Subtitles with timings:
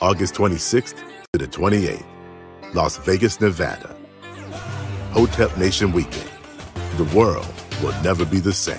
[0.00, 2.06] August 26th to the 28th,
[2.72, 3.96] Las Vegas, Nevada.
[5.10, 6.30] Hotep Nation Weekend.
[6.98, 7.52] The world
[7.82, 8.78] will never be the same.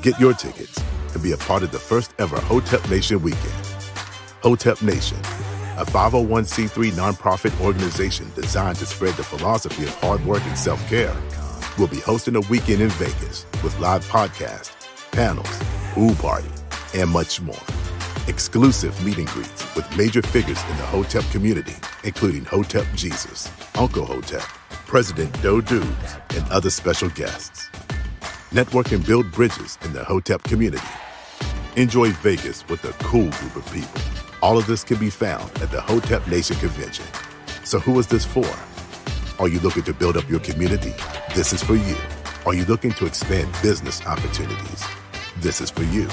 [0.00, 0.82] Get your tickets
[1.12, 3.66] and be a part of the first ever Hotep Nation Weekend.
[4.42, 5.18] Hotep Nation,
[5.76, 11.14] a 501c3 nonprofit organization designed to spread the philosophy of hard work and self care,
[11.78, 14.72] will be hosting a weekend in Vegas with live podcasts,
[15.12, 15.62] panels,
[15.92, 16.48] pool party,
[16.94, 17.77] and much more.
[18.28, 21.74] Exclusive meet and greets with major figures in the Hotep community,
[22.04, 24.42] including Hotep Jesus, Uncle Hotep,
[24.86, 27.70] President Doe Dubes, and other special guests.
[28.52, 30.86] Network and build bridges in the Hotep community.
[31.76, 34.00] Enjoy Vegas with a cool group of people.
[34.42, 37.06] All of this can be found at the Hotep Nation Convention.
[37.64, 38.46] So, who is this for?
[39.38, 40.92] Are you looking to build up your community?
[41.34, 41.96] This is for you.
[42.44, 44.84] Are you looking to expand business opportunities?
[45.40, 46.08] This is for you.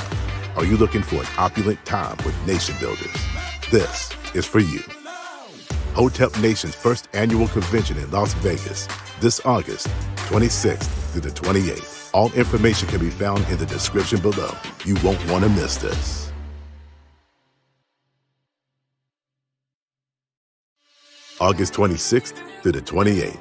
[0.55, 3.13] Are you looking for an opulent time with nation builders?
[3.71, 4.79] This is for you.
[5.93, 8.87] Hotep Nation's first annual convention in Las Vegas
[9.19, 9.87] this August
[10.29, 12.09] 26th through the 28th.
[12.13, 14.49] All information can be found in the description below.
[14.85, 16.31] You won't want to miss this.
[21.41, 23.37] August 26th through the 28th,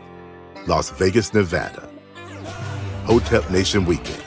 [0.66, 1.88] Las Vegas, Nevada.
[3.04, 4.22] Hotep Nation Weekend.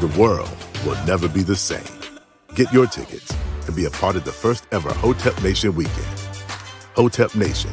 [0.00, 0.48] The world
[0.86, 1.84] will never be the same.
[2.54, 3.34] Get your tickets
[3.66, 6.20] and be a part of the first ever Hotep Nation Weekend.
[6.94, 7.72] Hotep Nation,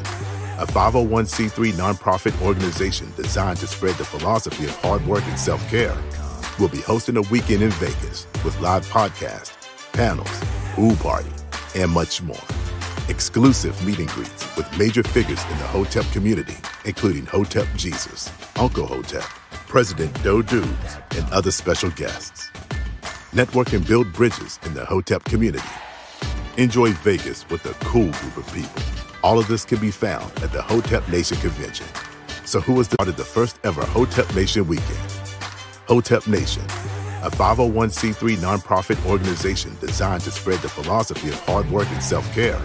[0.58, 5.96] a 501c3 nonprofit organization designed to spread the philosophy of hard work and self care,
[6.58, 9.52] will be hosting a weekend in Vegas with live podcasts,
[9.92, 10.40] panels,
[10.74, 11.30] pool party,
[11.76, 12.42] and much more.
[13.08, 18.86] Exclusive meet and greets with major figures in the Hotep community, including Hotep Jesus, Uncle
[18.88, 19.22] Hotep,
[19.68, 22.50] President Doe Dubes, and other special guests.
[23.34, 25.68] Network and build bridges in the Hotep community.
[26.58, 28.82] Enjoy Vegas with a cool group of people.
[29.24, 31.86] All of this can be found at the Hotep Nation Convention.
[32.44, 35.10] So, who part of the first ever Hotep Nation Weekend?
[35.88, 36.62] Hotep Nation,
[37.22, 42.60] a 501c3 nonprofit organization designed to spread the philosophy of hard work and self care,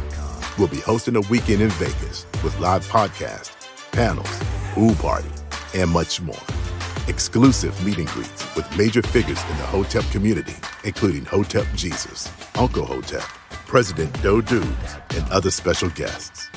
[0.60, 3.54] will be hosting a weekend in Vegas with live podcasts,
[3.94, 4.42] panels,
[4.74, 5.30] pool party,
[5.74, 6.36] and much more.
[7.08, 12.86] Exclusive meet and greets with major figures in the Hotep community, including Hotep Jesus, Uncle
[12.86, 13.24] Hotep,
[13.66, 16.50] President Doe Dubes, and other special guests.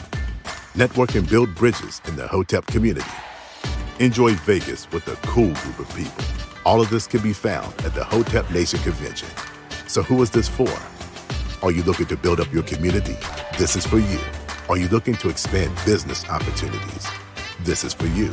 [0.75, 3.07] Network and build bridges in the Hotep community.
[4.01, 6.25] Enjoy Vegas with a cool group of people.
[6.65, 9.29] All of this can be found at the Hotep Nation Convention.
[9.87, 10.69] So, who is this for?
[11.65, 13.17] Are you looking to build up your community?
[13.57, 14.19] This is for you.
[14.69, 17.07] Are you looking to expand business opportunities?
[17.63, 18.33] This is for you.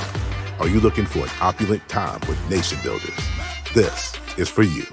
[0.60, 3.16] Are you looking for an opulent time with nation builders?
[3.76, 4.86] This is for you.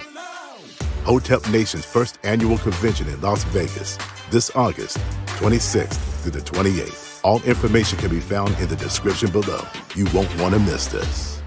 [1.04, 3.98] Hotep Nation's first annual convention in Las Vegas
[4.30, 4.98] this August
[5.38, 7.20] 26th through the 28th.
[7.24, 9.62] All information can be found in the description below.
[9.94, 11.42] You won't want to miss this.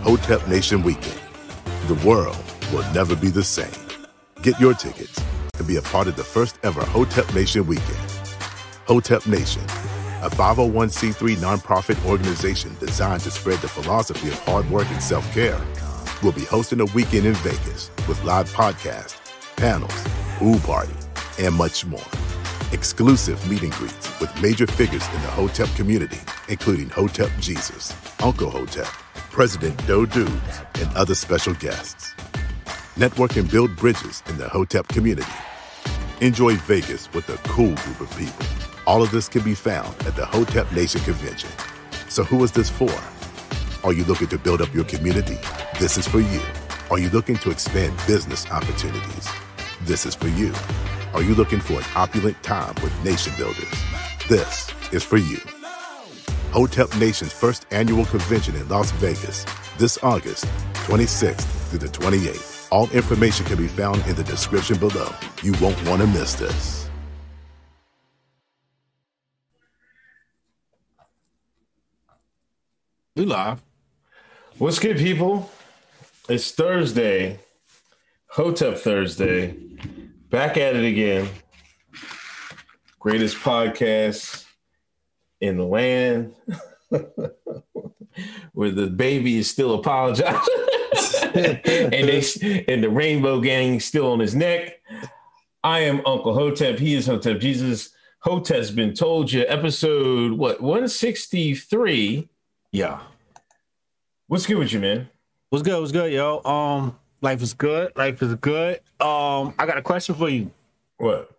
[0.00, 1.20] Hotep Nation Weekend.
[1.88, 2.42] The world
[2.72, 3.70] will never be the same.
[4.40, 5.20] Get your tickets
[5.58, 8.10] and be a part of the first ever Hotep Nation Weekend.
[8.86, 9.62] Hotep Nation,
[10.26, 15.60] a 501c3 nonprofit organization designed to spread the philosophy of hard work and self care,
[16.20, 19.16] will be hosting a weekend in Vegas with live podcasts,
[19.56, 19.94] panels,
[20.38, 20.94] pool party,
[21.38, 22.08] and much more.
[22.72, 28.50] Exclusive meet and greets with major figures in the Hotep community, including Hotep Jesus, Uncle
[28.50, 28.88] Hotep,
[29.30, 32.14] President Doe Dubes, and other special guests.
[32.96, 35.32] Network and build bridges in the Hotep community.
[36.20, 38.75] Enjoy Vegas with a cool group of people.
[38.86, 41.50] All of this can be found at the Hotep Nation Convention.
[42.08, 42.92] So, who is this for?
[43.84, 45.38] Are you looking to build up your community?
[45.80, 46.40] This is for you.
[46.90, 49.28] Are you looking to expand business opportunities?
[49.82, 50.52] This is for you.
[51.14, 53.74] Are you looking for an opulent time with nation builders?
[54.28, 55.40] This is for you.
[56.52, 59.44] Hotep Nation's first annual convention in Las Vegas
[59.78, 60.44] this August
[60.86, 62.68] 26th through the 28th.
[62.70, 65.12] All information can be found in the description below.
[65.42, 66.85] You won't want to miss this.
[73.16, 73.62] We live.
[74.58, 75.50] What's good, people?
[76.28, 77.40] It's Thursday,
[78.26, 79.56] Hotep Thursday.
[80.28, 81.30] Back at it again.
[83.00, 84.44] Greatest podcast
[85.40, 86.34] in the land.
[88.52, 90.34] Where the baby is still apologizing.
[91.34, 94.82] and they and the rainbow gang still on his neck.
[95.64, 96.78] I am Uncle Hotep.
[96.78, 97.94] He is Hotep Jesus.
[98.18, 99.46] Hotep's been told you.
[99.48, 102.28] Episode what 163.
[102.72, 103.00] Yeah.
[104.26, 105.08] What's good with you, man?
[105.50, 105.78] What's good?
[105.78, 106.42] What's good, yo?
[106.44, 107.92] Um, life is good.
[107.96, 108.80] Life is good.
[109.00, 110.50] Um, I got a question for you.
[110.98, 111.36] What?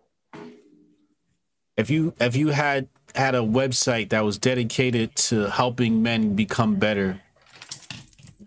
[1.78, 6.74] if you if you had had a website that was dedicated to helping men become
[6.74, 7.20] better,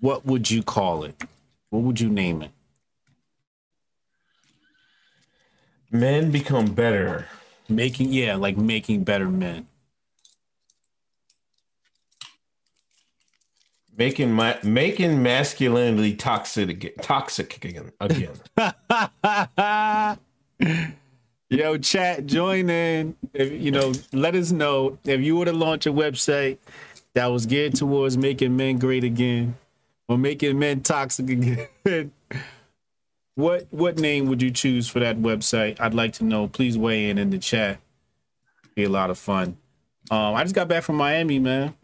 [0.01, 1.15] what would you call it?
[1.69, 2.51] What would you name it?
[5.89, 7.25] Men become better.
[7.69, 9.65] Making yeah, like making better men.
[14.01, 17.91] Making my making masculinity toxic again, toxic again.
[17.99, 18.33] again.
[21.51, 23.15] Yo, chat, join in.
[23.35, 26.57] If you know, let us know if you were to launch a website
[27.13, 29.55] that was geared towards making men great again
[30.07, 31.67] or making men toxic again.
[33.35, 35.79] what what name would you choose for that website?
[35.79, 36.47] I'd like to know.
[36.47, 37.77] Please weigh in in the chat.
[38.73, 39.57] Be a lot of fun.
[40.09, 41.75] Um, I just got back from Miami, man.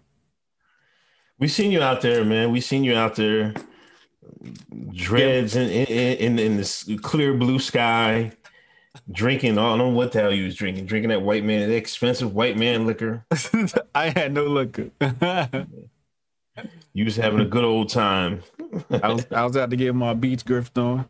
[1.40, 2.52] We seen you out there, man.
[2.52, 3.54] We seen you out there,
[4.92, 8.32] dreads in in, in, in this clear blue sky,
[9.12, 9.60] drinking.
[9.60, 10.88] I don't know what the hell you was drinking.
[10.88, 13.24] Drinking that white man, that expensive white man liquor.
[13.96, 14.90] I had no liquor.
[16.94, 18.42] you was having a good old time.
[18.90, 21.08] I was I was out to get my beach grift on.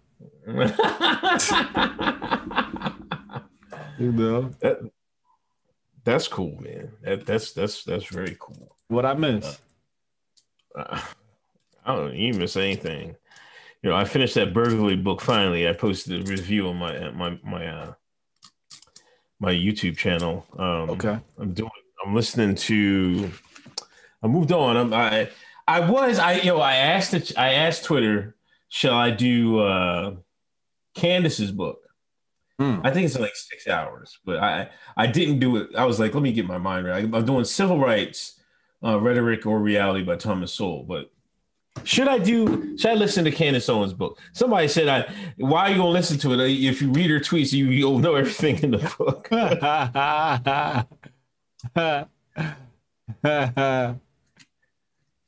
[3.98, 4.52] you know.
[4.60, 4.80] That,
[6.04, 6.92] that's cool, man.
[7.02, 8.76] That, that's that's that's very cool.
[8.88, 9.46] What I miss?
[9.46, 9.56] Uh,
[10.78, 13.16] I don't even miss anything.
[13.82, 15.68] You know, I finished that burglary book finally.
[15.68, 17.94] I posted a review on my my my uh
[19.40, 20.46] my YouTube channel.
[20.58, 21.20] Um Okay.
[21.38, 21.72] I'm doing
[22.06, 23.32] I'm listening to
[24.24, 24.78] I moved on.
[24.78, 25.30] I'm, I
[25.68, 28.36] I was I you know I asked I asked Twitter,
[28.70, 30.16] shall I do uh
[30.96, 31.80] Candace's book?
[32.60, 32.80] Hmm.
[32.84, 35.76] I think it's like six hours, but I I didn't do it.
[35.76, 37.04] I was like, let me get my mind right.
[37.04, 38.37] I'm doing civil rights
[38.84, 40.84] uh, rhetoric or reality by Thomas Sowell.
[40.84, 41.12] But
[41.84, 42.78] should I do?
[42.78, 44.20] Should I listen to Candace Owens' book?
[44.34, 46.40] Somebody said, "I why are you gonna listen to it?
[46.40, 49.28] If you read her tweets, you you'll know everything in the book."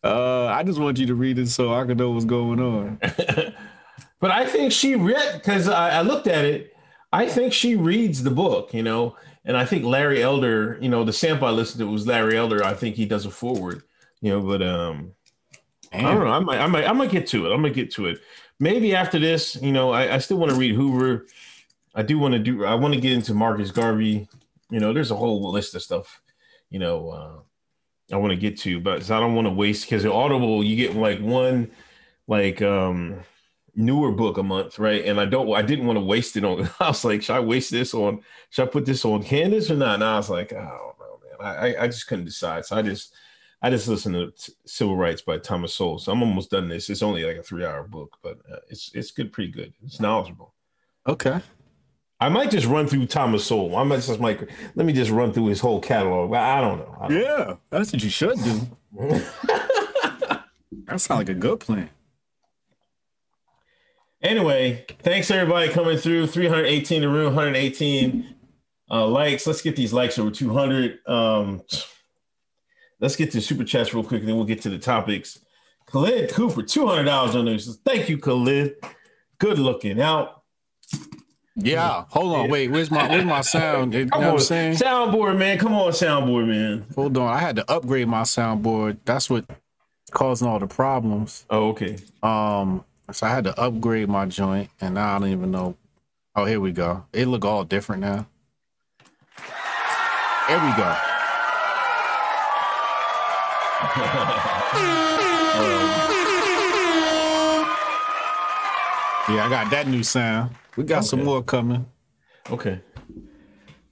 [0.04, 3.00] uh, I just want you to read it so I can know what's going on.
[4.19, 6.75] but I think she read because I, I looked at it.
[7.12, 11.03] I think she reads the book, you know, and I think Larry Elder, you know,
[11.03, 12.63] the sample I listened to was Larry Elder.
[12.63, 13.83] I think he does a forward,
[14.21, 15.13] you know, but um,
[15.91, 16.27] I don't know.
[16.27, 17.53] I might, I might, I might get to it.
[17.53, 18.19] I'm gonna get to it.
[18.59, 21.25] Maybe after this, you know, I, I still want to read Hoover.
[21.95, 22.65] I do want to do.
[22.65, 24.27] I want to get into Marcus Garvey.
[24.69, 26.21] You know, there's a whole list of stuff.
[26.69, 30.06] You know, uh, I want to get to, but I don't want to waste because
[30.06, 31.71] Audible you get like one,
[32.27, 33.21] like um
[33.80, 35.06] newer book a month, right?
[35.06, 36.70] And I don't, I didn't want to waste it on.
[36.80, 38.22] I was like, should I waste this on?
[38.50, 39.96] Should I put this on Candace or not?
[39.96, 41.56] And I was like, I don't know, man.
[41.58, 42.66] I, I just couldn't decide.
[42.66, 43.14] So I just,
[43.62, 46.00] I just listened to Civil Rights by Thomas Sowell.
[46.00, 46.90] So I'm almost done this.
[46.90, 49.74] It's only like a three hour book, but uh, it's it's good, pretty good.
[49.84, 50.54] It's knowledgeable.
[51.08, 51.42] Okay.
[52.22, 53.76] I might just run through Thomas Sowell.
[53.76, 56.34] I might just like let me just run through his whole catalog.
[56.34, 56.98] I don't know.
[57.02, 57.60] I don't yeah, know.
[57.70, 58.62] that's what you should do.
[59.44, 60.44] that
[60.88, 61.90] sounds like a good plan.
[64.21, 66.27] Anyway, thanks everybody coming through.
[66.27, 68.36] 318 the room, 118
[68.92, 69.48] uh, likes.
[69.48, 71.00] Let's get these likes over 200.
[71.07, 71.62] Um,
[73.00, 75.39] let's get to super chats real quick, and then we'll get to the topics.
[75.86, 77.77] Khalid Cooper, $200 on this.
[77.86, 78.75] Thank you, Khalid.
[79.39, 80.44] Good looking out.
[81.56, 82.69] Yeah, hold on, wait.
[82.69, 83.94] Where's my where's my sound?
[83.94, 84.73] You know what I'm saying?
[84.76, 85.57] Soundboard, man.
[85.57, 86.85] Come on, soundboard, man.
[86.95, 88.97] Hold on, I had to upgrade my soundboard.
[89.04, 89.45] That's what
[90.11, 91.45] causing all the problems.
[91.49, 91.97] Oh, okay.
[92.23, 95.75] Um, so I had to upgrade my joint, and now I don't even know.
[96.35, 97.06] Oh, here we go.
[97.13, 98.28] It look all different now.
[100.47, 100.95] There we go.
[109.30, 110.56] yeah, I got that new sound.
[110.75, 111.07] We got okay.
[111.07, 111.85] some more coming.
[112.49, 112.81] Okay.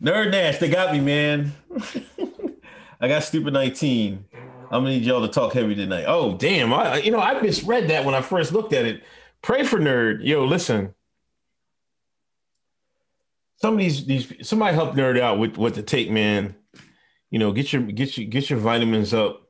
[0.01, 1.53] Nerd Nash, they got me, man.
[2.99, 4.25] I got stupid 19.
[4.71, 6.05] I'm gonna need y'all to talk heavy tonight.
[6.07, 6.73] Oh, damn.
[6.73, 9.03] I you know, I misread that when I first looked at it.
[9.41, 10.19] Pray for nerd.
[10.23, 10.93] Yo, listen.
[13.57, 16.55] Some of these these somebody help nerd out with what to take, man.
[17.31, 19.47] You know, get your get your get your vitamins up.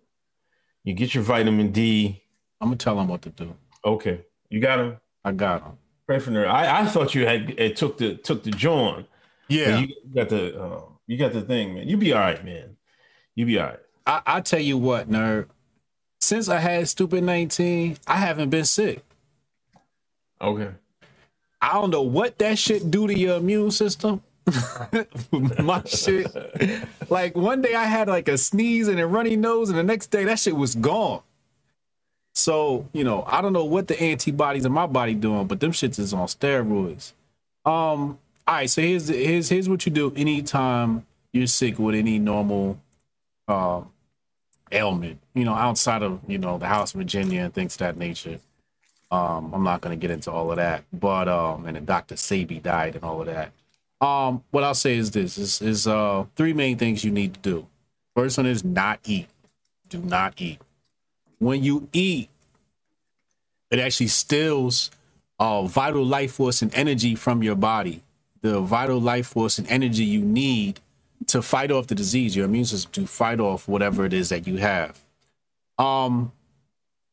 [0.83, 2.23] You get your vitamin D.
[2.61, 3.55] I'm gonna tell him what to do.
[3.83, 4.21] Okay.
[4.49, 4.97] You got him?
[5.25, 5.73] I got him.
[6.05, 6.47] Pray for nerd.
[6.47, 9.05] I, I thought you had it took the took the John.
[9.49, 9.79] Yeah.
[9.79, 11.87] You got the uh, you got the thing, man.
[11.87, 12.77] You be all right, man.
[13.35, 13.79] You be all right.
[14.07, 15.47] I, I tell you what, nerd.
[16.21, 19.03] Since I had stupid 19, I haven't been sick.
[20.41, 20.69] Okay.
[21.61, 24.23] I don't know what that shit do to your immune system.
[25.31, 26.27] My shit.
[27.09, 30.07] Like one day I had like a sneeze and a runny nose, and the next
[30.07, 31.21] day that shit was gone.
[32.33, 35.71] So, you know, I don't know what the antibodies in my body doing, but them
[35.71, 37.13] shits is on steroids.
[37.65, 42.19] Um, all right, so here's here's here's what you do anytime you're sick with any
[42.19, 42.79] normal
[43.47, 43.81] uh,
[44.71, 47.97] ailment, you know, outside of you know the House of Virginia and things of that
[47.97, 48.39] nature.
[49.09, 52.15] Um, I'm not going to get into all of that, but um, and then Dr.
[52.15, 53.51] Sebi died and all of that.
[54.05, 57.39] Um, what I'll say is this: is, is uh, three main things you need to
[57.39, 57.67] do.
[58.15, 59.27] First one is not eat.
[59.89, 60.59] Do not eat.
[61.39, 62.29] When you eat,
[63.71, 64.91] it actually steals
[65.39, 68.01] uh, vital life force and energy from your body.
[68.41, 70.79] The vital life force and energy you need
[71.25, 74.47] to fight off the disease, your immune system to fight off whatever it is that
[74.47, 74.99] you have.
[75.77, 76.31] Um,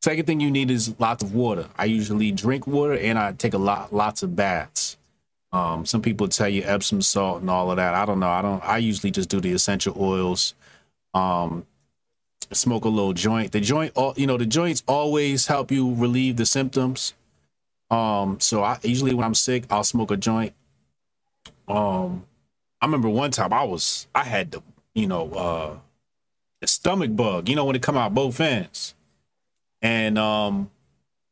[0.02, 1.68] second thing you need is lots of water.
[1.76, 4.96] I usually drink water and I take a lot, lots of baths.
[5.52, 7.94] Um, some people tell you Epsom salt and all of that.
[7.94, 8.28] I don't know.
[8.28, 8.62] I don't.
[8.64, 10.54] I usually just do the essential oils.
[11.14, 11.64] Um,
[12.52, 13.52] smoke a little joint.
[13.52, 17.14] The joint, you know, the joints always help you relieve the symptoms.
[17.90, 20.54] Um, so I usually when I'm sick, I'll smoke a joint.
[21.68, 22.24] Um,
[22.80, 24.62] I remember one time I was I had the
[24.94, 25.76] you know uh
[26.60, 28.94] the stomach bug, you know, when it come out both ends.
[29.82, 30.70] And um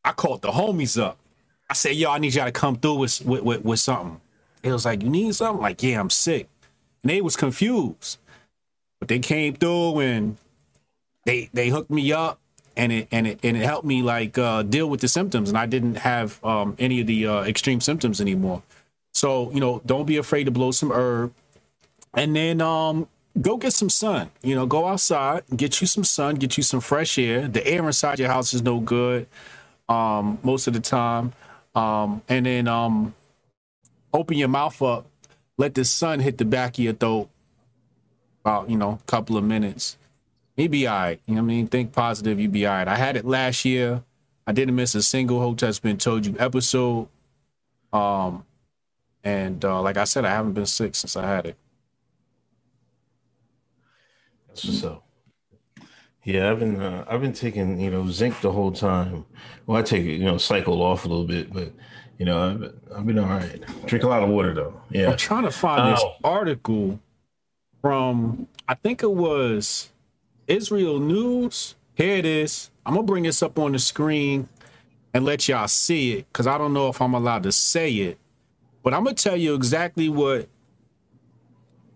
[0.04, 1.18] I called the homies up.
[1.70, 4.20] I said, yo, I need y'all to come through with with, with, with something.
[4.62, 5.60] It was like, you need something?
[5.62, 6.48] Like, yeah, I'm sick.
[7.02, 8.18] And they was confused.
[8.98, 10.36] But they came through and
[11.24, 12.38] they they hooked me up
[12.76, 15.58] and it and it and it helped me like uh, deal with the symptoms and
[15.58, 18.62] I didn't have um, any of the uh, extreme symptoms anymore.
[19.12, 21.32] So, you know, don't be afraid to blow some herb
[22.14, 23.08] and then um
[23.40, 24.30] go get some sun.
[24.42, 27.48] You know, go outside, get you some sun, get you some fresh air.
[27.48, 29.26] The air inside your house is no good
[29.88, 31.32] um most of the time.
[31.74, 33.14] Um and then um
[34.12, 35.06] open your mouth up,
[35.58, 37.28] let the sun hit the back of your throat
[38.44, 39.96] about, you know, a couple of minutes.
[40.56, 41.20] You be all right.
[41.26, 41.66] You know what I mean?
[41.66, 42.88] Think positive, you be all right.
[42.88, 44.02] I had it last year.
[44.46, 47.08] I didn't miss a single Hotep's Been Told You episode.
[47.92, 48.44] Um
[49.24, 51.56] and uh, like I said, I haven't been sick since I had it.
[54.54, 55.02] So,
[56.24, 59.24] yeah, I've been uh, I've been taking you know zinc the whole time.
[59.66, 61.72] Well, I take it you know cycle off a little bit, but
[62.18, 63.62] you know I've been, I've been all right.
[63.86, 64.80] Drink a lot of water though.
[64.90, 67.00] Yeah, I'm trying to find this article
[67.80, 69.90] from I think it was
[70.46, 71.74] Israel News.
[71.94, 72.70] Here it is.
[72.84, 74.48] I'm gonna bring this up on the screen
[75.14, 78.18] and let y'all see it because I don't know if I'm allowed to say it,
[78.82, 80.48] but I'm gonna tell you exactly what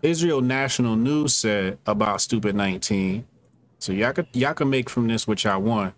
[0.02, 3.26] Israel National News said about Stupid 19.
[3.78, 5.94] So y'all could y'all can make from this what y'all want.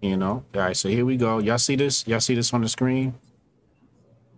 [0.00, 0.44] You know.
[0.54, 1.38] All right, so here we go.
[1.38, 2.06] Y'all see this?
[2.06, 3.14] Y'all see this on the screen?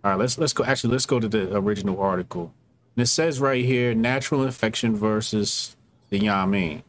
[0.03, 0.63] All right, let's let's go.
[0.63, 2.53] Actually, let's go to the original article.
[2.95, 5.75] And it says right here, natural infection versus
[6.09, 6.83] the Yamin.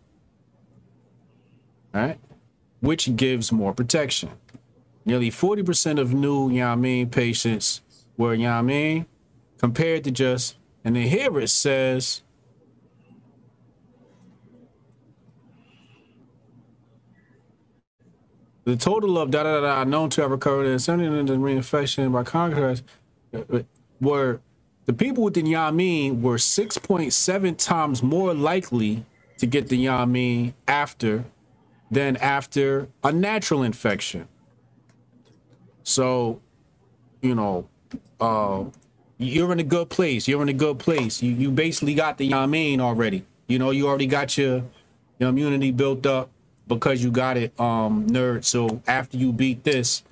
[1.94, 2.18] All right,
[2.80, 4.30] which gives more protection.
[5.04, 7.80] Nearly 40% of new Yamin patients
[8.22, 9.06] were Yamin
[9.58, 12.22] compared to just and then here it says,
[18.64, 22.84] the total of da da da known to have recovered in 70 reinfection by contrast
[23.34, 23.60] uh,
[24.00, 24.40] were
[24.86, 29.04] the people with the Yamin were 6.7 times more likely
[29.38, 31.24] to get the Yamin after
[31.90, 34.26] than after a natural infection.
[35.84, 36.40] So,
[37.20, 37.68] you know,
[38.22, 38.64] uh,
[39.18, 40.28] you're in a good place.
[40.28, 41.22] You're in a good place.
[41.22, 43.24] You you basically got the Yamin already.
[43.48, 44.62] You know, you already got your
[45.18, 46.30] your immunity built up
[46.66, 48.44] because you got it, um, nerd.
[48.44, 50.02] So after you beat this,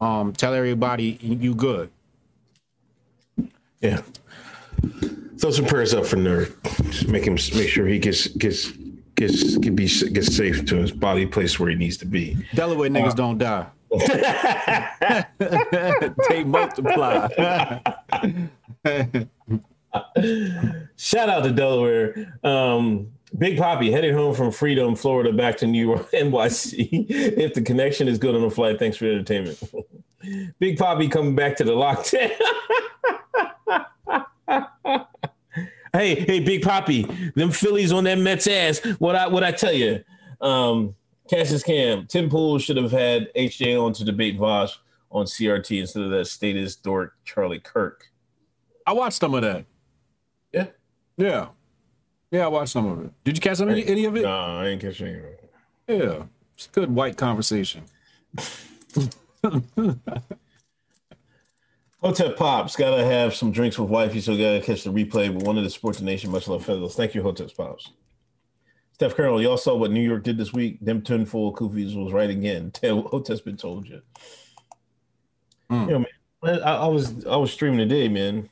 [0.00, 1.90] um, tell everybody you good.
[3.80, 4.02] Yeah.
[5.38, 6.54] Throw some prayers up for nerd.
[6.90, 8.72] Just make him make sure he gets gets
[9.14, 12.36] gets can be gets safe to his body place where he needs to be.
[12.54, 13.66] Delaware niggas uh, don't die.
[16.28, 17.28] they multiply.
[20.96, 22.36] Shout out to Delaware.
[22.42, 27.06] Um, Big Poppy headed home from Freedom, Florida, back to New York, NYC.
[27.08, 29.62] if the connection is good on the flight, thanks for the entertainment.
[30.58, 32.30] Big Poppy coming back to the lockdown.
[35.92, 37.02] hey, hey, Big Poppy,
[37.34, 38.78] them Phillies on that Mets ass.
[38.98, 40.04] What I what I tell you?
[40.40, 40.94] Um,
[41.28, 44.76] Cassius Cam, Tim Pool should have had HJ on to debate Vaush
[45.10, 48.10] on CRT instead of that status dork Charlie Kirk.
[48.86, 49.64] I watched some of that.
[50.52, 50.66] Yeah.
[51.16, 51.48] Yeah.
[52.30, 53.12] Yeah, I watched some of it.
[53.24, 54.22] Did you catch any, any of it?
[54.22, 55.50] No, I ain't catch any of it.
[55.88, 56.24] Yeah.
[56.56, 57.84] It's good white conversation.
[62.02, 65.56] Hotep Pops gotta have some drinks with wifey, so gotta catch the replay with one
[65.56, 66.30] of the Sports Nation.
[66.30, 66.94] Much love, fellas.
[66.94, 67.92] Thank you, Hotep Pops.
[68.94, 70.78] Steph Carroll, y'all saw what New York did this week.
[70.80, 72.72] Them tin full Kufis was right again.
[72.82, 74.00] Hotep's been told you.
[75.68, 75.86] Mm.
[75.86, 76.04] You know,
[76.44, 78.48] man, I, I, was I was streaming today, man.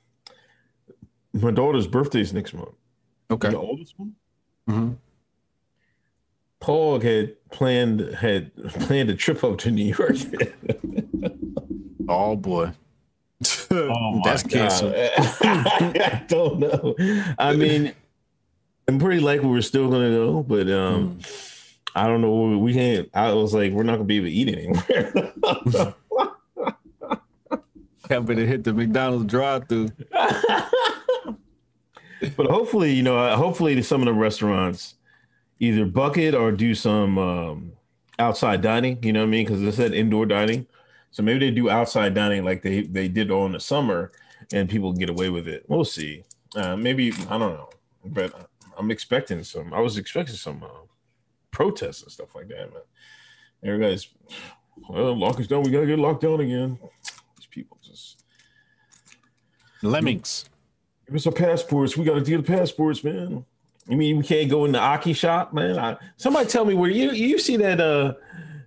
[1.33, 2.71] My daughter's birthday's next month.
[3.31, 3.51] Okay.
[3.51, 4.15] the oldest one.
[4.69, 4.97] Mhm.
[6.59, 10.17] Paul had planned had planned a trip up to New York.
[12.09, 12.73] Oh boy.
[13.71, 14.95] Oh That's canceled.
[14.95, 16.95] I don't know.
[17.39, 17.95] I mean,
[18.93, 21.19] I'm pretty likely we're still gonna go, but um,
[21.95, 22.59] I don't know.
[22.59, 23.09] We can't.
[23.15, 25.33] I was like, we're not gonna be able to eat anywhere.
[28.11, 29.89] Happy to hit the McDonald's drive-through.
[32.37, 34.97] but hopefully, you know, uh, hopefully some of the restaurants
[35.59, 37.73] either bucket or do some um,
[38.19, 39.03] outside dining.
[39.03, 39.47] You know what I mean?
[39.47, 40.67] Because it said indoor dining,
[41.13, 44.13] so maybe they do outside dining like they they did on the summer,
[44.53, 45.65] and people get away with it.
[45.67, 46.25] We'll see.
[46.55, 47.71] Uh, maybe I don't know,
[48.05, 49.73] but I'm expecting some.
[49.73, 50.87] I was expecting some uh,
[51.51, 52.83] protests and stuff like that, man.
[53.65, 54.09] Everybody's
[54.89, 55.63] well, lock us down.
[55.63, 56.79] We gotta get locked down again.
[57.37, 58.25] These people just
[59.83, 60.49] Lemmings.
[61.07, 61.97] give us our passports.
[61.97, 63.45] We gotta do the passports, man.
[63.89, 65.79] You mean we can't go in the Aki shop, man?
[65.79, 68.15] I, somebody tell me where you you see that uh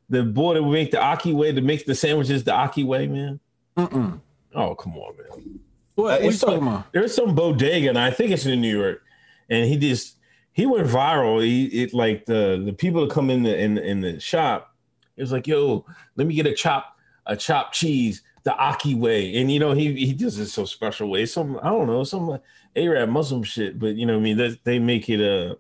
[0.10, 3.08] the boy that would make the Aki way to make the sandwiches the Aki way,
[3.08, 3.40] man.
[3.78, 4.20] Mm-mm.
[4.54, 5.60] Oh come on, man.
[5.96, 6.92] What, what you talking about?
[6.92, 9.02] There's some bodega, and I think it's in New York,
[9.50, 10.18] and he just
[10.52, 11.44] he went viral.
[11.44, 14.74] He it like the the people that come in the in in the shop.
[15.18, 15.86] It was like, yo,
[16.16, 19.94] let me get a chop a chopped cheese the Aki way, and you know he
[19.94, 21.25] he does it so special way.
[21.25, 22.40] Some I don't know some
[22.75, 25.58] Arab Muslim shit, but you know I mean they, they make it a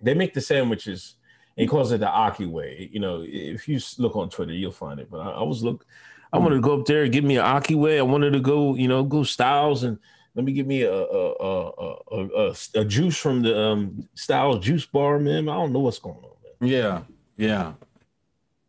[0.00, 1.14] they make the sandwiches
[1.56, 2.88] and he calls it the Aki way.
[2.92, 5.10] You know if you look on Twitter you'll find it.
[5.10, 5.86] But I, I was look.
[6.34, 7.98] I wanted to go up there and give me an Aki way.
[7.98, 9.98] I wanted to go, you know, go Styles and
[10.34, 11.70] let me give me a a a,
[12.10, 15.48] a, a, a juice from the um, Styles juice bar, man.
[15.48, 16.70] I don't know what's going on, man.
[16.70, 17.02] Yeah,
[17.36, 17.72] yeah.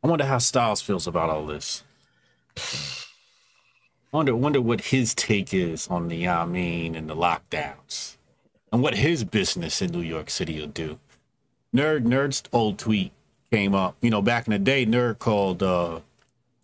[0.03, 1.83] I wonder how Styles feels about all this.
[4.11, 8.17] Wonder, wonder what his take is on the, I mean, and the lockdowns,
[8.71, 10.99] and what his business in New York City will do.
[11.75, 13.11] Nerd, Nerd's old tweet
[13.51, 13.97] came up.
[14.03, 16.01] You know, back in the day, Nerd called uh,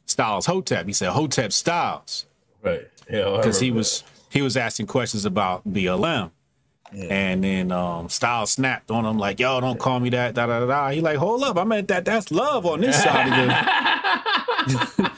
[0.06, 0.86] Styles Hotep.
[0.86, 2.28] He said Hotep Styles
[2.62, 2.88] Right?
[3.10, 6.32] Yeah, because he was he was asking questions about BLM.
[6.92, 10.62] And then um, Styles snapped on him like, "Yo, don't call me that." Da da
[10.62, 10.66] da.
[10.66, 10.90] da.
[10.90, 12.04] He like, "Hold up, I meant that.
[12.04, 15.12] That's love on this side of the."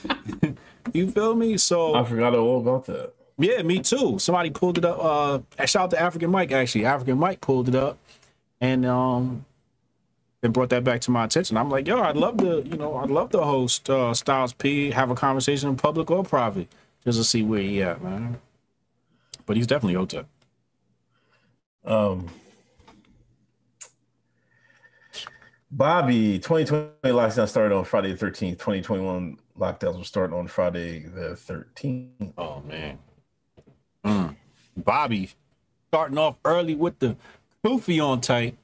[0.93, 1.58] you feel me?
[1.58, 3.13] So I forgot all about that.
[3.38, 4.19] yeah, me too.
[4.19, 4.97] Somebody pulled it up.
[5.00, 6.52] Uh, shout out to African Mike.
[6.52, 7.97] Actually, African Mike pulled it up,
[8.60, 9.45] and um,
[10.41, 11.58] then brought that back to my attention.
[11.58, 14.91] I'm like, yo, I'd love to, you know, I'd love to host uh, Styles P,
[14.91, 16.67] have a conversation in public or private,
[17.04, 18.39] just to see where he at, man.
[19.45, 20.27] But he's definitely Hotep.
[21.86, 22.27] Um,
[25.71, 28.60] Bobby, 2020 lockdown started on Friday the 13th.
[28.60, 32.34] 2021 lockdowns will start on Friday the 13th.
[32.38, 32.99] Oh man,
[34.06, 34.36] Mm.
[34.77, 35.30] Bobby
[35.89, 37.15] starting off early with the
[37.63, 38.58] goofy on tight.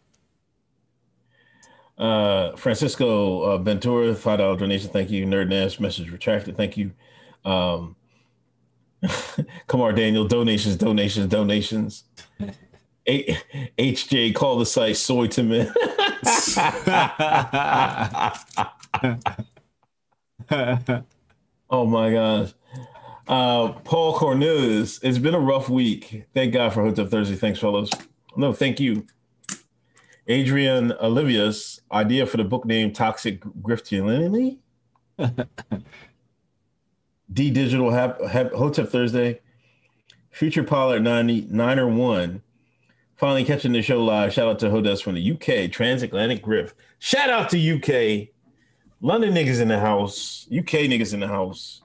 [1.98, 4.90] Uh, Francisco uh, Ventura, five dollar donation.
[4.90, 5.26] Thank you.
[5.26, 6.56] Nerd Nash message retracted.
[6.58, 6.92] Thank you.
[7.46, 7.96] Um,
[9.68, 12.04] Kamar Daniel donations, donations, donations.
[13.08, 13.38] A-
[13.78, 15.74] HJ call the site soy to men.
[21.70, 22.54] oh my gosh.
[23.28, 26.26] Uh, Paul Cornelius, it's been a rough week.
[26.34, 27.36] Thank God for Hotep Thursday.
[27.36, 27.90] Thanks, fellas.
[28.36, 29.06] No, thank you.
[30.28, 34.58] Adrian Olivia's idea for the book name Toxic Griftianity.
[37.32, 39.42] D Digital Hap, Hap, Hotep Thursday.
[40.32, 42.42] Future Pilot 90, 9 or 1.
[43.16, 44.32] Finally catching the show live.
[44.32, 46.76] Shout out to Hodes from the UK, Transatlantic Griff.
[47.00, 48.30] Shout out to UK.
[49.02, 50.48] London niggas in the house.
[50.56, 51.82] UK niggas in the house.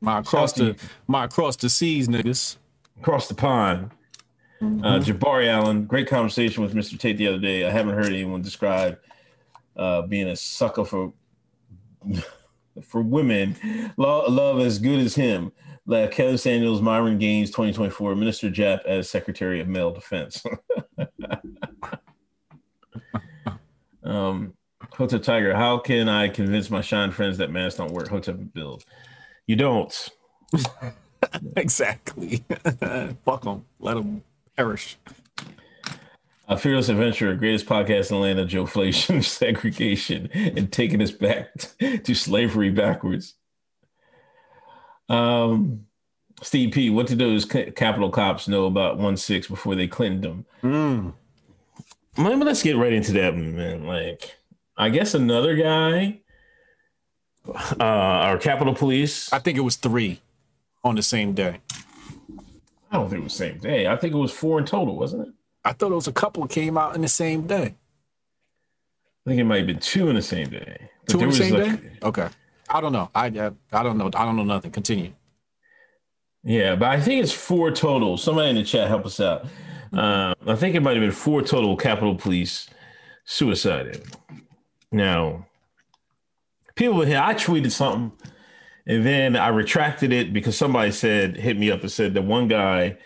[0.00, 0.76] My across the
[1.08, 2.56] my across the seas niggas.
[3.00, 3.90] Across the pond.
[4.60, 6.98] Uh, Jabari Allen, great conversation with Mr.
[6.98, 7.66] Tate the other day.
[7.66, 8.98] I haven't heard anyone describe
[9.76, 11.12] uh, being a sucker for
[12.82, 13.56] for women.
[13.96, 15.52] Love, love as good as him.
[15.86, 20.42] Like Kevin Samuels, Myron Gaines, 2024, Minister Jap as Secretary of Male Defense.
[24.02, 24.54] um,
[24.92, 28.08] Hotep Tiger, how can I convince my shine friends that masks don't work?
[28.08, 28.84] Hotep build.
[29.46, 30.10] You don't.
[31.56, 32.44] exactly.
[33.24, 33.64] Fuck them.
[33.80, 34.22] Let them
[34.56, 34.96] perish.
[36.46, 41.10] Uh, Fearless Adventure, greatest podcast in the land of Joe Flation, segregation, and taking us
[41.10, 43.34] back to slavery backwards.
[45.08, 45.86] Um,
[46.42, 50.22] Steve P, what did those ca- Capitol cops know about 1 6 before they cleaned
[50.22, 50.44] them?
[50.62, 51.14] Mm.
[52.18, 53.86] Man, let's get right into that, man.
[53.86, 54.36] Like,
[54.76, 56.20] I guess another guy,
[57.48, 59.32] uh, our Capitol Police.
[59.32, 60.20] I think it was three
[60.82, 61.60] on the same day.
[62.90, 63.86] I don't think it was the same day.
[63.86, 65.34] I think it was four in total, wasn't it?
[65.64, 67.74] I thought it was a couple came out in the same day.
[69.26, 70.90] I think it might have been two in the same day.
[71.06, 71.90] But Two in the same like- day.
[72.02, 72.28] Okay.
[72.68, 73.10] I don't know.
[73.14, 74.06] I, I I don't know.
[74.14, 74.70] I don't know nothing.
[74.70, 75.12] Continue.
[76.42, 78.16] Yeah, but I think it's four total.
[78.16, 79.44] Somebody in the chat help us out.
[79.92, 82.68] Um, I think it might have been four total Capitol Police
[83.24, 84.02] suicided.
[84.92, 85.46] Now,
[86.74, 88.12] people here, I tweeted something,
[88.86, 92.48] and then I retracted it because somebody said hit me up and said that one
[92.48, 92.96] guy,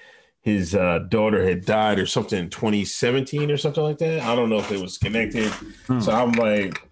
[0.48, 4.22] his uh, daughter had died or something in 2017 or something like that.
[4.22, 5.52] I don't know if it was connected.
[6.00, 6.82] So I'm like,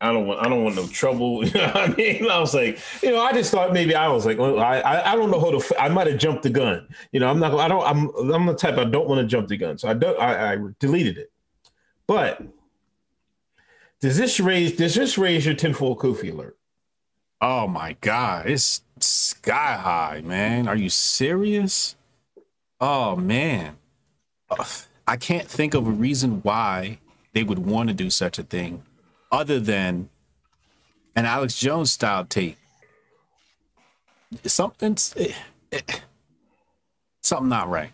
[0.00, 1.42] I don't want I don't want no trouble.
[1.46, 2.30] You know what I mean?
[2.30, 5.12] I was like, you know, I just thought maybe I was like, well, I I,
[5.12, 5.56] I don't know how to.
[5.56, 6.86] f- I might have jumped the gun.
[7.12, 7.54] You know, I'm not.
[7.54, 7.82] I don't.
[7.82, 10.20] I'm I'm the type I don't want to jump the gun, so I don't.
[10.20, 11.32] I, I deleted it.
[12.06, 12.42] But
[14.00, 16.58] does this raise does this raise your tinfoil Kufi alert?
[17.40, 20.68] Oh my god, it's sky high, man.
[20.68, 21.95] Are you serious?
[22.80, 23.76] Oh man,
[25.06, 26.98] I can't think of a reason why
[27.32, 28.82] they would want to do such a thing,
[29.32, 30.08] other than
[31.14, 32.58] an Alex Jones style tape.
[34.44, 35.32] Something's eh,
[35.72, 35.80] eh,
[37.22, 37.92] something not right.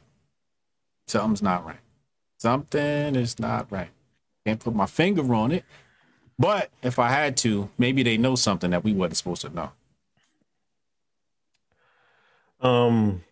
[1.07, 1.79] Something's not right.
[2.39, 3.91] Something is not right.
[4.45, 5.65] Can't put my finger on it.
[6.39, 9.71] But if I had to, maybe they know something that we wasn't supposed to know.
[12.61, 13.23] Um,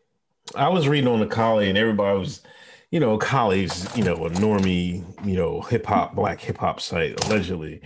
[0.56, 2.42] I was reading on the Coli, and everybody was,
[2.90, 7.24] you know, collies, you know, a normie, you know, hip hop, black hip hop site,
[7.24, 7.80] allegedly.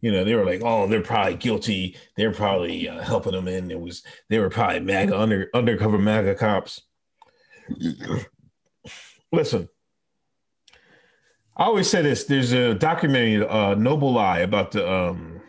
[0.00, 1.96] You know, they were like, oh, they're probably guilty.
[2.16, 3.70] They're probably uh, helping them in.
[3.70, 6.82] It was they were probably MAGA under undercover MAGA cops.
[9.32, 9.68] Listen,
[11.56, 12.24] I always say this.
[12.24, 15.40] There's a documentary, uh, Noble Lie, about the um,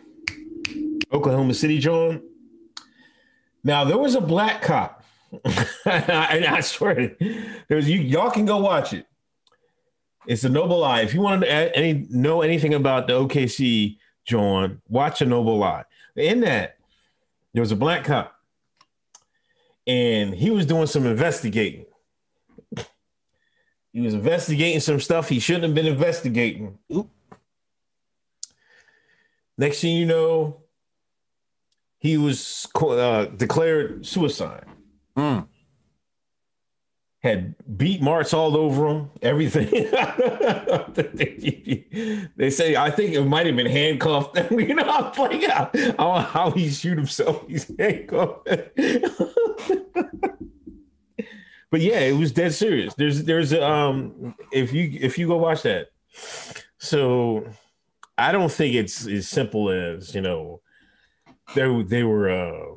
[1.12, 2.22] Oklahoma City John.
[3.62, 4.95] Now there was a black cop
[5.44, 7.16] and I swear,
[7.68, 8.00] there's you.
[8.00, 9.06] Y'all can go watch it.
[10.26, 11.02] It's a noble lie.
[11.02, 15.84] If you want to any know anything about the OKC, John, watch a noble lie.
[16.16, 16.78] In that,
[17.52, 18.34] there was a black cop,
[19.86, 21.86] and he was doing some investigating.
[23.92, 26.78] He was investigating some stuff he shouldn't have been investigating.
[26.94, 27.08] Oop.
[29.56, 30.60] Next thing you know,
[31.98, 34.66] he was uh, declared suicide
[35.16, 35.46] Mm.
[37.20, 39.70] had beat marks all over him, everything.
[42.36, 44.36] they say, I think it might have been handcuffed.
[44.50, 48.46] you know, I'm like, how, how, how he shoot himself, he's handcuffed.
[51.70, 52.92] but yeah, it was dead serious.
[52.94, 55.88] There's, there's, um, if you, if you go watch that,
[56.78, 57.46] so
[58.18, 60.60] I don't think it's as simple as, you know,
[61.54, 62.74] they, they were, uh,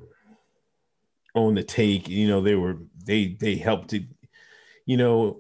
[1.36, 4.04] on the take, you know, they were, they, they helped to,
[4.86, 5.40] you know,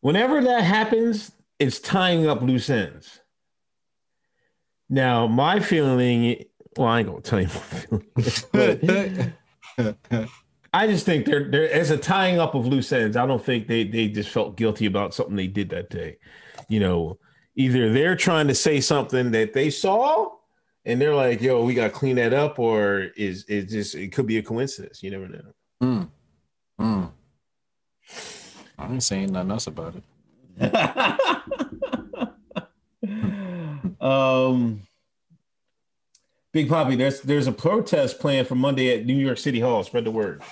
[0.00, 3.20] whenever that happens, it's tying up loose ends.
[4.88, 6.44] Now, my feeling,
[6.76, 8.06] well, I ain't gonna tell you my feeling,
[9.76, 10.28] but
[10.72, 13.16] I just think there, there as a tying up of loose ends.
[13.16, 16.18] I don't think they they just felt guilty about something they did that day.
[16.68, 17.18] You know,
[17.56, 20.30] either they're trying to say something that they saw,
[20.88, 24.10] and they're like, "Yo, we got to clean that up," or is it just it
[24.10, 25.02] could be a coincidence.
[25.02, 25.52] You never know.
[25.82, 26.08] Mm.
[26.80, 27.10] Mm.
[28.78, 30.02] I ain't saying nothing else about it.
[34.00, 34.82] um,
[36.52, 39.84] Big Poppy, there's there's a protest planned for Monday at New York City Hall.
[39.84, 40.42] Spread the word.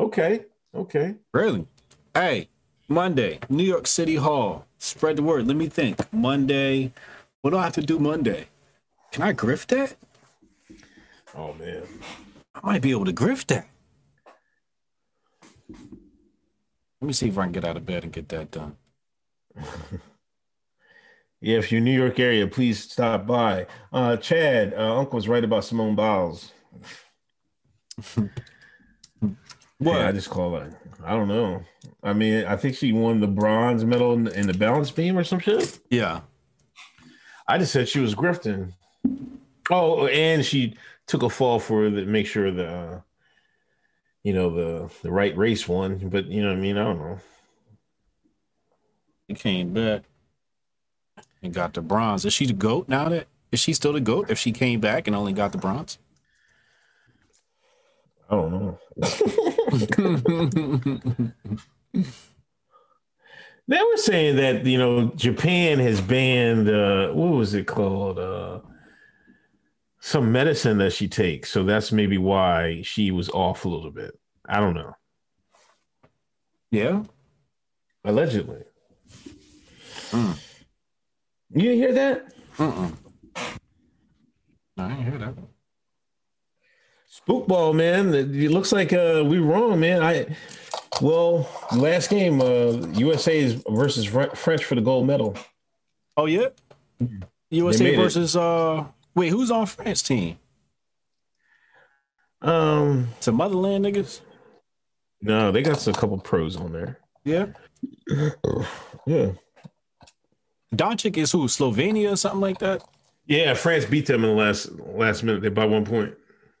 [0.00, 1.14] Okay, okay.
[1.34, 1.66] Really?
[2.14, 2.48] Hey,
[2.88, 4.64] Monday, New York City Hall.
[4.78, 5.46] Spread the word.
[5.46, 6.10] Let me think.
[6.10, 6.90] Monday.
[7.42, 8.46] What do I have to do Monday?
[9.14, 9.94] Can I grift that?
[11.36, 11.84] Oh man,
[12.52, 13.68] I might be able to grift that.
[15.70, 18.74] Let me see if I can get out of bed and get that done.
[21.40, 21.58] yeah.
[21.58, 23.68] If you're in New York area, please stop by.
[23.92, 26.52] Uh, Chad, uh, Uncle's right about Simone Biles.
[29.78, 29.98] What?
[29.98, 30.72] Yeah, I just call it.
[31.04, 31.62] I don't know.
[32.02, 35.24] I mean, I think she won the bronze medal in, in the balance beam or
[35.24, 35.78] some shit.
[35.90, 36.20] yeah.
[37.46, 38.72] I just said she was grifting.
[39.70, 43.00] Oh, and she took a fall for the make sure the uh,
[44.22, 46.08] you know the the right race won.
[46.08, 46.78] But you know what I mean?
[46.78, 47.18] I don't know.
[49.28, 50.02] He came back
[51.42, 52.24] and got the bronze.
[52.24, 55.06] Is she the GOAT now that is she still the GOAT if she came back
[55.06, 55.98] and only got the bronze?
[58.28, 58.78] I don't know.
[63.66, 68.60] They were saying that you know Japan has banned uh, what was it called uh,
[70.04, 74.12] some medicine that she takes, so that's maybe why she was off a little bit.
[74.46, 74.94] I don't know.
[76.70, 77.02] yeah.
[78.04, 78.64] Allegedly,
[80.12, 80.34] You
[81.54, 82.34] didn't hear that?
[82.58, 82.92] Mm-mm.
[84.76, 85.34] I didn't hear that.
[87.10, 88.12] Spookball, man.
[88.12, 90.02] It looks like uh, we wrong, man.
[90.02, 90.36] I
[91.00, 95.34] well, last game, uh, USA is versus French for the gold medal.
[96.18, 96.48] Oh yeah,
[97.48, 98.84] USA versus uh.
[99.14, 100.38] Wait, who's on France team?
[102.42, 104.20] Um, Some motherland niggas.
[105.22, 106.98] no, they got a couple pros on there.
[107.24, 107.46] Yeah.
[109.06, 109.32] Yeah,
[110.74, 111.46] Doncic is who?
[111.46, 112.82] Slovenia or something like that.
[113.26, 113.52] yeah.
[113.52, 115.42] France beat them in the last last minute.
[115.42, 116.14] They by one point.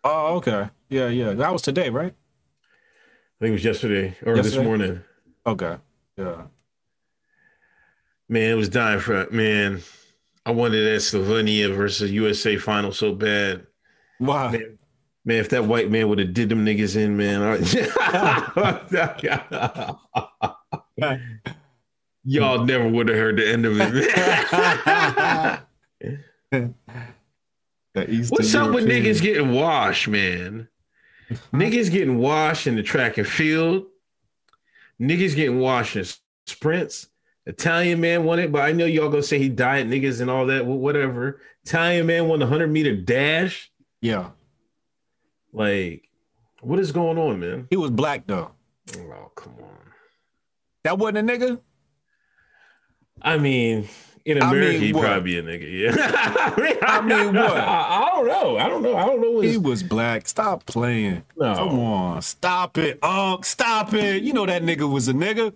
[0.04, 0.68] Oh, okay.
[0.90, 1.32] Yeah, yeah.
[1.32, 2.12] That was today, right?
[2.12, 5.00] I think it was yesterday or this morning.
[5.46, 5.78] Okay.
[6.18, 6.42] Yeah.
[8.28, 9.80] Man, it was dying for man.
[10.46, 13.66] I wanted that Slovenia versus USA final so bad.
[14.20, 14.50] Wow.
[14.50, 14.78] Man,
[15.24, 17.40] man, if that white man would have did them niggas in, man.
[22.24, 25.64] Y'all never would have heard the end of it.
[28.30, 30.68] What's up with niggas getting washed, man?
[31.52, 33.86] niggas getting washed in the track and field.
[35.00, 36.04] Niggas getting washed in
[36.46, 37.08] sprints.
[37.46, 40.46] Italian man won it, but I know y'all gonna say he died niggas and all
[40.46, 41.40] that, wh- whatever.
[41.64, 43.70] Italian man won the 100 meter dash.
[44.00, 44.30] Yeah.
[45.52, 46.08] Like,
[46.62, 47.66] what is going on, man?
[47.70, 48.50] He was black though.
[48.96, 49.68] Oh, come on.
[50.84, 51.60] That wasn't a nigga?
[53.22, 53.88] I mean,
[54.24, 55.04] in I America, mean, he'd what?
[55.04, 55.96] probably be a nigga.
[55.96, 56.76] Yeah.
[56.86, 57.56] I mean, what?
[57.56, 58.56] I, I don't know.
[58.58, 58.96] I don't know.
[58.96, 59.30] I don't know.
[59.32, 60.26] What He was black.
[60.28, 61.22] Stop playing.
[61.36, 61.54] No.
[61.54, 62.22] Come on.
[62.22, 62.98] Stop it.
[63.02, 64.22] Unc, stop it.
[64.22, 65.54] You know that nigga was a nigga.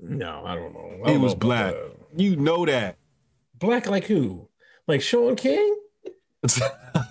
[0.00, 0.90] No, I don't know.
[1.04, 1.74] I He don't was know black.
[1.74, 1.92] that.
[2.16, 2.96] You know that.
[3.58, 4.48] Black like who?
[4.86, 5.76] Like Shaun King?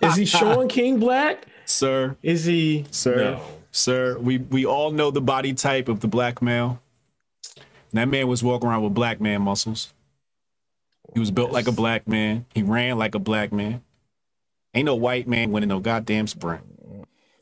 [0.02, 1.46] Is he Shaun King black?
[1.66, 2.86] Sir, Is he?
[2.92, 3.16] Sir.
[3.18, 3.42] No.
[3.72, 6.82] sir, we, we all know the body type of the black male.
[7.94, 9.94] That man was walking around with black man muscles.
[11.14, 12.46] He was built like a black man.
[12.54, 13.82] He ran like a black man.
[14.74, 16.62] Ain't no white man winning no goddamn sprint.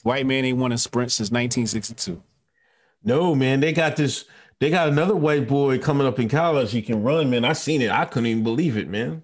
[0.03, 2.21] White man ain't won a sprint since 1962.
[3.03, 3.59] No, man.
[3.59, 4.25] They got this.
[4.59, 6.71] They got another white boy coming up in college.
[6.71, 7.43] He can run, man.
[7.45, 7.91] I seen it.
[7.91, 9.23] I couldn't even believe it, man.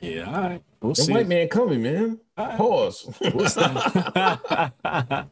[0.00, 0.62] Yeah, all right.
[0.80, 1.12] We'll The see.
[1.12, 2.18] white man coming, man.
[2.36, 3.14] Pause.
[3.34, 3.60] We'll see.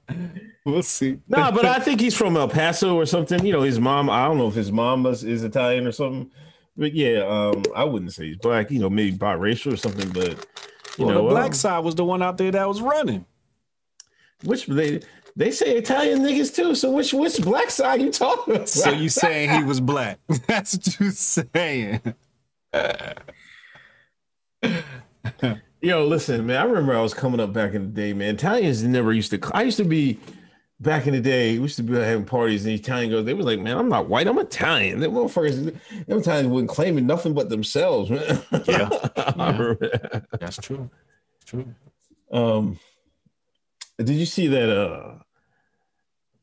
[0.65, 1.19] we'll see.
[1.29, 3.45] nah, but I think he's from El Paso or something.
[3.45, 4.09] You know, his mom.
[4.09, 6.31] I don't know if his mom is, is Italian or something.
[6.77, 8.71] But yeah, um, I wouldn't say he's black.
[8.71, 10.09] You know, maybe biracial or something.
[10.11, 10.47] But
[10.99, 13.27] you well, know, the black um, side was the one out there that was running.
[14.45, 15.01] which they
[15.37, 16.75] they say Italian niggas too.
[16.75, 18.69] So which which black side you talking about?
[18.69, 20.19] So you saying he was black?
[20.47, 22.01] That's what you saying.
[25.83, 26.59] Yo, listen, man.
[26.59, 28.35] I remember I was coming up back in the day, man.
[28.35, 29.41] Italians never used to.
[29.55, 30.19] I used to be
[30.81, 31.57] back in the day.
[31.57, 33.25] We used to be having parties, and Italian girls.
[33.25, 34.27] They was like, "Man, I'm not white.
[34.27, 35.65] I'm Italian." Them motherfuckers,
[36.07, 38.43] them Italians wasn't claiming nothing but themselves, man.
[38.67, 38.91] Yeah.
[39.37, 39.79] Remember.
[40.39, 40.91] That's true.
[41.47, 41.75] True.
[42.31, 42.79] Um,
[44.03, 44.71] did you see that?
[44.71, 45.15] Uh,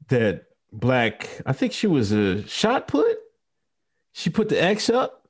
[0.10, 1.30] that black.
[1.46, 3.18] I think she was a shot put.
[4.14, 5.28] She put the X up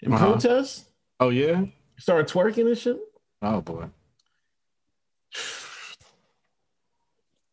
[0.00, 0.32] in Uh-huh.
[0.32, 0.88] protest.
[1.20, 1.64] Oh yeah.
[1.98, 2.98] Started twerking and shit.
[3.42, 3.86] Oh boy.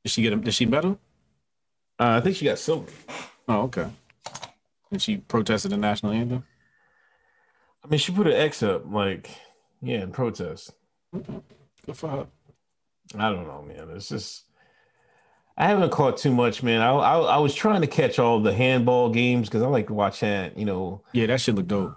[0.04, 0.41] Did she get him?
[0.41, 0.99] Did she medal?
[1.99, 2.91] Uh, I think she got silver.
[3.47, 3.88] Oh okay.
[4.91, 6.43] And she protested the national anthem.
[7.84, 9.30] I mean, she put an X up, like,
[9.82, 10.71] yeah, in protest.
[11.13, 12.28] Good for her.
[13.18, 13.89] I don't know, man.
[13.96, 14.46] It's just
[15.58, 16.82] I haven't caught too much, man.
[16.82, 19.94] I I, I was trying to catch all the handball games because I like to
[19.94, 21.04] watch that, you know.
[21.13, 21.96] Yeah, that shit look dope.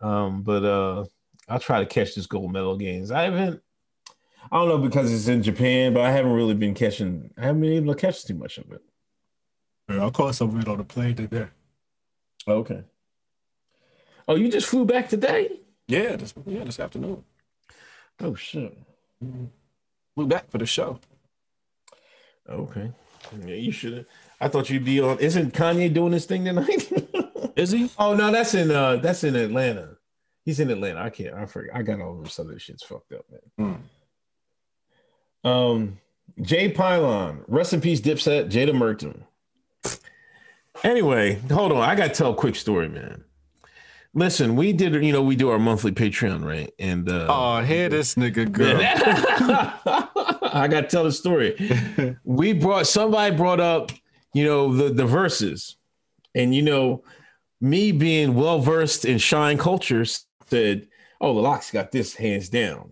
[0.00, 1.04] Um, but uh,
[1.48, 3.10] I'll try to catch this gold medal games.
[3.10, 3.62] I haven't.
[4.52, 7.30] I don't know because it's in Japan, but I haven't really been catching.
[7.38, 8.82] I haven't been able to catch too much of it.
[9.88, 11.46] Yeah, I caught some of it on the plane today.
[12.46, 12.82] Okay.
[14.28, 15.60] Oh, you just flew back today?
[15.88, 17.24] Yeah, this yeah this afternoon.
[18.20, 18.76] Oh shit.
[20.14, 20.98] Flew back for the show.
[22.48, 22.90] Okay.
[23.44, 24.06] Yeah, you should have.
[24.40, 25.18] I thought you'd be on.
[25.18, 26.90] Isn't Kanye doing this thing tonight?
[27.56, 27.90] Is he?
[27.98, 29.96] Oh no, that's in uh that's in Atlanta.
[30.44, 31.00] He's in Atlanta.
[31.00, 31.34] I can't.
[31.34, 31.74] I forget.
[31.74, 33.24] I got all of some of other shits fucked up,
[33.58, 33.82] man.
[35.44, 35.98] Um,
[36.42, 39.24] Jay Pylon, rest in peace, Dipset, Jada Merton.
[40.82, 41.82] Anyway, hold on.
[41.82, 43.24] I got to tell a quick story, man.
[44.12, 46.72] Listen, we did, you know, we do our monthly Patreon, right?
[46.80, 48.64] And uh, Oh, here this nigga go.
[50.52, 52.16] I got to tell the story.
[52.24, 53.92] we brought somebody brought up,
[54.34, 55.76] you know, the the verses,
[56.34, 57.04] and you know,
[57.60, 60.88] me being well versed in shine culture said,
[61.20, 62.90] "Oh, the Lox got this hands down."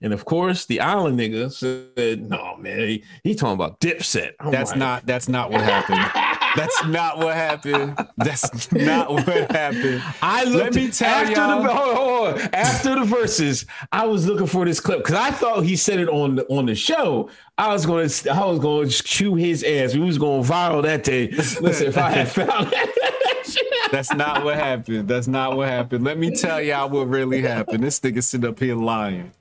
[0.00, 4.50] And of course, the island nigga said, "No, man, he, he talking about Dipset." I'm
[4.50, 6.00] That's like- not that's not what happened.
[6.56, 7.96] That's not what happened.
[8.16, 10.02] That's not what happened.
[10.20, 11.62] I looked, Let me tell after y'all.
[11.62, 12.54] The, hold on, hold on.
[12.54, 16.08] After the verses, I was looking for this clip because I thought he said it
[16.08, 17.30] on the, on the show.
[17.58, 19.94] I was going to I was going to chew his ass.
[19.94, 21.28] We was going viral that day.
[21.30, 23.88] Listen, if I had found that.
[23.90, 25.06] That's not what happened.
[25.06, 26.04] That's not what happened.
[26.04, 27.84] Let me tell y'all what really happened.
[27.84, 29.32] This nigga sit up here lying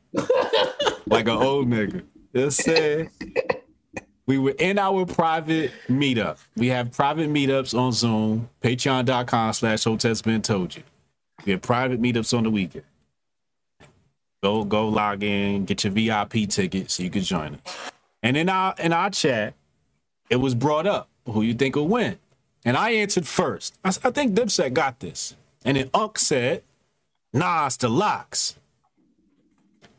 [1.07, 2.03] like an old nigga.
[2.35, 3.09] Just said
[4.31, 6.37] we were in our private meetup.
[6.55, 10.83] We have private meetups on Zoom, patreon.com slash hotels been told you.
[11.45, 12.85] We have private meetups on the weekend.
[14.41, 17.91] Go go log in, get your VIP ticket so you can join us.
[18.23, 19.53] And in our in our chat,
[20.29, 22.17] it was brought up who you think will win.
[22.63, 23.77] And I answered first.
[23.83, 25.35] I, I think Dipset got this.
[25.65, 26.63] And then Unc said,
[27.33, 28.55] nah, it's the LOX.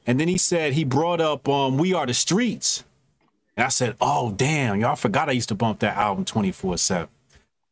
[0.06, 2.84] And then he said he brought up um We Are the Streets.
[3.56, 7.08] And I said, oh, damn, y'all forgot I used to bump that album 24 7.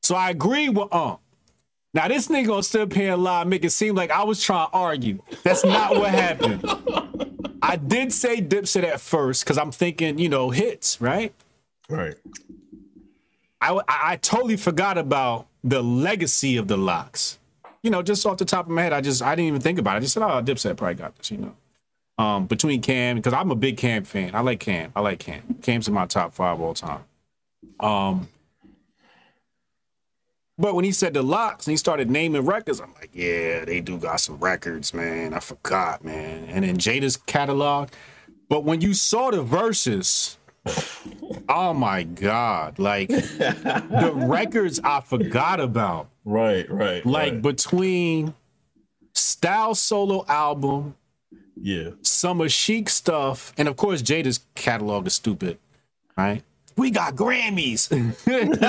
[0.02, 1.18] So I agree with Um.
[1.92, 4.68] Now, this nigga gonna still pay a lie, make it seem like I was trying
[4.68, 5.22] to argue.
[5.42, 6.64] That's not what happened.
[7.62, 11.34] I did say Dipset at first because I'm thinking, you know, hits, right?
[11.88, 12.14] Right.
[13.60, 17.38] I, I, I totally forgot about the legacy of the LOX.
[17.82, 19.78] You know, just off the top of my head, I just I didn't even think
[19.80, 19.96] about it.
[19.96, 21.56] I just said, oh, Dipset probably got this, you know
[22.20, 24.34] um, between Cam because I'm a big Cam fan.
[24.34, 24.92] I like Cam.
[24.94, 25.56] I like Cam.
[25.62, 27.02] Cam's in my top five all time.
[27.80, 28.28] Um,
[30.58, 33.80] but when he said the LOX and he started naming records, I'm like, yeah, they
[33.80, 35.32] do got some records, man.
[35.32, 36.44] I forgot, man.
[36.50, 37.88] And then Jada's catalog.
[38.50, 40.36] But when you saw the verses,
[41.48, 46.10] oh my God, like the records I forgot about.
[46.26, 47.06] Right, right.
[47.06, 47.42] Like right.
[47.42, 48.34] between
[49.14, 50.96] Style solo album
[51.60, 51.90] yeah.
[52.02, 55.58] Some of Sheek stuff, and of course Jada's catalog is stupid,
[56.16, 56.42] right?
[56.76, 57.90] We got Grammys.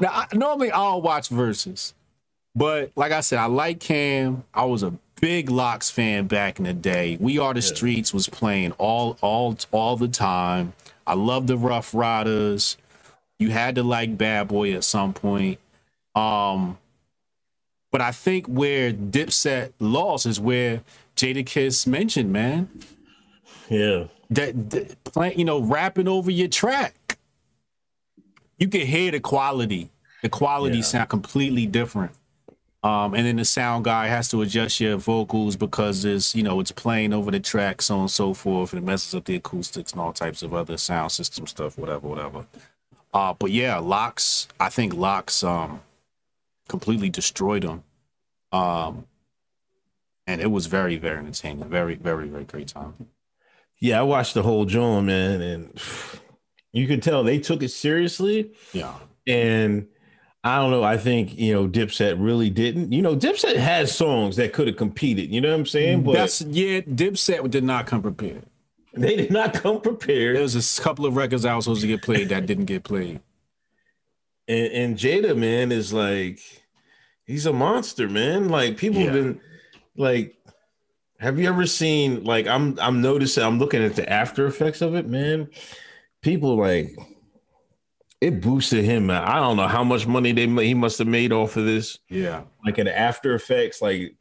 [0.00, 1.94] now, I, normally I'll watch verses,
[2.54, 4.44] but like I said, I like Cam.
[4.52, 7.16] I was a big LOX fan back in the day.
[7.20, 7.74] We Are the yeah.
[7.74, 10.74] Streets was playing all all all the time.
[11.06, 12.76] I love the Rough Riders.
[13.38, 15.58] You had to like Bad Boy at some point.
[16.14, 16.78] Um,
[17.96, 20.82] but I think where Dipset lost is where
[21.16, 22.68] Jadakiss mentioned, man.
[23.70, 24.08] Yeah.
[24.28, 27.16] That, that playing, you know, rapping over your track.
[28.58, 29.88] You can hear the quality.
[30.20, 30.82] The quality yeah.
[30.82, 32.12] sound completely different.
[32.82, 36.60] Um, and then the sound guy has to adjust your vocals because it's, you know,
[36.60, 39.36] it's playing over the track, so on and so forth, and it messes up the
[39.36, 42.44] acoustics and all types of other sound system stuff, whatever, whatever.
[43.14, 45.80] Uh, but yeah, LOX, I think LOX um
[46.68, 47.82] completely destroyed them.
[48.56, 49.06] Um,
[50.26, 51.68] and it was very, very entertaining.
[51.68, 52.94] Very, very, very great time.
[53.78, 55.80] Yeah, I watched the whole joint, man, and
[56.72, 58.52] you could tell they took it seriously.
[58.72, 58.94] Yeah.
[59.26, 59.86] And
[60.42, 60.82] I don't know.
[60.82, 62.92] I think you know Dipset really didn't.
[62.92, 65.30] You know, Dipset has songs that could have competed.
[65.30, 66.04] You know what I'm saying?
[66.04, 66.80] But That's yeah.
[66.80, 68.44] Dipset did not come prepared.
[68.94, 70.36] They did not come prepared.
[70.36, 72.82] There was a couple of records I was supposed to get played that didn't get
[72.82, 73.20] played.
[74.48, 76.40] And, and Jada, man, is like
[77.26, 78.48] he's a monster, man.
[78.48, 79.06] Like people yeah.
[79.06, 79.40] have been
[79.96, 80.36] like
[81.18, 84.94] have you ever seen like I'm I'm noticing I'm looking at the after effects of
[84.94, 85.48] it, man.
[86.22, 86.96] People like
[88.20, 89.06] it boosted him.
[89.06, 89.22] Man.
[89.22, 91.98] I don't know how much money they he must have made off of this.
[92.08, 94.16] Yeah, like in After Effects, like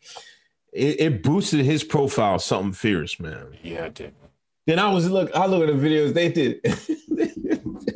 [0.73, 3.57] it, it boosted his profile something fierce, man.
[3.63, 4.13] Yeah, it did.
[4.67, 5.35] Then I was look.
[5.35, 6.61] I look at the videos they did.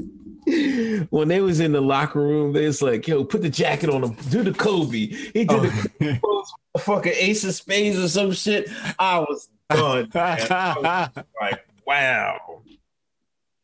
[1.09, 4.03] when they was in the locker room, they was like, "Yo, put the jacket on
[4.03, 4.15] him.
[4.29, 6.43] Do the Kobe." He did oh.
[6.73, 8.69] the fucking Ace of Spades or some shit.
[8.97, 10.09] I was done.
[10.15, 12.61] I was like, wow.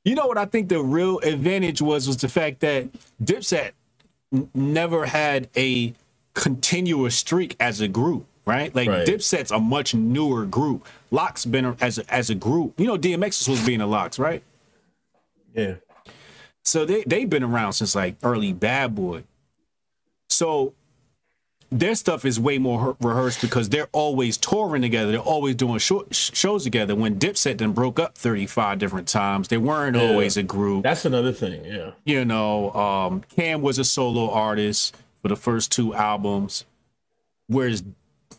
[0.03, 2.87] You know what I think the real advantage was was the fact that
[3.23, 3.71] Dipset
[4.31, 5.93] n- never had a
[6.35, 8.73] continuous streak as a group, right?
[8.75, 9.07] Like right.
[9.07, 10.85] Dipset's a much newer group.
[11.09, 12.79] LOX been as a, as a group.
[12.79, 14.43] You know, DMX was being a LOX, right?
[15.55, 15.75] Yeah.
[16.65, 19.23] So they they've been around since like early Bad Boy.
[20.29, 20.73] So
[21.71, 25.11] their stuff is way more rehearsed because they're always touring together.
[25.11, 26.95] They're always doing short shows together.
[26.95, 30.03] When Dipset then broke up 35 different times, they weren't yeah.
[30.03, 30.83] always a group.
[30.83, 31.91] That's another thing, yeah.
[32.03, 36.65] You know, um, Cam was a solo artist for the first two albums,
[37.47, 37.83] whereas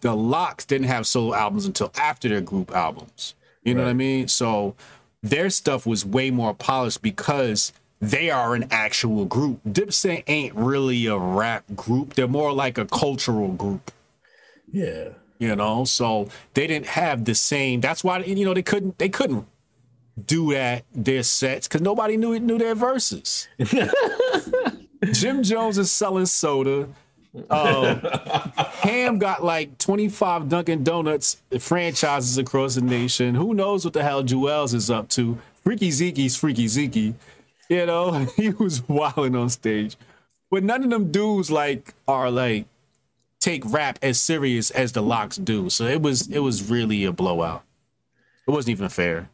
[0.00, 3.34] the LOX didn't have solo albums until after their group albums.
[3.64, 4.28] You know what I mean?
[4.28, 4.76] So
[5.22, 9.60] their stuff was way more polished because– they are an actual group.
[9.64, 12.14] Dipset ain't really a rap group.
[12.14, 13.90] They're more like a cultural group.
[14.70, 15.10] Yeah.
[15.38, 17.80] You know, so they didn't have the same.
[17.80, 19.46] That's why you know they couldn't they couldn't
[20.24, 23.48] do that their sets because nobody knew it knew their verses.
[25.12, 26.88] Jim Jones is selling soda.
[27.50, 27.96] Uh,
[28.80, 33.34] Ham got like 25 Dunkin' Donuts franchises across the nation.
[33.34, 35.38] Who knows what the hell Juelz is up to?
[35.62, 37.14] Freaky Zeke's Freaky Zeke.
[37.68, 39.96] You know, he was wilding on stage.
[40.50, 42.66] But none of them dudes like are like
[43.40, 45.70] take rap as serious as the LOX do.
[45.70, 47.62] So it was it was really a blowout.
[48.46, 49.28] It wasn't even fair.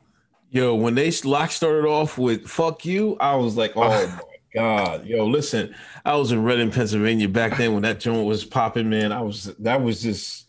[0.50, 3.80] Yo, when they lock started off with "fuck you," I was like, "Oh
[4.16, 4.20] my
[4.54, 5.74] god!" Yo, listen,
[6.04, 8.88] I was in Reading, Pennsylvania back then when that joint was popping.
[8.88, 10.46] Man, I was that was just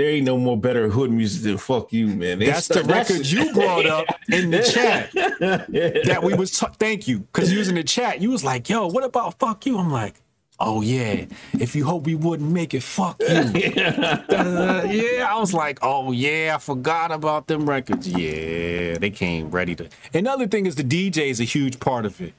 [0.00, 2.38] there ain't no more better hood music than "fuck you," man.
[2.38, 6.58] They that's start, the record that's, you brought up in the chat that we was.
[6.58, 8.20] T- thank you, because using the chat.
[8.20, 10.14] You was like, "Yo, what about fuck you?" I'm like.
[10.62, 11.24] Oh yeah,
[11.54, 13.28] if you hope we wouldn't make it, fuck you.
[13.64, 18.06] yeah, I was like, oh yeah, I forgot about them records.
[18.06, 19.88] Yeah, they came ready to.
[20.12, 22.34] Another thing is the DJ is a huge part of it.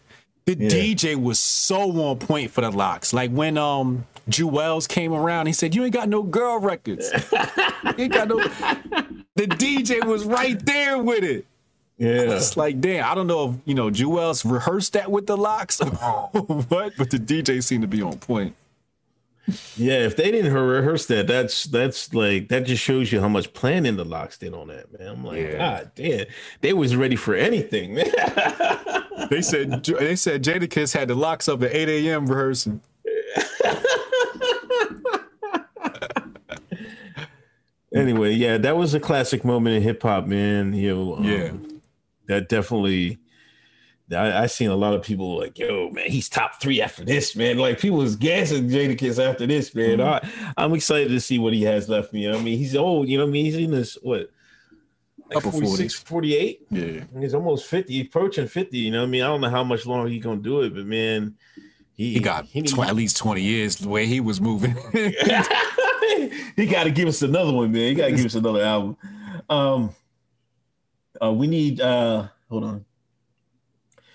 [0.45, 0.69] The yeah.
[0.69, 3.13] DJ was so on point for the LOX.
[3.13, 7.11] Like when um Juelz came around, he said, "You ain't got no girl records.
[7.31, 8.39] you ain't got no."
[9.35, 11.45] The DJ was right there with it.
[11.97, 12.33] Yeah.
[12.33, 15.79] It's like, damn, I don't know if, you know, Juelz rehearsed that with the LOX
[15.79, 15.85] or
[16.67, 18.55] what, but the DJ seemed to be on point.
[19.78, 23.54] Yeah, if they didn't rehearse that, that's that's like that just shows you how much
[23.54, 25.08] planning the LOX did on that, man.
[25.08, 25.58] I'm like, yeah.
[25.58, 26.26] God damn,
[26.62, 28.12] they was ready for anything, man.
[29.30, 32.26] they said they said Jadakiss had the LOX up at 8 a.m.
[32.28, 32.82] rehearsing.
[37.95, 40.74] anyway, yeah, that was a classic moment in hip hop, man.
[40.74, 41.52] You know, um, yeah
[42.32, 43.20] that definitely
[44.14, 47.36] I, I seen a lot of people like, yo, man, he's top three after this,
[47.36, 47.57] man.
[47.57, 49.99] Like people was gassing Jadakiss after this, man.
[49.99, 50.28] Mm-hmm.
[50.28, 52.14] I, I'm excited to see what he has left.
[52.14, 53.07] You know, I mean, he's old.
[53.07, 54.30] You know, I mean, he's in this what,
[55.30, 56.68] like 46, 48.
[56.70, 58.78] Yeah, he's almost 50, approaching 50.
[58.78, 60.86] You know, I mean, I don't know how much longer he's gonna do it, but
[60.86, 61.36] man,
[61.93, 64.76] he, he got he at least 20 years the way he was moving.
[66.55, 67.89] he got to give us another one, man.
[67.89, 68.97] He got to give us another album.
[69.49, 69.95] Um,
[71.22, 72.86] uh, we need uh, hold on.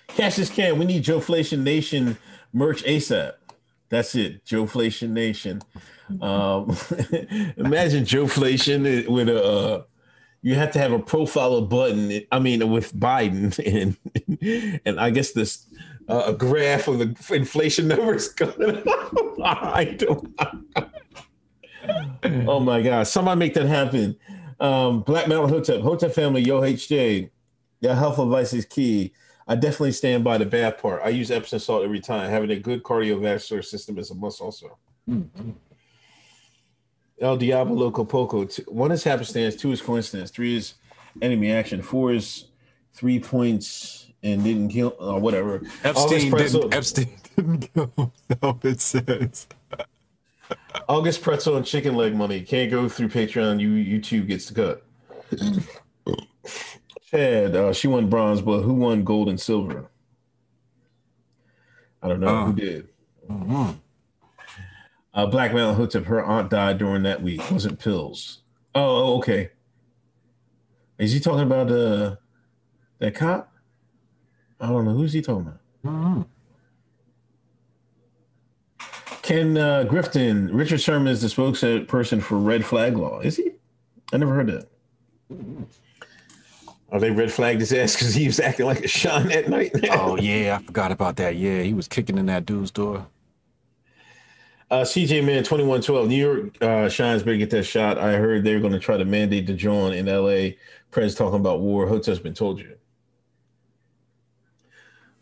[0.07, 0.77] Cassius Can.
[0.79, 2.17] We need Joe Flation Nation
[2.53, 3.33] merch ASAP.
[3.89, 5.61] That's it, Joe Flation Nation.
[6.21, 6.75] Um,
[7.57, 9.43] imagine Joe Flation with a.
[9.43, 9.83] Uh,
[10.41, 12.21] you have to have a profile button.
[12.31, 13.57] I mean, with Biden
[14.41, 15.65] and and I guess this
[16.07, 18.77] uh, a graph of the inflation numbers coming.
[18.87, 19.13] up.
[19.43, 20.39] I don't.
[22.47, 23.07] oh my God!
[23.07, 24.17] Somebody make that happen.
[24.59, 27.29] Um, Black Mountain Hotep, Hotep family, Yo HJ.
[27.79, 29.13] Your health advice is key.
[29.47, 31.01] I definitely stand by the bath part.
[31.03, 32.29] I use Epsom salt every time.
[32.29, 34.77] Having a good cardiovascular system is a must also.
[35.09, 35.51] Mm-hmm.
[37.19, 38.45] El Diablo Poco.
[38.67, 40.75] One is happenstance, two is coincidence, three is
[41.21, 42.45] enemy action, four is
[42.93, 45.61] three points and didn't kill or whatever.
[45.83, 48.13] Epstein didn't, Epstein didn't kill.
[48.41, 49.47] No, it says.
[50.89, 53.59] August pretzel and chicken leg money can't go through Patreon.
[53.59, 54.83] You YouTube gets the cut.
[57.09, 59.89] Chad, uh, she won bronze, but who won gold and silver?
[62.01, 62.89] I don't know uh, who did.
[63.29, 63.73] Uh-huh.
[65.13, 67.49] Uh, Black Mountain Hotep, her aunt died during that week.
[67.49, 68.41] Wasn't pills.
[68.75, 68.81] Oh,
[69.13, 69.51] oh, okay.
[70.99, 72.17] Is he talking about uh,
[72.99, 73.53] that cop?
[74.59, 74.91] I don't know.
[74.91, 75.59] Who's he talking about?
[75.85, 76.23] Uh-huh.
[79.21, 83.21] Ken uh, Grifton, Richard Sherman is the spokesperson for Red Flag Law.
[83.21, 83.51] Is he?
[84.11, 84.67] I never heard that.
[86.89, 89.71] Are they red flagged his ass because he was acting like a Sean that night?
[89.91, 91.35] oh yeah, I forgot about that.
[91.35, 93.05] Yeah, he was kicking in that dude's door.
[94.71, 97.97] Uh, CJ Man twenty one twelve New York uh, Shines better get that shot.
[97.97, 100.57] I heard they're going to try to mandate the John in L.A.
[100.91, 101.87] Prez talking about war.
[101.87, 102.77] Hotep's been told you.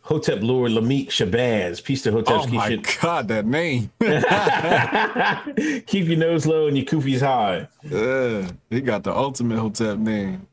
[0.02, 1.84] Hotep Lord Lamik Shabazz.
[1.84, 2.42] Peace to Hotep.
[2.42, 2.98] Oh my shit.
[3.02, 3.90] God, that name.
[5.88, 7.68] keep your nose low and your kufis high.
[7.84, 10.48] Yeah, he got the ultimate Hotep name.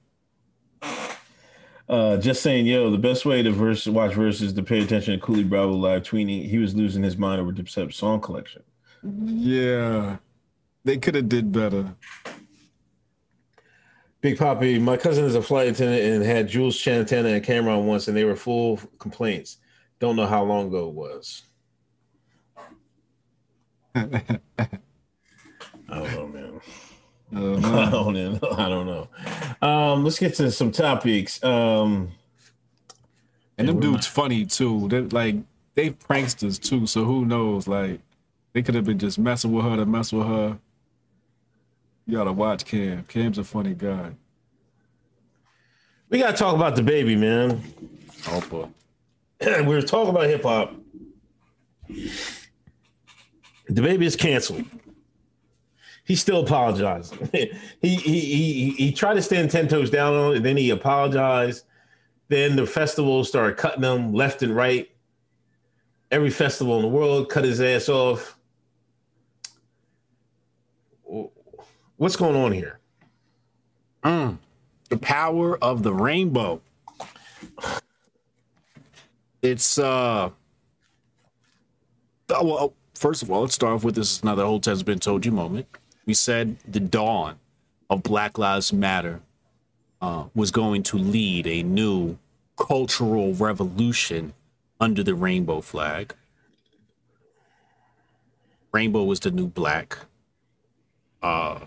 [1.89, 5.25] Uh, just saying, yo, the best way to verse, watch verses to pay attention to
[5.25, 6.49] Cooley Bravo live tweeting.
[6.49, 8.63] He was losing his mind over Dipset song collection.
[9.03, 10.17] Yeah,
[10.85, 11.95] they could have did better.
[14.23, 18.07] Big Poppy, my cousin is a flight attendant and had Juelz Santana and Cam'ron once,
[18.07, 19.59] and they were full complaints.
[19.99, 21.43] Don't know how long ago it was.
[23.95, 24.11] I
[25.91, 26.61] don't know, man.
[27.35, 28.39] I don't know.
[28.59, 29.09] I don't know.
[29.67, 31.43] Um, let's get to some topics.
[31.43, 32.13] Um,
[33.57, 34.87] and them dudes funny too.
[34.89, 35.37] They like
[35.75, 36.87] they pranksters too.
[36.87, 37.67] So who knows?
[37.67, 38.01] Like
[38.53, 40.59] they could have been just messing with her to mess with her.
[42.07, 43.05] You gotta watch Cam.
[43.05, 44.11] Cam's a funny guy.
[46.11, 47.63] We gotta talk about the baby, man.
[48.29, 48.69] Oh boy.
[49.41, 50.75] we were talking about hip hop.
[51.89, 54.67] The baby is canceled.
[56.05, 57.15] He's still apologized.
[57.33, 57.51] he,
[57.81, 61.65] he he he tried to stand ten toes down on it, then he apologized.
[62.29, 64.91] Then the festival started cutting him left and right.
[66.11, 68.37] Every festival in the world cut his ass off.
[71.97, 72.81] What's going on here?
[74.03, 74.39] Mm,
[74.89, 76.61] the power of the rainbow.
[79.41, 80.31] It's uh
[82.31, 85.25] oh, well, first of all, let's start off with this another whole has been told
[85.25, 85.67] you moment.
[86.07, 87.37] We said the dawn
[87.89, 89.21] of Black Lives Matter
[90.01, 92.19] uh, was going to lead a new
[92.57, 94.35] cultural revolution
[94.81, 96.15] under the rainbow flag.
[98.73, 99.99] Rainbow was the new black.
[101.23, 101.61] Uh,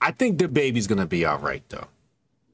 [0.00, 1.86] I think the baby's gonna be all right though.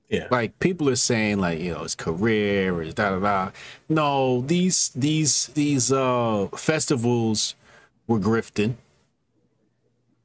[0.09, 0.29] Yeah.
[0.31, 3.51] Like people are saying, like you know, his career is da da da.
[3.89, 7.55] No, these these these uh festivals
[8.07, 8.75] were grifting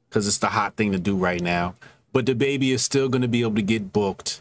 [0.08, 1.74] because it's the hot thing to do right now.
[2.12, 4.40] But the baby is still going to be able to get booked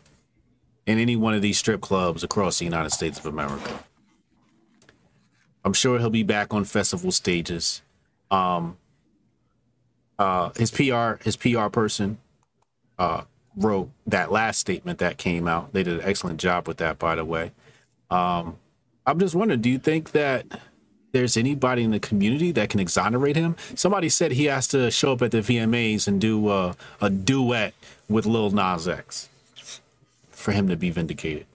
[0.86, 3.84] in any one of these strip clubs across the United States of America.
[5.63, 7.82] I'm sure he'll be back on festival stages.
[8.30, 8.78] Um,
[10.20, 12.20] uh, his PR, his PR person,
[12.99, 13.24] uh,
[13.57, 15.74] wrote that last statement that came out.
[15.74, 17.51] They did an excellent job with that, by the way.
[18.09, 18.57] Um,
[19.05, 20.45] I'm just wondering, do you think that
[21.16, 23.55] there's anybody in the community that can exonerate him?
[23.74, 27.74] Somebody said he has to show up at the VMAs and do uh, a duet
[28.09, 29.30] with Lil Nas X
[30.30, 31.45] for him to be vindicated.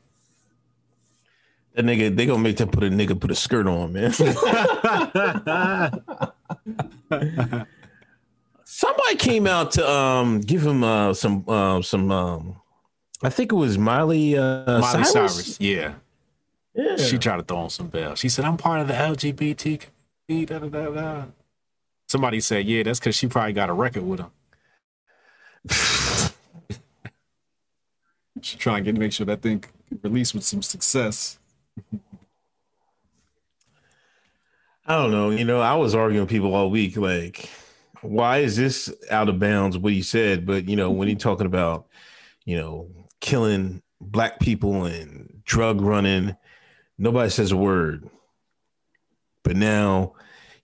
[1.74, 4.12] That nigga, they gonna make them put a nigga put a skirt on, man.
[8.64, 12.56] Somebody came out to um give him uh some uh some um
[13.22, 15.34] I think it was Miley uh Miley Cyrus.
[15.34, 15.92] Cyrus, yeah.
[16.74, 16.96] Yeah.
[16.96, 18.18] She tried to throw on some bells.
[18.18, 19.80] She said, I'm part of the LGBT
[20.28, 20.46] community.
[20.46, 21.24] Da, da, da, da.
[22.08, 24.30] Somebody said, yeah, that's because she probably got a record with him.
[28.42, 29.64] she trying to get make sure that thing
[30.02, 31.38] released with some success.
[34.86, 35.30] I don't know.
[35.30, 37.48] You know, I was arguing with people all week, like,
[38.02, 40.46] why is this out of bounds what he said?
[40.46, 41.86] But you know, when he's talking about,
[42.44, 42.88] you know,
[43.20, 46.34] killing black people and drug running,
[47.00, 48.08] nobody says a word.
[49.42, 50.12] But now,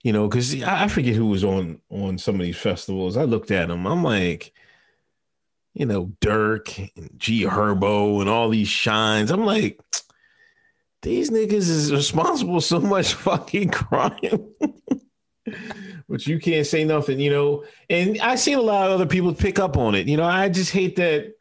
[0.03, 3.17] you know, because I forget who was on on some of these festivals.
[3.17, 3.85] I looked at them.
[3.85, 4.53] I'm like,
[5.73, 9.31] you know, Durk and G Herbo and all these shines.
[9.31, 9.79] I'm like,
[11.01, 14.53] these niggas is responsible so much fucking crime.
[16.09, 17.65] but you can't say nothing, you know.
[17.89, 20.07] And I seen a lot of other people pick up on it.
[20.07, 21.33] You know, I just hate that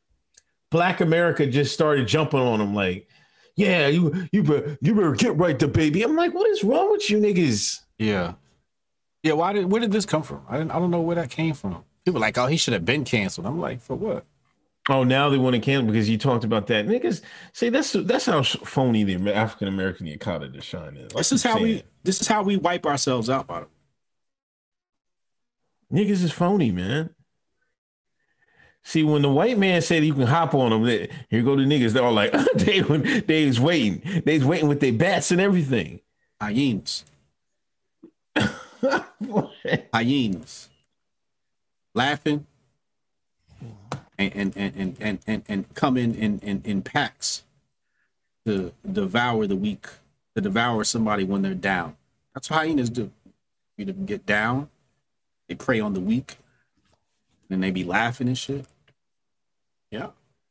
[0.71, 3.09] Black America just started jumping on them like,
[3.57, 6.03] yeah, you you better, you better get right the baby.
[6.03, 7.81] I'm like, what is wrong with you niggas?
[7.99, 8.35] Yeah.
[9.23, 10.43] Yeah, why did where did this come from?
[10.49, 11.85] I didn't, I don't know where that came from.
[12.05, 13.47] People like, oh, he should have been canceled.
[13.47, 14.25] I'm like, for what?
[14.89, 16.87] Oh, now they want to cancel because you talked about that.
[16.87, 21.13] Niggas see that's that's how phony the African American economy to shine is.
[21.13, 23.67] Like This is how we this is how we wipe ourselves out by the
[25.93, 27.16] niggas is phony, man.
[28.87, 31.65] See, when the white man said you can hop on them, they, here go the
[31.65, 31.93] niggas.
[31.93, 34.23] They're all like, they they was waiting.
[34.25, 35.99] They was waiting with their bats and everything.
[36.41, 37.05] hyenas.
[39.93, 40.69] hyenas
[41.97, 42.47] laughing
[44.19, 47.43] and and and and and, and, come in, in in in packs
[48.45, 49.87] to devour the weak
[50.37, 51.97] to devour somebody when they're down
[52.35, 53.11] that's what hyenas do
[53.77, 54.69] you get down
[55.49, 56.37] they prey on the weak
[57.51, 58.67] and they be laughing and shit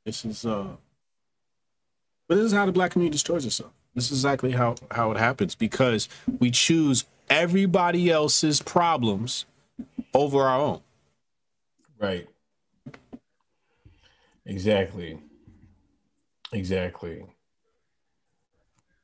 [0.06, 0.68] this is uh
[2.28, 5.18] but this is how the black community destroys itself this is exactly how how it
[5.18, 9.46] happens because we choose everybody else's problems
[10.14, 10.82] over our own.
[12.00, 12.28] Right.
[14.46, 15.20] Exactly.
[16.52, 17.26] Exactly.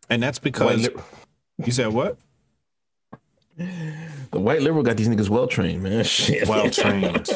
[0.10, 0.90] And that's because
[1.66, 2.18] you said what?
[4.32, 6.04] The white liberal got these niggas well trained, man.
[6.06, 6.48] Shit.
[6.48, 7.30] Well trained.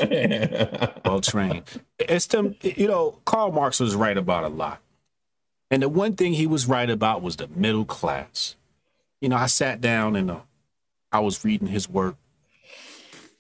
[1.04, 1.64] Well trained.
[2.00, 4.80] It's them, you know, Karl Marx was right about a lot.
[5.72, 8.56] And the one thing he was right about was the middle class.
[9.20, 10.40] You know, I sat down and uh,
[11.12, 12.16] I was reading his work.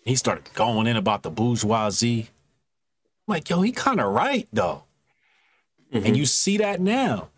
[0.03, 2.29] He started going in about the bourgeoisie.
[3.27, 4.83] I'm like, yo, he kind of right though.
[5.91, 7.29] And you see that now.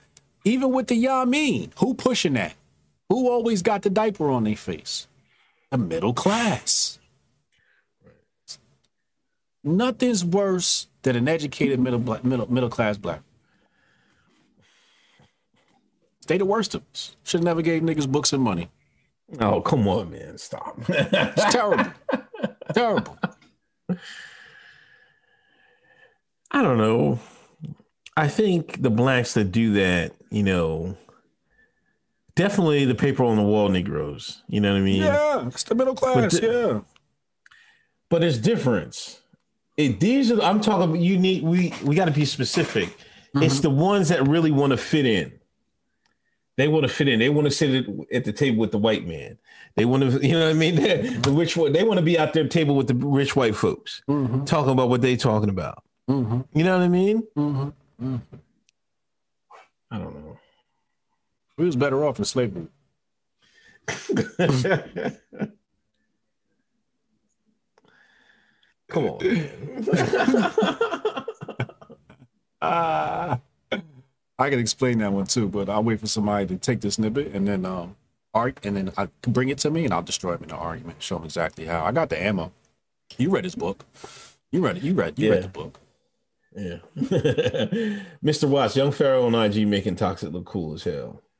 [0.43, 2.56] Even with the Yamin, who pushing that?
[3.10, 5.08] Who always got the diaper on their face?
[5.72, 6.99] The middle class.
[9.63, 13.22] Nothing's worse than an educated middle black, middle middle class black.
[16.28, 17.15] They the worst of us.
[17.24, 18.70] Should never gave niggas books and money.
[19.39, 20.38] Oh, come on, man.
[20.38, 20.78] Stop.
[20.88, 21.91] It's terrible.
[22.74, 23.18] terrible.
[26.51, 27.20] I don't know.
[28.15, 30.97] I think the blacks that do that, you know,
[32.38, 34.41] definitely the paper on the wall Negroes.
[34.47, 35.01] You know what I mean?
[35.03, 36.39] Yeah, it's the middle class.
[36.39, 36.79] the- yeah.
[38.09, 39.19] But it's different.
[39.75, 42.95] It, these are I'm talking about you need we we got to be specific.
[43.35, 45.31] It's the ones that really want to fit in.
[46.55, 47.19] They want to fit in.
[47.19, 49.38] They want to sit at, at the table with the white man.
[49.75, 50.75] They want to, you know what I mean?
[51.21, 51.71] The rich one.
[51.71, 55.01] They want to be out there table with the rich white folks, talking about what
[55.01, 55.83] they talking about.
[56.09, 56.47] Mhm.
[56.55, 57.21] You know what I mean?
[57.38, 57.73] Mhm.
[59.91, 60.39] I don't know.
[61.58, 62.68] We was better off in slavery.
[68.88, 69.20] Come on.
[72.60, 73.39] Ah,
[74.39, 77.28] I can explain that one too, but I'll wait for somebody to take this snippet
[77.34, 77.95] and then um
[78.34, 80.55] arc and then I can bring it to me and I'll destroy him in the
[80.55, 81.86] argument, show him exactly how.
[81.86, 82.51] I got the ammo.
[83.20, 83.86] You read his book.
[84.51, 84.84] You read it.
[84.84, 85.20] You read.
[85.20, 85.80] You read the book.
[86.58, 86.78] Yeah.
[88.24, 88.49] Mr.
[88.49, 91.22] Watts, young Pharaoh on IG making Toxic look cool as hell.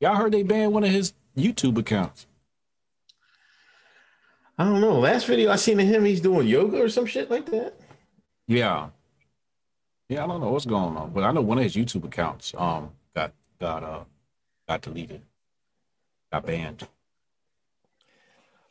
[0.00, 2.28] Y'all heard they banned one of his YouTube accounts.
[4.56, 5.00] I don't know.
[5.00, 7.74] Last video I seen of him, he's doing yoga or some shit like that.
[8.46, 8.90] Yeah.
[10.08, 12.52] Yeah, I don't know what's going on, but I know one of his YouTube accounts
[12.56, 14.04] um got got uh
[14.68, 15.22] got deleted,
[16.32, 16.86] got banned.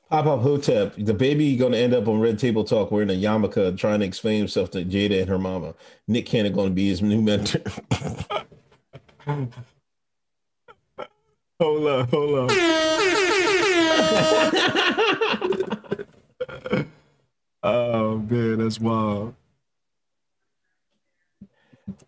[0.09, 3.77] Pop Up Hotep, the baby gonna end up on Red Table Talk wearing a yarmulke
[3.77, 5.75] trying to explain himself to Jada and her mama.
[6.07, 7.61] Nick Cannon gonna be his new mentor.
[11.59, 12.53] Hold up, hold up.
[17.63, 19.33] oh man, that's wild.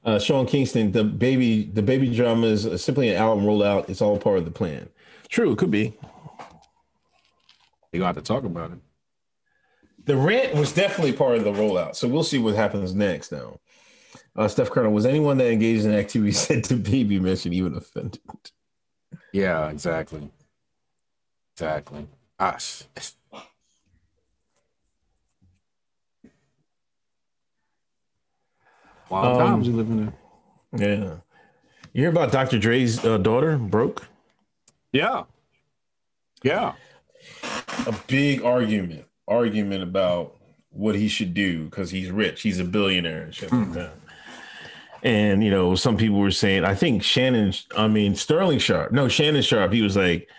[0.05, 3.89] uh, Sean Kingston, the baby, the baby drama is simply an album rollout.
[3.89, 4.89] It's all part of the plan.
[5.29, 5.93] True, it could be.
[7.91, 8.79] You got to talk about it.
[10.05, 11.95] The rant was definitely part of the rollout.
[11.95, 13.59] So we'll see what happens next now.
[14.35, 18.19] Uh, Steph Colonel, was anyone that engaged in activity said to be mentioned even offended?
[19.33, 20.29] Yeah, exactly.
[21.55, 22.07] Exactly.
[22.39, 22.83] Gosh.
[29.09, 30.13] Wild Um, times you living
[30.71, 30.79] in.
[30.79, 31.15] Yeah.
[31.93, 32.57] You hear about Dr.
[32.57, 34.07] Dre's uh, daughter, Broke?
[34.93, 35.25] Yeah.
[36.41, 36.73] Yeah.
[37.87, 40.37] A big argument, argument about
[40.71, 42.41] what he should do because he's rich.
[42.41, 43.73] He's a billionaire and shit like hmm.
[43.73, 43.93] that.
[45.03, 49.07] And, you know, some people were saying, I think Shannon, I mean, Sterling Sharpe, no,
[49.07, 50.29] Shannon Sharpe, he was like,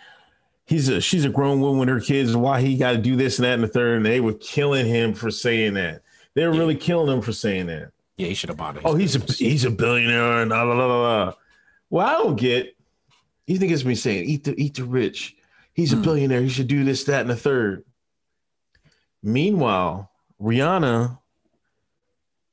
[0.66, 2.36] he's a, she's a grown woman with her kids.
[2.36, 3.96] Why he got to do this and that and the third.
[3.96, 6.02] And they were killing him for saying that.
[6.34, 7.90] They were really killing him for saying that.
[8.16, 8.82] Yeah, he should have bought it.
[8.84, 11.00] Oh, he's a he's a billionaire and la la la la.
[11.00, 11.34] la.
[11.90, 12.76] Well, I don't get.
[13.46, 15.36] These niggas be saying eat the eat the rich.
[15.74, 16.02] He's a hmm.
[16.02, 16.42] billionaire.
[16.42, 17.84] He should do this, that, and the third.
[19.22, 20.10] Meanwhile,
[20.40, 21.18] Rihanna,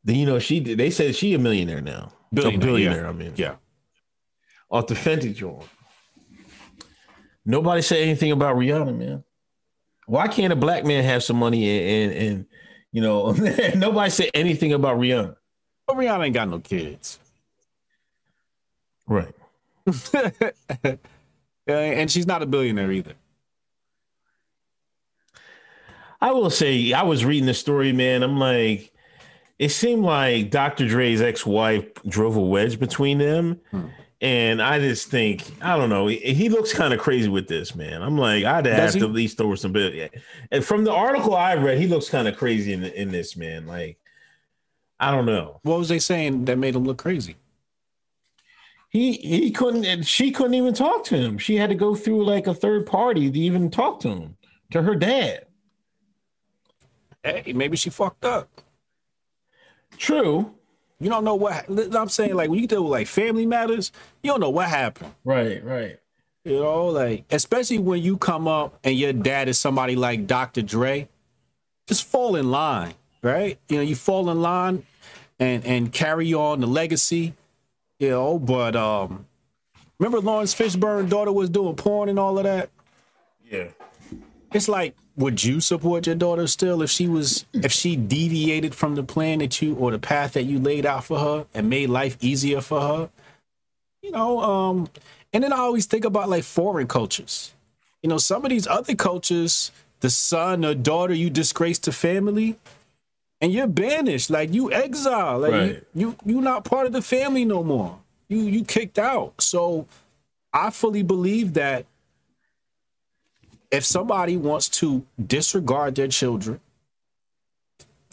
[0.04, 2.12] the, you know, she they said she a millionaire now.
[2.32, 3.04] Billionaire, a billionaire.
[3.04, 3.10] yeah.
[3.10, 3.56] I mean, Yeah.
[4.70, 5.64] off the Fenty joint.
[7.46, 9.24] Nobody said anything about Rihanna, man.
[10.06, 12.46] Why can't a black man have some money and and, and
[12.92, 13.32] you know
[13.76, 15.36] nobody said anything about Rihanna?
[15.88, 17.20] But Rihanna ain't got no kids.
[19.08, 19.34] Right.
[21.70, 23.14] Uh, and she's not a billionaire either.
[26.22, 28.24] I will say, I was reading the story, man.
[28.24, 28.92] I'm like,
[29.58, 30.88] it seemed like Dr.
[30.88, 33.62] Dre's ex-wife drove a wedge between them.
[34.22, 37.74] And I just think, I don't know, he, he looks kind of crazy with this,
[37.74, 38.02] man.
[38.02, 39.06] I'm like, I'd have Does to he?
[39.06, 40.14] at least throw some bit.
[40.52, 43.66] And from the article I read, he looks kind of crazy in, in this, man.
[43.66, 43.98] Like,
[45.00, 45.62] I don't know.
[45.64, 47.38] What was they saying that made him look crazy?
[48.90, 51.38] He he couldn't, and she couldn't even talk to him.
[51.38, 54.38] She had to go through like a third party to even talk to him,
[54.72, 55.46] to her dad.
[57.24, 58.50] Hey, maybe she fucked up.
[59.98, 60.54] True.
[61.00, 61.66] You don't know what
[61.96, 62.36] I'm saying.
[62.36, 63.92] Like when you deal with like family matters,
[64.24, 65.14] you don't know what happened.
[65.24, 66.00] Right, right.
[66.44, 70.62] You know, like especially when you come up and your dad is somebody like Dr.
[70.62, 71.08] Dre,
[71.88, 73.60] just fall in line, right?
[73.70, 74.84] You know, you fall in line
[75.40, 77.34] and and carry on the legacy.
[78.00, 79.26] You know, but um,
[80.00, 82.70] remember Laurence Fishburne daughter was doing porn and all of that.
[83.44, 83.68] Yeah.
[84.54, 88.96] It's like, would you support your daughter still if she was if she deviated from
[88.96, 91.90] the plan that you or the path that you laid out for her and made
[91.90, 93.10] life easier for her?
[94.02, 94.90] You know, um,
[95.34, 97.54] and then I always think about like foreign cultures.
[98.02, 102.56] You know, some of these other cultures, the son or daughter you disgrace to family,
[103.42, 105.84] and you're banished, like you exile, like Right.
[105.94, 107.98] you, you you're not part of the family no more.
[108.28, 109.34] you you kicked out.
[109.42, 109.86] So
[110.54, 111.86] I fully believe that
[113.72, 116.60] if somebody wants to disregard their children,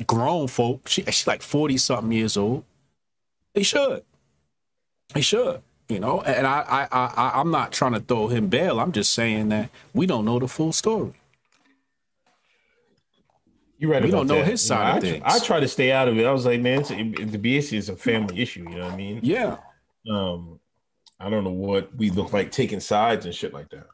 [0.07, 2.65] grown folk, she, she's like 40 something years old,
[3.55, 4.03] they should.
[5.15, 5.63] They should.
[5.89, 8.81] You know, and I, I, I, I'm not trying to throw him bail.
[8.81, 11.13] I'm just saying that we don't know the full story.
[13.79, 14.03] You right.
[14.03, 14.47] We don't know that.
[14.47, 15.43] his side you know, of I, things.
[15.43, 16.25] I try to stay out of it.
[16.25, 18.67] I was like, man, it, the BS is a family issue.
[18.69, 19.21] You know what I mean?
[19.23, 19.59] Yeah.
[20.11, 20.61] Um,
[21.21, 23.87] I don't know what we look like taking sides and shit like that.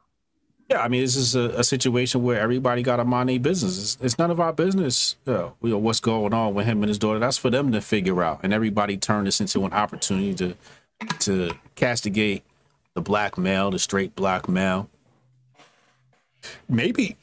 [0.69, 3.79] Yeah, I mean, this is a, a situation where everybody got a money business.
[3.79, 5.17] It's, it's none of our business.
[5.27, 7.19] Uh, you know, what's going on with him and his daughter?
[7.19, 8.41] That's for them to figure out.
[8.43, 10.57] And everybody turned this into an opportunity to
[11.19, 12.45] to castigate
[12.95, 14.89] the black male, the straight black male.
[16.69, 17.17] Maybe,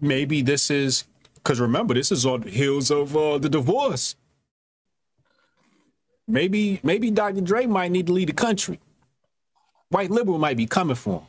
[0.00, 1.04] maybe this is
[1.46, 4.16] because remember, this is on the heels of uh, the divorce.
[6.26, 7.40] Maybe, maybe Dr.
[7.40, 8.80] Dre might need to leave the country.
[9.90, 11.22] White liberal might be coming for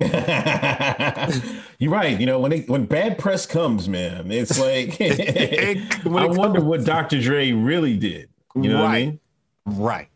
[0.00, 0.10] him.
[1.78, 2.18] You're right.
[2.18, 4.98] You know, when they, when bad press comes, man, it's like
[6.04, 7.20] When I wonder comes- what Dr.
[7.20, 8.30] Dre really did.
[8.54, 9.06] You know what I Right.
[9.08, 9.20] mean?
[9.66, 10.08] Right.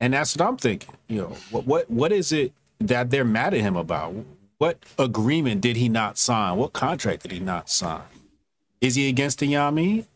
[0.00, 0.94] And that's what I'm thinking.
[1.06, 4.14] You know, what what what is it that they're mad at him about?
[4.58, 6.56] What agreement did he not sign?
[6.56, 8.02] What contract did he not sign?
[8.80, 10.06] Is he against the Yami?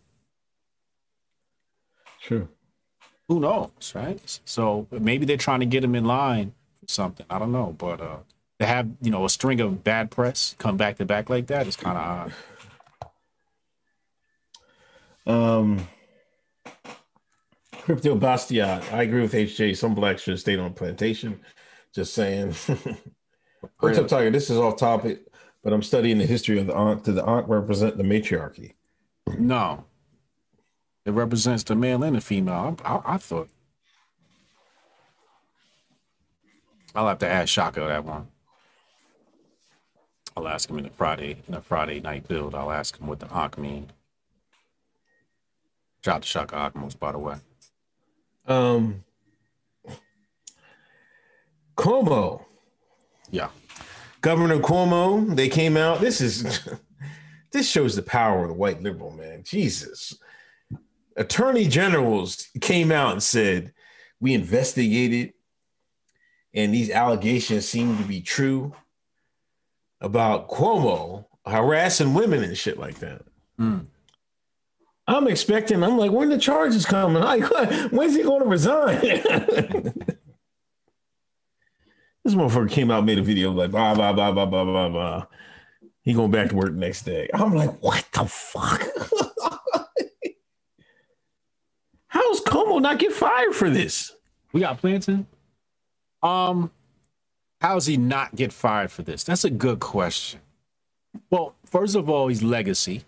[2.23, 2.49] True.
[3.29, 4.41] Who knows, right?
[4.45, 7.27] So maybe they're trying to get him in line for something.
[7.29, 8.19] I don't know, but uh
[8.61, 11.67] to have you know a string of bad press come back to back like that
[11.67, 12.33] is kind of odd.
[15.27, 15.89] Um,
[17.73, 18.93] Crypto Bastiat.
[18.93, 19.77] I agree with HJ.
[19.77, 21.41] Some blacks should have stayed on plantation.
[21.95, 22.55] Just saying.
[23.81, 24.31] What's up, Tiger?
[24.31, 25.27] This is off topic,
[25.63, 27.03] but I'm studying the history of the Ankh.
[27.03, 28.75] Did the Ankh represent the matriarchy?
[29.39, 29.85] No,
[31.05, 32.77] it represents the male and the female.
[32.85, 33.49] I, I, I thought.
[36.95, 38.29] I'll have to ask Shaka that one.
[40.37, 42.55] I'll ask him in the Friday in a Friday night build.
[42.55, 43.93] I'll ask him what the Ankh mean.
[46.03, 47.37] Shout out to Shaka Ahmose, by the way.
[48.47, 49.05] Um,
[51.77, 52.45] Cuomo,
[53.31, 53.49] Yeah.
[54.21, 56.01] Governor Cuomo, they came out.
[56.01, 56.69] This is
[57.53, 59.43] this shows the power of the white liberal man.
[59.43, 60.19] Jesus.
[61.17, 63.73] Attorney generals came out and said,
[64.21, 65.35] We investigated,
[66.55, 68.75] and these allegations seem to be true
[70.01, 73.23] about Cuomo harassing women and shit like that.
[73.59, 73.87] Mm.
[75.07, 77.23] I'm expecting, I'm like, when the charges coming?
[77.23, 77.43] Like,
[77.91, 79.01] when's he going to resign?
[82.25, 85.27] this motherfucker came out, made a video like, blah, blah, blah, blah, blah, blah, blah.
[86.03, 87.29] He going back to work next day.
[87.33, 88.83] I'm like, what the fuck?
[92.07, 94.15] How's Cuomo not get fired for this?
[94.53, 95.27] We got Planton.
[96.23, 96.71] Um,
[97.61, 99.25] how's he not get fired for this?
[99.25, 100.41] That's a good question.
[101.31, 103.05] Well, first of all, he's legacy.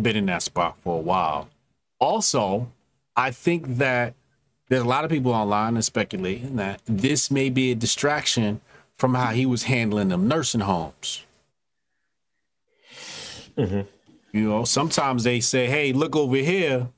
[0.00, 1.48] Been in that spot for a while.
[1.98, 2.70] Also,
[3.16, 4.14] I think that
[4.68, 8.60] there's a lot of people online that speculating that this may be a distraction
[8.96, 11.24] from how he was handling them nursing homes.
[13.56, 13.86] Mhm.
[14.32, 16.88] You know, sometimes they say, "Hey, look over here,"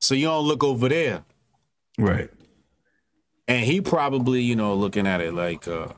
[0.00, 1.24] so you don't look over there.
[1.98, 2.30] Right.
[3.46, 5.88] And he probably, you know, looking at it like uh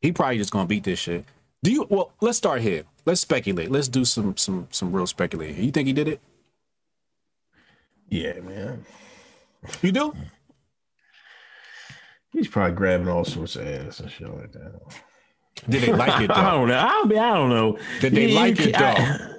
[0.00, 1.24] he probably just gonna beat this shit.
[1.62, 2.84] Do you well let's start here.
[3.04, 3.70] Let's speculate.
[3.70, 5.62] Let's do some some some real speculating.
[5.62, 6.20] You think he did it?
[8.08, 8.84] Yeah, man.
[9.82, 10.14] You do?
[12.32, 14.80] He's probably grabbing all sorts of ass and shit like that.
[15.68, 16.78] Did they like it I don't know.
[16.78, 17.78] I mean, I don't know.
[18.00, 19.36] Did they You- like you it though?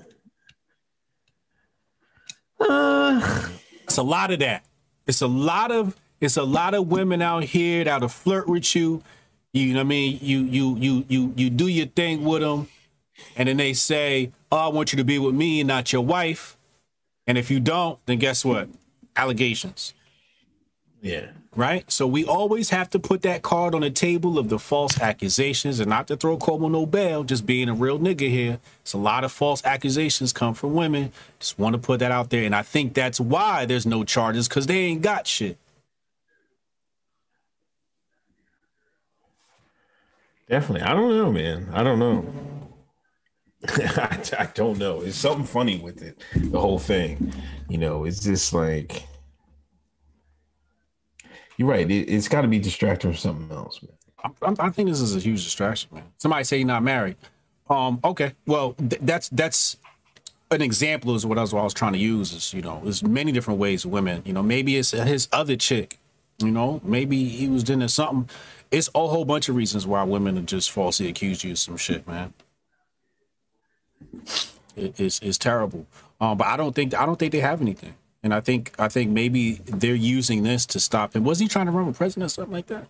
[2.60, 3.50] Uh,
[3.84, 4.64] It's a lot of that.
[5.08, 9.02] It's a lot of it's a lot of women out here that'll flirt with you.
[9.54, 10.20] You know what I mean?
[10.22, 12.68] You you you you you do your thing with them,
[13.36, 16.04] and then they say, "Oh, I want you to be with me and not your
[16.04, 16.56] wife."
[17.28, 18.70] And if you don't, then guess what?
[19.16, 19.94] Allegations.
[21.02, 21.28] Yeah.
[21.56, 21.90] right?
[21.92, 25.80] So we always have to put that card on the table of the false accusations
[25.80, 28.60] and not to throw Cuomo no bail, just being a real nigga here.
[28.82, 31.12] It's a lot of false accusations come from women.
[31.40, 32.46] Just want to put that out there.
[32.46, 35.58] And I think that's why there's no charges because they ain't got shit.
[40.50, 40.84] Definitely.
[40.84, 41.70] I don't know, man.
[41.74, 42.26] I don't know.
[43.70, 45.02] I, I don't know.
[45.02, 47.34] It's something funny with it, the whole thing.
[47.70, 49.04] You know, it's just like
[51.62, 51.90] you're right.
[51.90, 53.92] It, it's got to be distracting from something else, man.
[54.24, 56.04] I, I- I think this is a huge distraction, man.
[56.18, 57.18] Somebody say you're not married.
[57.70, 58.34] Um, okay.
[58.48, 59.78] Well, th- that's that's
[60.50, 62.82] an example is what I was, what I was trying to use is you know
[62.84, 65.98] there's many different ways women you know maybe it's his other chick
[66.40, 68.28] you know maybe he was doing something
[68.72, 71.78] it's a whole bunch of reasons why women are just falsely accused you of some
[71.78, 72.34] shit man
[74.76, 75.86] it, it's, it's terrible
[76.20, 77.94] um, but I don't think I don't think they have anything
[78.24, 81.24] and I think I think maybe they're using this to stop him.
[81.24, 82.88] Was he trying to run for president or something like that?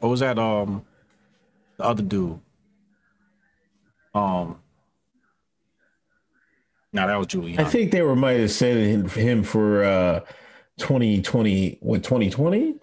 [0.00, 0.84] Or was that um
[1.76, 2.40] the other dude?
[4.14, 4.58] Um
[6.92, 7.58] no, that was Giuliani.
[7.58, 10.20] I think they were might have sent him for uh
[10.78, 12.74] 2020 what 2020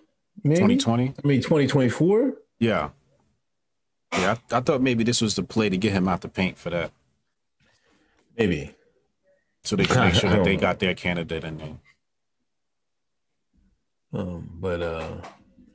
[0.44, 0.56] maybe?
[0.56, 1.14] 2020.
[1.24, 2.90] I mean 2024 Yeah.
[4.14, 6.60] Yeah, I, I thought maybe this was the play to get him out the paint
[6.60, 6.92] for that,
[8.38, 8.76] maybe
[9.64, 11.78] so they can make sure that they got their candidate in there.
[14.14, 15.18] um but uh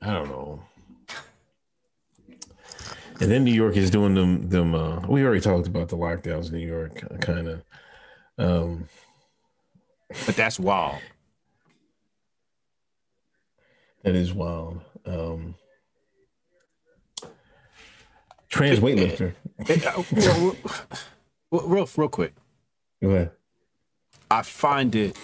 [0.03, 0.63] I don't know.
[3.21, 6.49] And then New York is doing them them uh we already talked about the lockdowns
[6.53, 7.63] in New York kind of
[8.39, 8.89] um
[10.27, 11.01] But that's wild.
[14.05, 14.81] that is wild.
[15.07, 15.55] Um
[18.49, 19.35] trans weightlifter.
[19.69, 20.57] It- uh, well,
[21.51, 22.35] well, real, real quick,
[23.03, 23.31] go ahead
[24.31, 25.17] I find it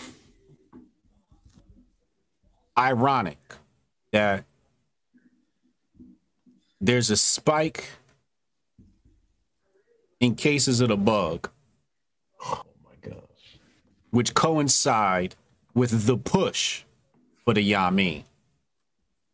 [2.76, 3.38] ironic
[4.12, 4.44] that
[6.80, 7.88] there's a spike
[10.20, 11.50] in cases of the bug,
[12.42, 13.14] oh my gosh
[14.14, 15.34] which coincide
[15.74, 16.84] with the push
[17.44, 18.22] for the Yamin.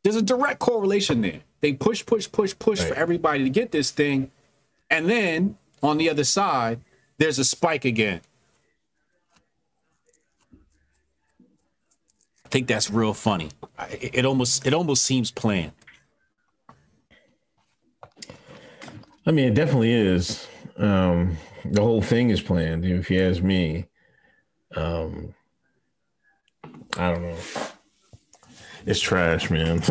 [0.02, 1.40] There's a direct correlation there.
[1.60, 4.30] They push, push, push, push for everybody to get this thing.
[4.88, 6.80] And then on the other side,
[7.18, 8.22] there's a spike again.
[12.50, 13.50] Think that's real funny.
[13.90, 15.72] It, it almost it almost seems planned.
[19.26, 20.46] I mean, it definitely is.
[20.76, 23.86] Um, the whole thing is planned, if you ask me.
[24.74, 25.34] Um,
[26.96, 27.36] I don't know.
[28.86, 29.82] It's trash, man.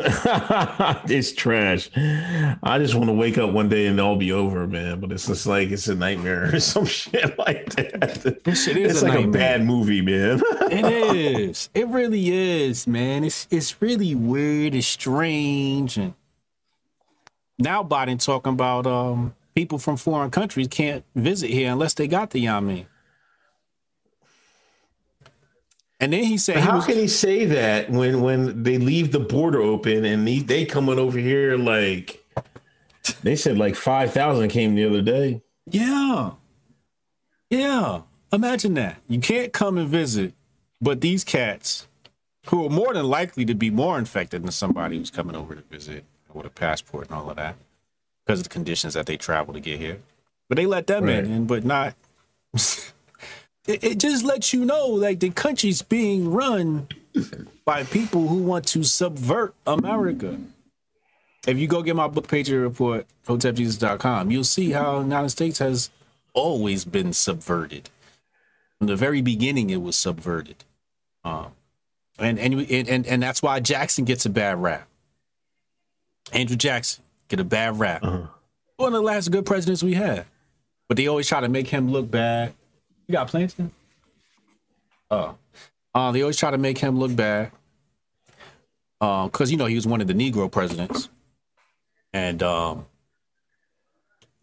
[1.07, 1.89] it's trash.
[1.95, 4.99] I just want to wake up one day and it'll all be over, man.
[4.99, 8.41] But it's just like it's a nightmare or some shit like that.
[8.43, 10.41] This shit is it's a like a bad movie, man.
[10.71, 10.85] It
[11.15, 11.69] is.
[11.73, 13.23] It really is, man.
[13.23, 14.75] It's it's really weird.
[14.75, 16.13] It's strange, and
[17.57, 22.29] now Biden talking about um people from foreign countries can't visit here unless they got
[22.29, 22.85] the Yamin.
[26.01, 29.11] And then he said he How was, can he say that when when they leave
[29.11, 32.23] the border open and they, they coming over here like
[33.23, 35.41] they said like five thousand came the other day.
[35.65, 36.31] yeah,
[37.49, 38.01] yeah.
[38.31, 40.33] Imagine that you can't come and visit,
[40.79, 41.87] but these cats,
[42.47, 45.61] who are more than likely to be more infected than somebody who's coming over to
[45.61, 47.55] visit with a passport and all of that,
[48.25, 49.97] because of the conditions that they travel to get here.
[50.47, 51.23] But they let them Right.
[51.23, 51.95] in, but not.
[53.69, 56.87] it, it just lets you know, like the country's being run
[57.65, 60.39] by people who want to subvert America.
[61.47, 65.59] If you go get my book Patriot Report, hotepjesus.com, you'll see how the United States
[65.59, 65.91] has
[66.33, 67.89] always been subverted.
[68.79, 70.63] From the very beginning, it was subverted.
[71.23, 71.51] Um,
[72.17, 74.87] and, and and and that's why Jackson gets a bad rap.
[76.33, 78.03] Andrew Jackson get a bad rap.
[78.03, 78.27] Uh-huh.
[78.77, 80.25] One of the last good presidents we had,
[80.87, 82.53] but they always try to make him look bad.
[83.09, 83.71] You got Plantain?
[85.09, 85.35] Oh,
[85.95, 87.51] uh, they always try to make him look bad.
[89.01, 91.09] Um, because you know he was one of the Negro presidents,
[92.13, 92.85] and um,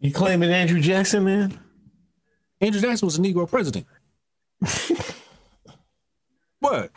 [0.01, 1.57] You claiming Andrew Jackson, man?
[2.59, 3.85] Andrew Jackson was a Negro president.
[6.59, 6.91] what?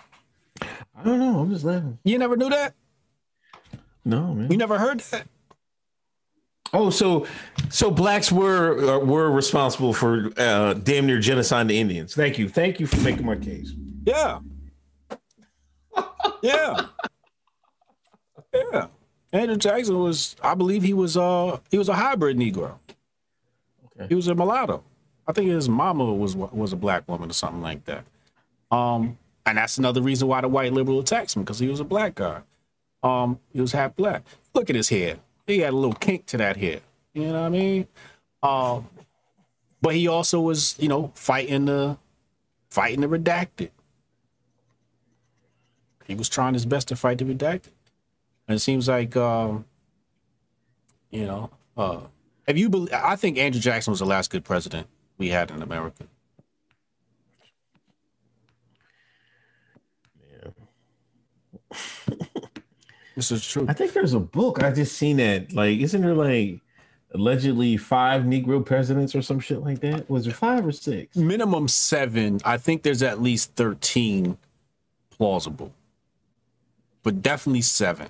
[0.60, 1.38] I don't know.
[1.38, 1.98] I'm just laughing.
[2.02, 2.74] You never knew that?
[4.04, 4.50] No, man.
[4.50, 5.28] You never heard that?
[6.72, 7.26] Oh, so
[7.68, 12.14] so blacks were uh, were responsible for uh, damn near genocide the Indians.
[12.14, 13.72] Thank you, thank you for making my case.
[14.04, 14.38] Yeah.
[16.42, 16.86] yeah.
[18.54, 18.86] Yeah.
[19.32, 22.74] Andrew Jackson was, I believe he was uh he was a hybrid Negro.
[23.96, 24.08] Okay.
[24.08, 24.82] He was a mulatto.
[25.26, 28.04] I think his mama was was a black woman or something like that.
[28.70, 31.84] Um, and that's another reason why the white liberal attacks him because he was a
[31.84, 32.42] black guy.
[33.02, 34.22] Um, he was half black.
[34.54, 35.16] Look at his hair.
[35.50, 36.80] He had a little kink to that here.
[37.14, 37.88] You know what I mean?
[38.42, 38.88] Um,
[39.82, 41.98] but he also was, you know, fighting the
[42.68, 43.70] fighting the redacted.
[46.06, 47.72] He was trying his best to fight the redacted.
[48.48, 49.64] And it seems like um,
[51.10, 52.00] you know, uh
[52.46, 54.86] if you believe I think Andrew Jackson was the last good president
[55.18, 56.04] we had in America.
[63.16, 63.66] This is true.
[63.68, 65.52] I think there's a book I just seen that.
[65.52, 66.60] Like, isn't there like
[67.12, 70.08] allegedly five Negro presidents or some shit like that.
[70.08, 71.16] Was it five or six?
[71.16, 72.40] Minimum seven.
[72.44, 74.38] I think there's at least 13
[75.10, 75.72] plausible,
[77.02, 78.08] but definitely seven.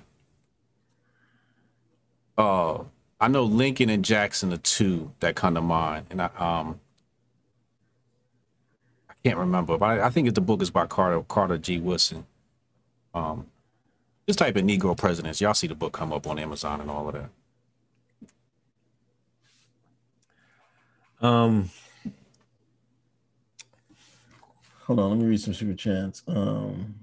[2.37, 2.83] Uh,
[3.19, 6.79] I know Lincoln and Jackson are two that come to mind, and I um
[9.09, 11.79] I can't remember, but I, I think the book is by Carter Carter G.
[11.79, 12.25] Woodson.
[13.13, 13.45] Um,
[14.31, 15.41] just type in Negro presidents.
[15.41, 17.29] Y'all see the book come up on Amazon and all of that.
[21.21, 21.69] Um,
[24.83, 26.23] hold on, let me read some super chats.
[26.29, 26.95] Um,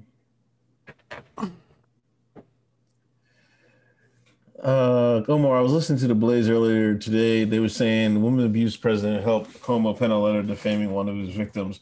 [4.62, 7.44] uh, Omar, I was listening to the Blaze earlier today.
[7.44, 11.16] They were saying the woman abuse president helped Cuomo pen a letter defaming one of
[11.16, 11.80] his victims.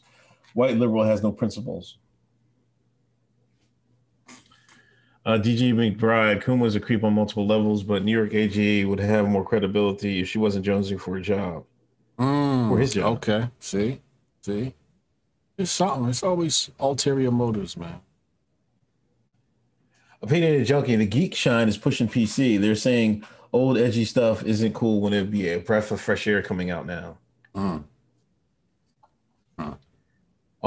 [0.55, 1.99] White liberal has no principles.
[5.27, 9.01] Uh, DG McBride, Cuomo was a creep on multiple levels, but New York AGA would
[9.01, 11.65] have more credibility if she wasn't jonesing for a job.
[12.17, 13.17] Mm, Or his job.
[13.17, 13.49] Okay.
[13.59, 13.99] See,
[14.41, 14.73] see,
[15.57, 16.07] it's something.
[16.07, 17.99] It's always ulterior motives, man.
[20.21, 22.57] Opinionated Junkie, the Geek Shine is pushing PC.
[22.59, 26.41] They're saying old edgy stuff isn't cool when it'd be a breath of fresh air
[26.41, 27.17] coming out now.
[27.53, 27.83] Mm.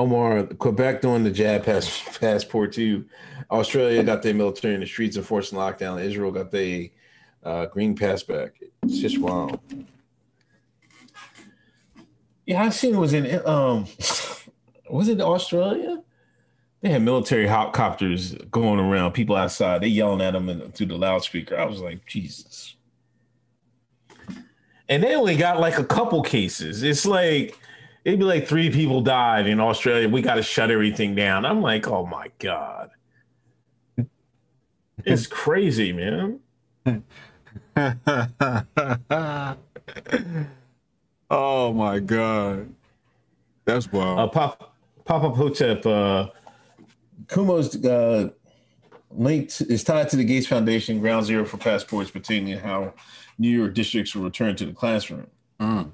[0.01, 3.05] Omar, Quebec doing the jab pass, passport too.
[3.51, 6.03] Australia got their military in the streets enforcing lockdown.
[6.03, 6.87] Israel got their
[7.45, 8.55] uh, green pass back.
[8.83, 9.61] It's just wild.
[12.47, 13.87] Yeah, I seen it was in um
[14.91, 16.03] was it Australia?
[16.81, 20.97] They had military helicopters going around, people outside, they yelling at them in, through the
[20.97, 21.59] loudspeaker.
[21.59, 22.75] I was like, Jesus.
[24.89, 26.83] And they only got like a couple cases.
[26.83, 27.60] It's like
[28.05, 30.09] it'd be like three people died in Australia.
[30.09, 31.45] We got to shut everything down.
[31.45, 32.91] I'm like, oh my god,
[35.05, 36.41] it's crazy, man.
[41.31, 42.73] oh my god,
[43.65, 44.19] that's wild.
[44.19, 44.75] Uh, Pop
[45.05, 46.29] Pop Up Hotep, uh,
[47.27, 48.31] Cuomo's uh,
[49.11, 52.95] linked is tied to the Gates Foundation Ground Zero for passports, pertaining to how
[53.39, 55.27] New York districts will return to the classroom.
[55.61, 55.91] Mm.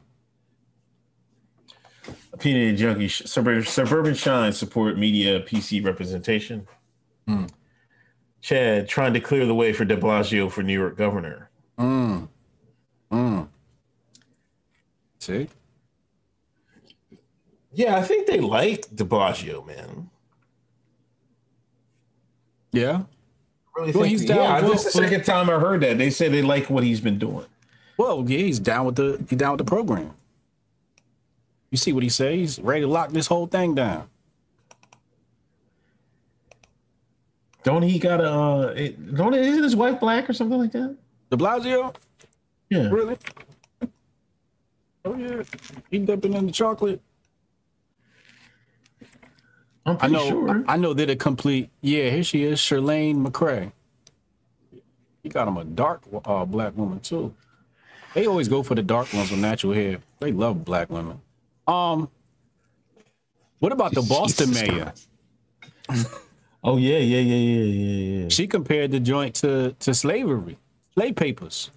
[2.37, 6.67] Opinionated Junkie, Suburban, Suburban Shine support media PC representation.
[7.27, 7.47] Hmm.
[8.43, 11.49] Chad trying to clear the way for De Blasio for New York governor.
[11.79, 12.29] Mm.
[13.11, 13.49] Mm.
[15.19, 15.49] See,
[17.73, 20.11] Yeah, I think they like De Blasio, man.
[22.73, 23.03] yeah.
[23.77, 25.97] Really Well, he's down- Yeah, well, this is the second time I heard that.
[25.99, 27.47] They said they like what he's been doing.
[27.99, 30.13] Well, yeah, he's down with the he's down with the program.
[31.71, 32.35] You see what he says?
[32.35, 34.09] He's ready to lock this whole thing down.
[37.65, 38.31] Don't he got a?
[38.33, 40.97] Uh, it- don't isn't his wife black or something like that?
[41.31, 41.95] De Blasio,
[42.71, 42.89] Yeah.
[42.91, 43.17] really?
[45.05, 45.43] Oh yeah,
[45.91, 47.01] he dipping in the chocolate.
[49.85, 50.29] I'm I know.
[50.29, 50.65] sure.
[50.67, 51.71] I know that a complete.
[51.81, 53.71] Yeah, here she is, Chirlane McCray.
[55.23, 57.35] He got him a dark uh, black woman too.
[58.15, 59.99] They always go for the dark ones with natural hair.
[60.21, 61.21] They love black women.
[61.67, 62.09] Um,
[63.59, 64.93] what about the Boston Jesus mayor?
[66.63, 68.29] Oh yeah, yeah, yeah, yeah, yeah, yeah.
[68.29, 70.59] She compared the joint to to slavery,
[70.95, 71.71] slave papers.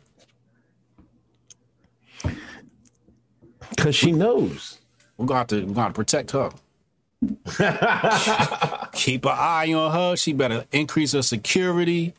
[3.69, 4.79] Because she knows.
[5.17, 6.49] We're gonna have to we're gonna to protect her.
[8.93, 10.15] Keep an eye on her.
[10.15, 12.13] She better increase her security.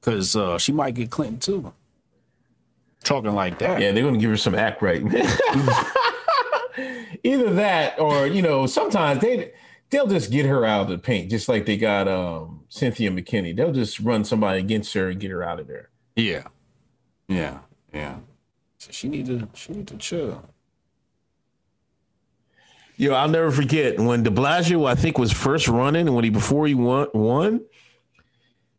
[0.00, 1.72] Cause uh, she might get Clinton too.
[3.04, 3.80] Talking like that.
[3.80, 5.02] Yeah, they're gonna give her some act right.
[7.24, 9.52] Either that, or you know, sometimes they
[9.90, 13.56] they'll just get her out of the paint, just like they got um, Cynthia McKinney.
[13.56, 15.90] They'll just run somebody against her and get her out of there.
[16.16, 16.44] Yeah.
[17.28, 17.58] Yeah.
[17.92, 18.16] Yeah.
[18.78, 20.44] So she need to she need to chill.
[22.96, 26.30] Yo, I'll never forget when De Blasio, I think, was first running, and when he
[26.30, 27.60] before he won, won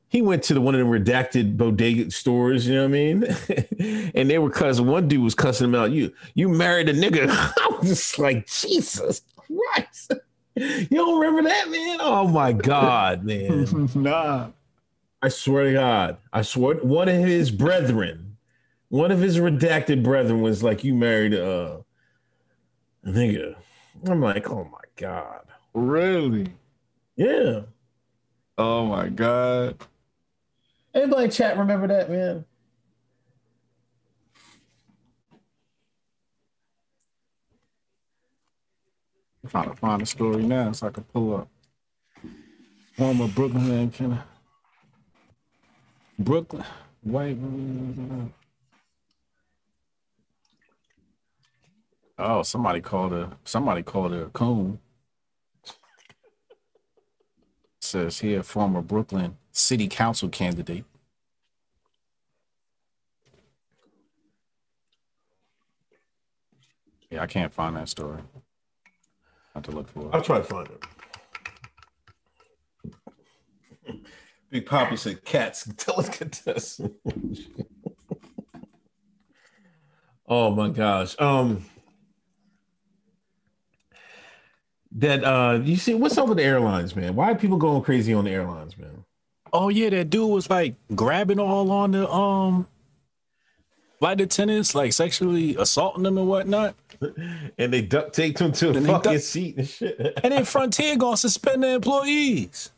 [0.09, 2.67] he went to the one of them redacted bodega stores.
[2.67, 3.23] You know what I mean?
[4.15, 4.87] and they were cussing.
[4.87, 5.91] One dude was cussing him out.
[5.91, 7.27] You you married a nigga.
[7.29, 10.13] I was just like Jesus Christ.
[10.55, 11.99] You don't remember that, man?
[12.01, 13.89] Oh my God, man!
[13.95, 14.49] nah.
[15.21, 16.75] I swear to God, I swear.
[16.77, 18.37] One of his brethren,
[18.87, 21.83] one of his redacted brethren, was like, "You married a,
[23.03, 23.55] a nigga."
[24.07, 25.41] I'm like, "Oh my God."
[25.73, 26.47] Really?
[27.15, 27.61] Yeah.
[28.57, 29.77] Oh my God.
[30.93, 32.45] Anybody in chat remember that, man?
[39.43, 41.47] I'm trying to find the story now so I can pull up.
[42.97, 44.19] One with Brooklyn and can
[46.19, 46.65] Brooklyn,
[47.01, 47.37] white.
[52.17, 54.79] Oh, somebody called a somebody called a coon.
[57.89, 60.85] Says here, former Brooklyn city council candidate.
[67.09, 68.21] Yeah, I can't find that story.
[68.85, 68.89] I
[69.55, 70.09] have to look for it.
[70.13, 70.69] I'll try to find
[73.87, 73.87] it.
[74.51, 76.93] Big Poppy said cats delicatessen.
[80.27, 81.19] oh my gosh.
[81.19, 81.65] Um
[84.93, 87.15] that uh you see what's up with the airlines, man?
[87.15, 89.03] Why are people going crazy on the airlines, man?
[89.53, 92.67] Oh yeah, that dude was like grabbing all on the um
[93.99, 96.75] flight attendants, like sexually assaulting them and whatnot.
[97.57, 99.97] And they duct taped him to a And they fucking duct- seat and shit.
[100.23, 102.71] And then Frontier gonna suspend their employees.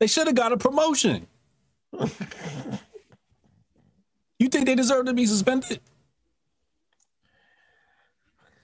[0.00, 1.26] They should have got a promotion.
[4.38, 5.80] you think they deserve to be suspended?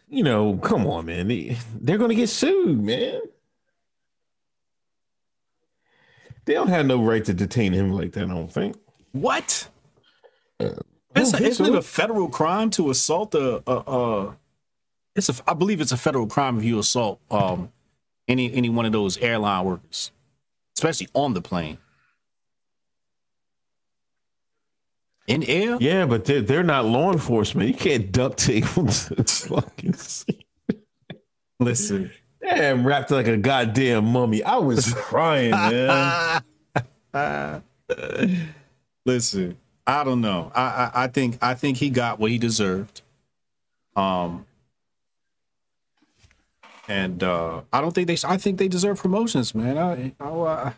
[0.08, 1.28] You know, come on, man.
[1.28, 3.20] They, they're gonna get sued, man.
[6.44, 8.76] They don't have no right to detain him like that, I don't think.
[9.12, 9.68] What?
[10.58, 10.74] It's
[11.14, 11.72] don't think isn't so.
[11.72, 14.36] it a federal crime to assault a, a, a
[15.14, 17.72] it's a I believe it's a federal crime if you assault um
[18.28, 20.10] any any one of those airline workers,
[20.76, 21.78] especially on the plane.
[25.26, 25.78] In air?
[25.80, 27.68] Yeah, but they're, they're not law enforcement.
[27.68, 30.44] You can't duct tape them to the fucking seat.
[31.60, 32.10] Listen.
[32.42, 34.42] Damn, wrapped like a goddamn mummy.
[34.42, 36.42] I was crying, man.
[39.06, 39.56] Listen,
[39.86, 40.52] I don't know.
[40.54, 43.00] I, I I think I think he got what he deserved.
[43.96, 44.44] Um,
[46.86, 48.18] and uh, I don't think they.
[48.26, 49.78] I think they deserve promotions, man.
[49.78, 50.72] I, I, uh,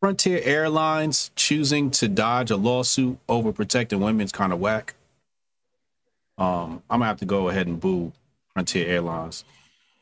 [0.00, 4.94] Frontier Airlines choosing to dodge a lawsuit over protecting women's kind of whack.
[6.36, 8.12] Um, I'm gonna have to go ahead and boo
[8.52, 9.44] Frontier Airlines.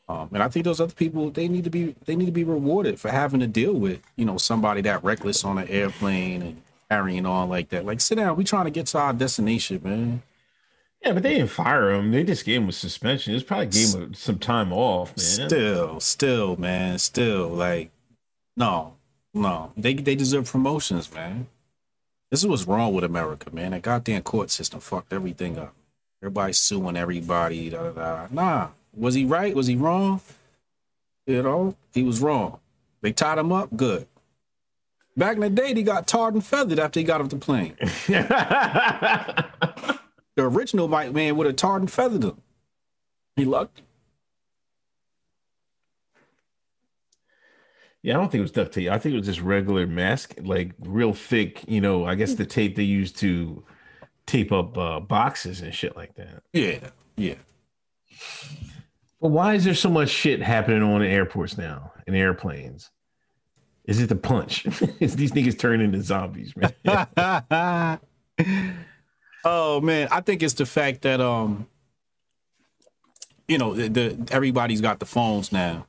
[0.09, 2.43] Um, and I think those other people they need to be they need to be
[2.43, 6.61] rewarded for having to deal with you know somebody that reckless on an airplane and
[6.89, 7.85] carrying on like that.
[7.85, 10.21] Like sit down, we trying to get to our destination, man.
[11.03, 12.11] Yeah, but they didn't fire him.
[12.11, 13.35] They just gave him a suspension.
[13.35, 15.49] It's probably gave him some time off, man.
[15.49, 17.91] Still, still, man, still like
[18.55, 18.96] no,
[19.37, 19.71] no.
[19.77, 21.47] They they deserve promotions, man.
[22.29, 23.71] This is what's wrong with America, man.
[23.71, 25.73] That goddamn court system fucked everything up.
[26.21, 27.69] Everybody's suing everybody.
[27.69, 28.27] Da, da, da.
[28.31, 29.55] Nah, was he right?
[29.55, 30.19] Was he wrong?
[31.25, 32.59] You know, he was wrong.
[33.01, 33.75] They tied him up.
[33.75, 34.07] Good.
[35.15, 37.75] Back in the day, he got tarred and feathered after he got off the plane.
[40.37, 42.37] The original white man would have tarred and feathered him.
[43.35, 43.81] He lucky.
[48.07, 48.89] Yeah, I don't think it was duct tape.
[48.89, 51.65] I think it was just regular mask, like real thick.
[51.67, 53.65] You know, I guess the tape they used to
[54.25, 56.41] tape up uh, boxes and shit like that.
[56.53, 57.35] Yeah, yeah.
[59.19, 62.91] But why is there so much shit happening on the airports now and airplanes?
[63.83, 64.65] Is it the punch?
[65.01, 66.71] is these niggas turning into zombies, man?
[69.43, 71.67] oh man, I think it's the fact that um,
[73.49, 75.87] you know, the, the everybody's got the phones now,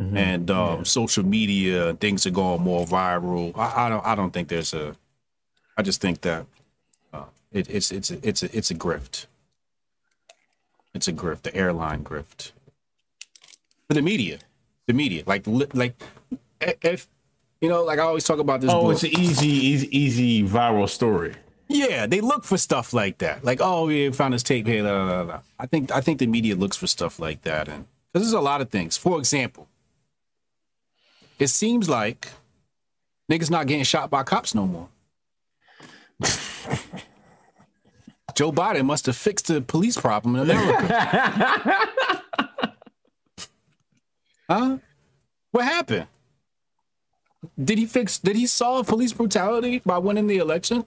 [0.00, 0.16] Mhm.
[0.16, 0.82] and um, Yeah.
[0.84, 3.52] social media things are going more viral.
[3.56, 4.96] I, I don't, I don't think there's a.
[5.76, 6.46] I just think that
[7.12, 9.26] uh, it, it's it's a, it's a, it's a grift.
[10.94, 12.52] It's a grift, the airline grift.
[13.88, 14.38] For the media,
[14.86, 15.44] the media, like
[15.74, 16.00] like
[16.60, 17.06] if
[17.60, 18.70] you know, like I always talk about this.
[18.72, 18.92] Oh, book.
[18.92, 21.34] it's an easy, easy, easy viral story.
[21.68, 23.44] Yeah, they look for stuff like that.
[23.44, 24.66] Like, oh, yeah, we found this tape.
[24.66, 25.40] La, la, la, la.
[25.58, 28.40] I think I think the media looks for stuff like that, and because there's a
[28.40, 28.96] lot of things.
[28.96, 29.68] For example,
[31.40, 32.28] it seems like
[33.30, 34.88] niggas not getting shot by cops no more.
[38.34, 40.86] Joe Biden must have fixed the police problem in America.
[44.48, 44.78] huh?
[45.50, 46.06] What happened?
[47.62, 48.18] Did he fix?
[48.18, 50.84] Did he solve police brutality by winning the election?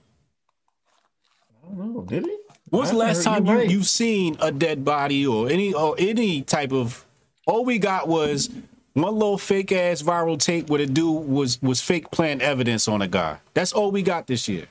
[1.64, 2.02] I don't know.
[2.02, 2.38] Did he?
[2.70, 6.42] When's the last time you're you, you've seen a dead body or any or any
[6.42, 7.04] type of
[7.46, 8.50] all we got was
[8.94, 13.02] one little fake ass viral tape where the dude was was fake plant evidence on
[13.02, 13.38] a guy.
[13.52, 14.66] That's all we got this year.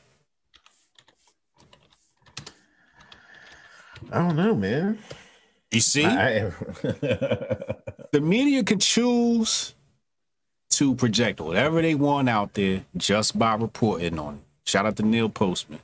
[4.12, 5.00] I don't know, man.
[5.72, 6.06] You see?
[6.06, 6.52] I,
[8.12, 9.74] the media can choose
[10.72, 14.41] to project whatever they want out there just by reporting on it.
[14.66, 15.80] Shout out to Neil Postman.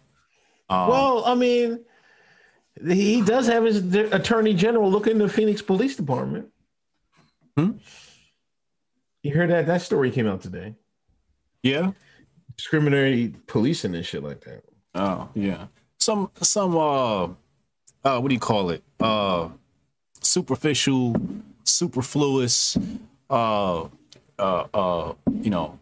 [0.69, 1.79] Um, well, I mean,
[2.87, 6.47] he does have his attorney general look into the Phoenix Police Department.
[7.57, 7.71] Hmm?
[9.23, 9.67] You heard that?
[9.67, 10.75] That story came out today.
[11.63, 11.91] yeah.
[12.57, 14.63] Discriminatory policing and shit like that.
[14.93, 15.67] Oh, yeah.
[15.97, 17.23] Some some uh
[18.03, 18.83] uh what do you call it?
[18.99, 19.49] Uh
[20.21, 21.15] superficial,
[21.63, 22.77] superfluous,
[23.29, 23.83] uh,
[24.37, 25.77] uh, uh, you know,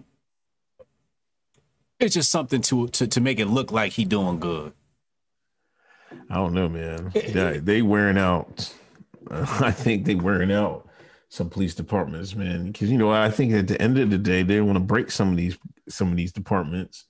[1.99, 4.71] it's just something to to to make it look like he doing good.
[6.29, 7.11] I don't know, man.
[7.13, 8.71] They, they wearing out.
[9.31, 10.86] I think they wearing out
[11.29, 12.71] some police departments, man.
[12.71, 15.11] Because you know, I think at the end of the day, they want to break
[15.11, 15.57] some of these
[15.89, 17.05] some of these departments,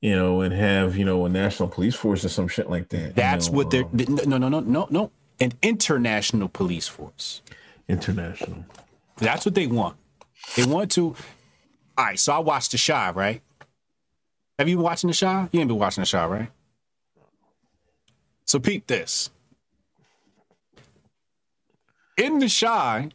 [0.00, 3.14] you know, and have you know a national police force or some shit like that.
[3.14, 7.42] That's you know, what they're um, no no no no no an international police force.
[7.88, 8.64] international.
[9.16, 9.96] That's what they want.
[10.56, 11.14] They want to.
[11.96, 13.42] All right, so I watched The Chi, right?
[14.58, 15.48] Have you been watching The Chi?
[15.52, 16.50] You ain't been watching The Chi, right?
[18.44, 19.30] So peep this.
[22.16, 23.10] In The Chi,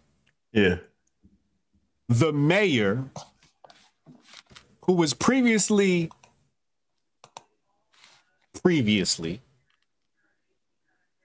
[0.56, 0.78] Yeah.
[2.08, 3.04] the mayor,
[4.86, 6.10] who was previously
[8.64, 9.42] previously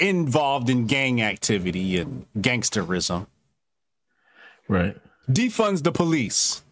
[0.00, 3.26] involved in gang activity and gangsterism,
[4.68, 4.96] Right.
[5.30, 6.62] defunds the police.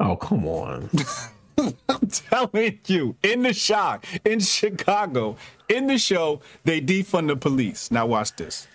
[0.00, 0.90] Oh come on.
[1.88, 5.36] I'm telling you, in the shot in Chicago,
[5.68, 7.90] in the show, they defund the police.
[7.90, 8.68] Now watch this.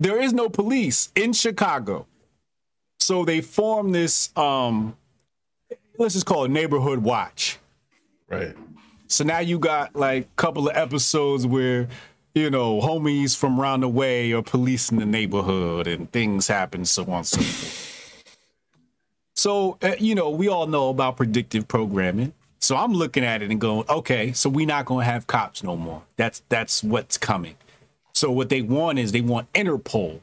[0.00, 2.06] There is no police in Chicago.
[2.98, 4.96] So they form this um
[5.98, 7.58] let's just call it neighborhood watch.
[8.28, 8.56] right.
[9.06, 11.88] So now you got like a couple of episodes where,
[12.32, 17.02] you know, homies from around the way are policing the neighborhood and things happen, so
[17.02, 18.24] on and so forth.
[19.34, 22.32] So, uh, you know, we all know about predictive programming.
[22.60, 25.64] So I'm looking at it and going, okay, so we're not going to have cops
[25.64, 26.02] no more.
[26.16, 27.56] That's that's what's coming.
[28.12, 30.20] So what they want is they want Interpol.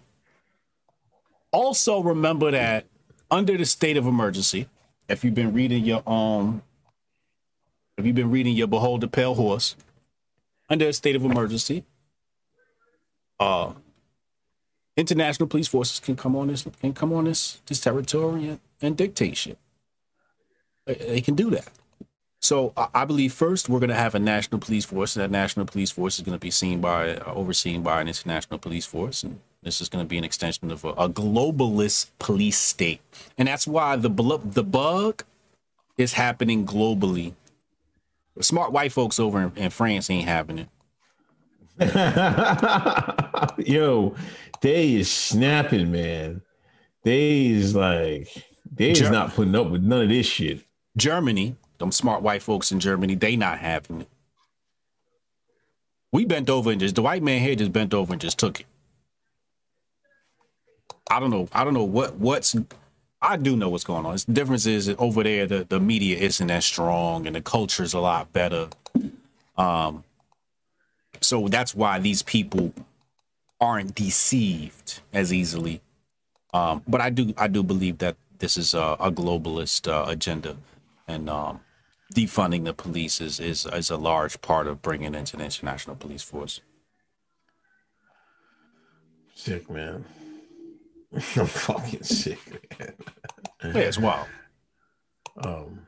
[1.52, 2.86] Also remember that
[3.32, 4.68] under the state of emergency,
[5.10, 6.62] if you've been reading your um
[7.98, 9.76] if you've been reading your Behold the Pale Horse,
[10.70, 11.84] under a state of emergency,
[13.40, 13.74] uh,
[14.96, 18.98] international police forces can come on this can come on this this territory and, and
[18.98, 19.58] dictate shit.
[20.86, 21.70] They, they can do that.
[22.40, 25.66] So I, believe first we're going to have a national police force, and that national
[25.66, 29.24] police force is going to be seen by uh, overseen by an international police force,
[29.24, 33.02] and this is going to be an extension of a, a globalist police state,
[33.38, 35.24] and that's why the bl- the bug
[35.98, 37.34] is happening globally
[38.42, 40.68] Smart white folks over in, in France ain't having it.
[43.68, 44.16] Yo,
[44.62, 46.42] they is snapping, man.
[47.04, 48.30] They is like
[48.72, 50.64] they is Ger- not putting up with none of this shit.
[50.98, 54.10] Germany, them smart white folks in Germany, they not having it.
[56.12, 58.62] We bent over and just the white man here just bent over and just took
[58.62, 58.66] it.
[61.10, 61.48] I don't know.
[61.54, 62.56] I don't know what what's.
[63.22, 64.16] I do know what's going on.
[64.16, 67.94] The difference is over there the, the media isn't as strong and the culture is
[67.94, 68.70] a lot better.
[69.58, 70.04] Um,
[71.22, 72.74] so that's why these people
[73.60, 75.82] aren't deceived as easily.
[76.54, 80.56] Um, but I do I do believe that this is a, a globalist uh, agenda,
[81.08, 81.60] and um,
[82.14, 86.24] defunding the police is, is is a large part of bringing into the international police
[86.24, 86.62] force.
[89.36, 90.06] Sick, man.
[91.14, 92.40] I'm fucking sick,
[92.80, 92.94] man.
[93.76, 94.28] Yeah, it's wild.
[95.42, 95.88] Um,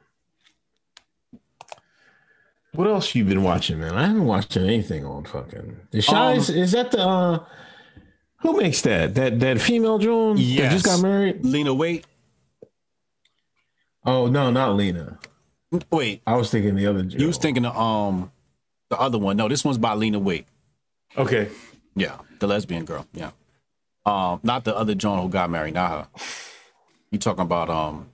[2.73, 3.95] what else you been watching, man?
[3.95, 6.31] I haven't watched anything on fucking the Chi.
[6.31, 7.45] Um, is, is that the uh,
[8.41, 9.15] who makes that?
[9.15, 10.71] That that female that Yes.
[10.73, 11.43] just got married?
[11.43, 12.05] Lena, wait,
[14.05, 15.19] Oh no, not Lena.
[15.91, 16.21] Wait.
[16.25, 17.03] I was thinking the other.
[17.03, 17.19] Joan.
[17.21, 18.31] You was thinking of um
[18.89, 19.37] the other one.
[19.37, 20.45] No, this one's by Lena Waithe.
[21.17, 21.49] okay.
[21.95, 23.05] Yeah, the lesbian girl.
[23.13, 23.31] Yeah.
[24.05, 26.21] Um, not the other John who got married, not her.
[27.11, 28.09] You talking about um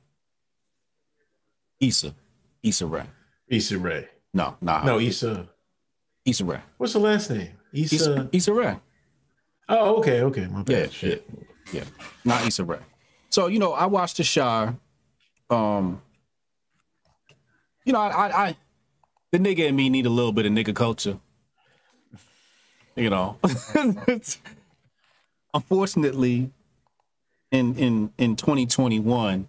[1.80, 2.14] Issa.
[2.64, 3.06] Issa Rae.
[3.48, 4.08] Issa Rae.
[4.34, 4.88] No, not her.
[4.88, 5.48] No, Issa.
[6.26, 6.62] Issa Rae.
[6.78, 7.52] What's the last name?
[7.74, 7.96] Issa.
[7.96, 8.78] Issa, Issa Rae.
[9.70, 10.48] Oh, okay, okay.
[10.48, 10.78] My bad.
[10.86, 11.30] Yeah, Shit.
[11.72, 11.84] Yeah,
[12.24, 12.80] not Issa Rae.
[13.30, 14.74] So you know, I watched The Chi.
[15.50, 16.02] Um,
[17.86, 18.56] you know, I, I, I,
[19.32, 21.20] the nigga in me need a little bit of nigga culture.
[22.96, 23.38] You know,
[25.54, 26.50] unfortunately,
[27.52, 29.48] in in in 2021,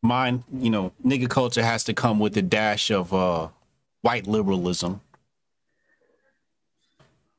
[0.00, 3.48] mine, you know, nigga culture has to come with a dash of uh
[4.02, 5.00] white liberalism.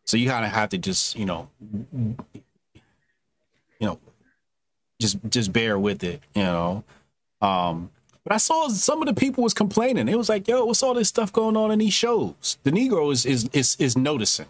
[0.04, 2.18] So you kind of have to just, you know, you
[3.80, 4.00] know,
[5.00, 6.84] just just bear with it, you know.
[7.42, 7.92] Um,
[8.30, 10.08] but I saw some of the people was complaining.
[10.08, 12.60] It was like, yo, what's all this stuff going on in these shows?
[12.62, 14.46] The Negro is is is, is noticing.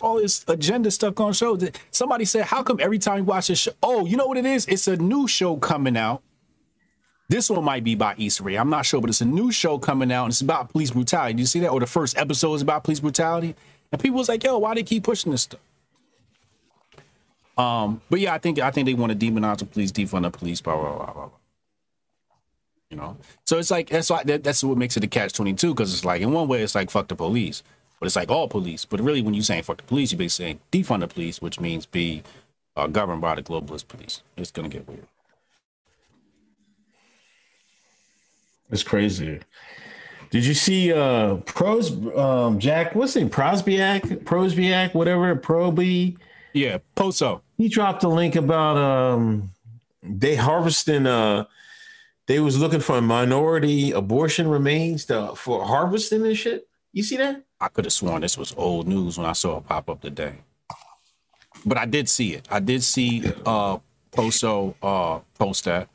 [0.00, 1.68] All this agenda stuff going on shows.
[1.90, 3.72] Somebody said, how come every time you watch a show?
[3.82, 4.66] Oh, you know what it is?
[4.66, 6.22] It's a new show coming out.
[7.28, 8.54] This one might be by Issa Rae.
[8.54, 11.34] I'm not sure, but it's a new show coming out and it's about police brutality.
[11.34, 11.70] Do you see that?
[11.70, 13.56] Or the first episode is about police brutality.
[13.90, 15.60] And people was like, yo, why they keep pushing this stuff?
[17.58, 20.30] Um, but yeah, I think I think they want to demonize the police, defund the
[20.30, 21.14] police, blah blah blah blah.
[21.14, 21.39] blah.
[22.90, 25.54] You know, so it's like that's why that, that's what makes it a catch twenty
[25.54, 27.62] two because it's like in one way it's like fuck the police,
[28.00, 28.84] but it's like all police.
[28.84, 31.60] But really, when you saying fuck the police, you're basically saying defund the police, which
[31.60, 32.24] means be
[32.76, 34.22] uh, governed by the globalist police.
[34.36, 35.06] It's gonna get weird.
[38.72, 39.40] It's crazy.
[40.30, 46.16] Did you see uh pros um Jack what's his name Prosbiak Prosbiak whatever Proby
[46.54, 47.42] Yeah, Poso.
[47.56, 49.50] he dropped a link about um
[50.02, 51.44] they harvesting uh
[52.30, 56.68] they was looking for minority abortion remains to, for harvesting and shit.
[56.92, 57.42] You see that?
[57.60, 60.34] I could have sworn this was old news when I saw it pop up today.
[61.66, 62.46] But I did see it.
[62.48, 63.78] I did see uh
[64.12, 65.88] Poso uh post that.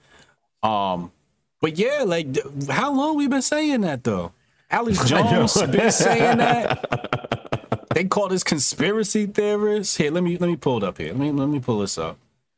[0.62, 1.14] Um
[1.62, 2.28] but yeah, like
[2.70, 4.34] how long we been saying that though?
[4.70, 7.72] Alex Jones been saying that.
[7.96, 9.96] They call this conspiracy theorists.
[9.96, 11.14] Here, let me let me pull it up here.
[11.14, 12.18] Let me let me pull this up.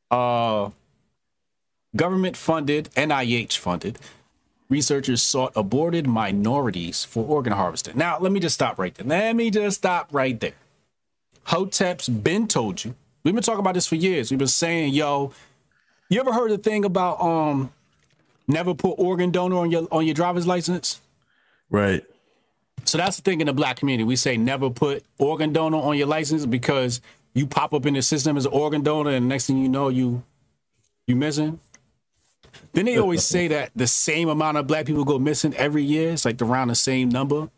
[0.10, 0.72] Uh
[1.98, 4.00] government funded, NIH funded,
[4.70, 7.98] researchers sought aborted minorities for organ harvesting.
[7.98, 9.06] Now, let me just stop right there.
[9.06, 10.54] Let me just stop right there.
[11.46, 12.96] Hotep's been told you.
[13.24, 14.32] We've been talking about this for years.
[14.32, 15.34] We've been saying, yo,
[16.10, 17.72] you ever heard the thing about um
[18.48, 21.02] never put organ donor on your on your driver's license?
[21.70, 22.04] Right.
[22.86, 24.06] So that's the thing in the black community.
[24.06, 27.02] We say never put organ donor on your license because
[27.34, 29.90] you pop up in the system as an organ donor, and next thing you know,
[29.90, 30.24] you
[31.06, 31.60] you missing.
[32.74, 36.12] Then they always say that the same amount of black people go missing every year.
[36.12, 37.50] It's like around the same number.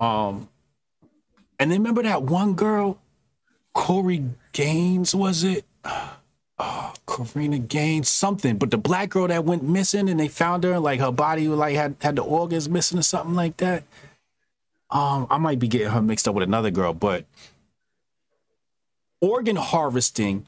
[0.00, 0.48] Um,
[1.58, 2.98] and then remember that one girl,
[3.72, 5.64] Corey Gaines, was it?
[6.64, 6.94] Oh,
[7.66, 8.56] Gaines, something.
[8.56, 11.74] But the black girl that went missing and they found her, like her body like
[11.74, 13.82] had had the organs missing or something like that.
[14.88, 17.24] Um, I might be getting her mixed up with another girl, but
[19.20, 20.46] organ harvesting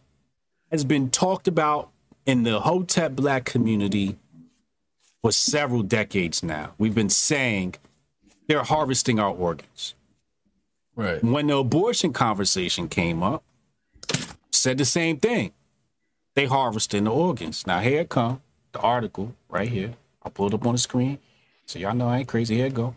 [0.70, 1.90] has been talked about
[2.26, 4.16] in the Hotep black community
[5.22, 6.74] for several decades now.
[6.78, 7.76] We've been saying
[8.46, 9.94] they're harvesting our organs.
[10.96, 11.22] Right.
[11.22, 13.42] When the abortion conversation came up,
[14.50, 15.52] said the same thing.
[16.34, 17.66] They harvesting the organs.
[17.66, 18.42] Now here it come,
[18.72, 19.94] the article right here.
[20.22, 21.18] I pulled up on the screen.
[21.66, 22.56] So y'all know I ain't crazy.
[22.56, 22.94] Here it go.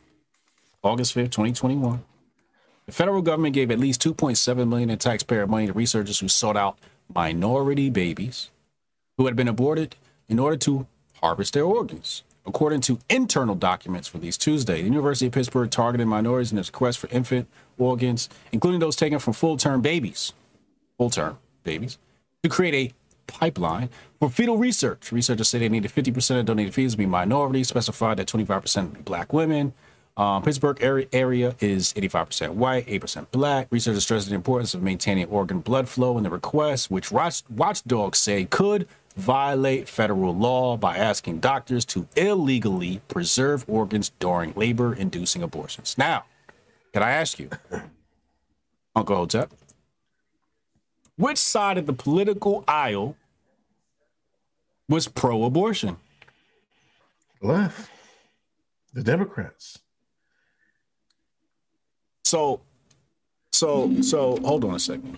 [0.84, 2.04] August 5th, 2021.
[2.86, 6.56] The federal government gave at least 2.7 million in taxpayer money to researchers who sought
[6.56, 6.78] out
[7.14, 8.50] minority babies
[9.18, 9.96] who had been aborted
[10.30, 10.88] in order to
[11.22, 12.24] harvest their organs.
[12.46, 16.98] According to internal documents released Tuesday, the University of Pittsburgh targeted minorities in its quest
[16.98, 20.32] for infant organs, including those taken from full-term babies,
[20.98, 21.98] full-term babies,
[22.44, 22.94] to create a
[23.32, 23.90] pipeline
[24.20, 25.12] for fetal research.
[25.12, 29.02] Researchers say they needed 50% of donated fees to be minorities, specified that 25% be
[29.02, 29.74] black women.
[30.16, 33.68] Um, Pittsburgh area, area is 85% white, 8% black.
[33.70, 38.18] Researchers stressed the importance of maintaining organ blood flow in the request, which watch, watchdogs
[38.20, 38.88] say could
[39.18, 45.98] violate federal law by asking doctors to illegally preserve organs during labor inducing abortions.
[45.98, 46.26] Now,
[46.94, 47.50] can I ask you,
[48.96, 49.52] Uncle Hotep,
[51.18, 53.18] which side of the political aisle
[54.88, 55.98] was pro abortion?
[57.42, 57.90] Left.
[58.94, 59.80] The Democrats.
[62.24, 62.62] So,
[63.52, 65.18] so, so, hold on a second.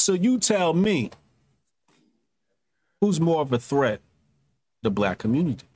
[0.00, 1.10] So you tell me
[3.00, 4.00] who's more of a threat?
[4.82, 5.66] The black community.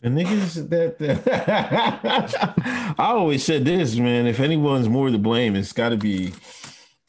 [0.00, 4.28] The niggas that, that I always said this, man.
[4.28, 6.32] If anyone's more to blame, it's got to be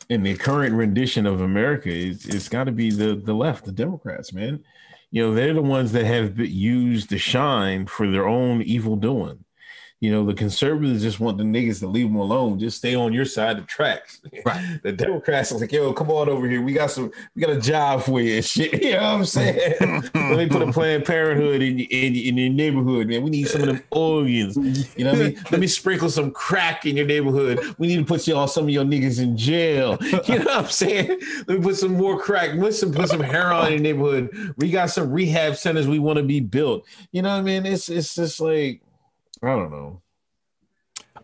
[0.10, 1.90] in the current rendition of America.
[1.90, 4.64] It's, it's got to be the the left, the Democrats, man.
[5.12, 9.44] You know, they're the ones that have used the shine for their own evil doing.
[10.01, 12.59] You know, the conservatives just want the niggas to leave them alone.
[12.59, 14.22] Just stay on your side of the tracks.
[14.45, 14.80] Right.
[14.84, 16.61] The Democrats are like, yo, come on over here.
[16.61, 18.73] We got some, we got a job for you and shit.
[18.85, 19.73] You know what I'm saying?
[20.13, 23.23] Let me put a Planned Parenthood in, in, in your neighborhood, man.
[23.23, 24.57] We need some of them organs.
[24.97, 25.43] You know what I mean?
[25.49, 27.76] Let me sprinkle some crack in your neighborhood.
[27.77, 29.97] We need to put you all some of your niggas in jail.
[30.01, 31.19] You know what I'm saying?
[31.47, 32.51] Let me put some more crack.
[32.55, 34.53] Let's put some heroin in your neighborhood.
[34.57, 36.85] We got some rehab centers we want to be built.
[37.11, 37.65] You know what I mean?
[37.65, 38.81] It's it's just like
[39.45, 40.01] I don't know.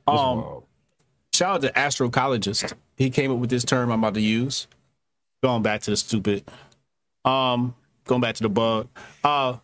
[0.07, 0.63] Um, wild.
[1.33, 2.73] shout out to astrocologist.
[2.95, 4.67] He came up with this term I'm about to use.
[5.43, 6.43] Going back to the stupid,
[7.25, 7.73] um,
[8.05, 8.87] going back to the bug.
[9.23, 9.57] Uh,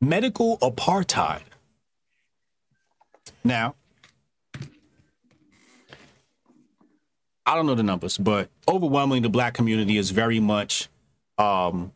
[0.00, 1.42] medical apartheid.
[3.42, 3.74] Now,
[7.46, 10.88] I don't know the numbers, but overwhelmingly the black community is very much
[11.38, 11.92] um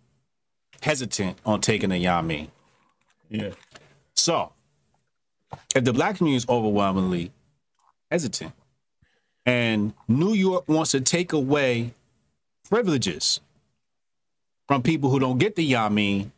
[0.83, 2.49] hesitant on taking a Yami.
[3.31, 3.51] yeah.
[4.15, 4.53] So,
[5.75, 7.33] if the black community is overwhelmingly
[8.11, 8.53] hesitant,
[9.47, 11.95] And New York wants to take away
[12.69, 13.41] privileges
[14.67, 16.31] from people who don't get the Yamin.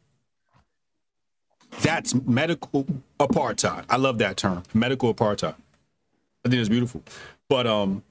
[1.82, 2.86] That's medical
[3.18, 3.84] apartheid.
[3.88, 5.54] I love that term, medical apartheid.
[6.44, 7.02] I think it's beautiful.
[7.48, 8.02] But um,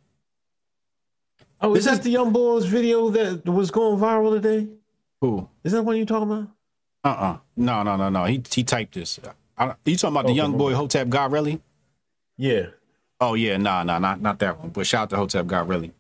[1.62, 4.68] oh, is that is, the Young Boys video that was going viral today?
[5.22, 5.84] Who is that?
[5.84, 6.48] What you talking about?
[7.04, 7.34] Uh uh-uh.
[7.34, 8.26] uh No no no no.
[8.26, 9.20] He he typed this.
[9.60, 11.60] I, you talking about okay, the young boy Hotep Garelli?
[12.38, 12.68] Yeah.
[13.20, 14.70] Oh yeah, nah, nah, not not that one.
[14.70, 15.92] But shout out to Hotep Garelli.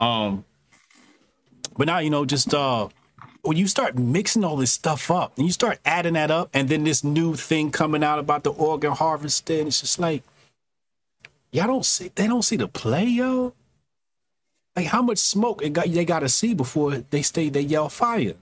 [0.00, 0.44] Um,
[1.76, 2.88] but now you know, just uh,
[3.42, 6.68] when you start mixing all this stuff up and you start adding that up, and
[6.68, 10.24] then this new thing coming out about the organ harvesting, it's just like
[11.52, 13.54] y'all don't see they don't see the play, yo.
[14.74, 18.34] Like how much smoke it got they gotta see before they stay they yell fire.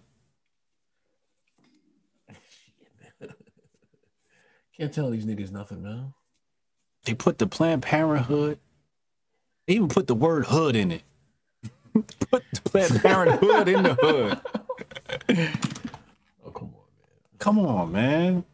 [4.82, 6.12] Can't tell these niggas nothing, man.
[7.04, 8.58] They put the Planned Parenthood.
[9.68, 11.02] They even put the word hood in it.
[11.92, 14.40] put the Planned Parenthood in the hood.
[16.44, 17.38] oh come on, man.
[17.38, 18.44] Come on, man.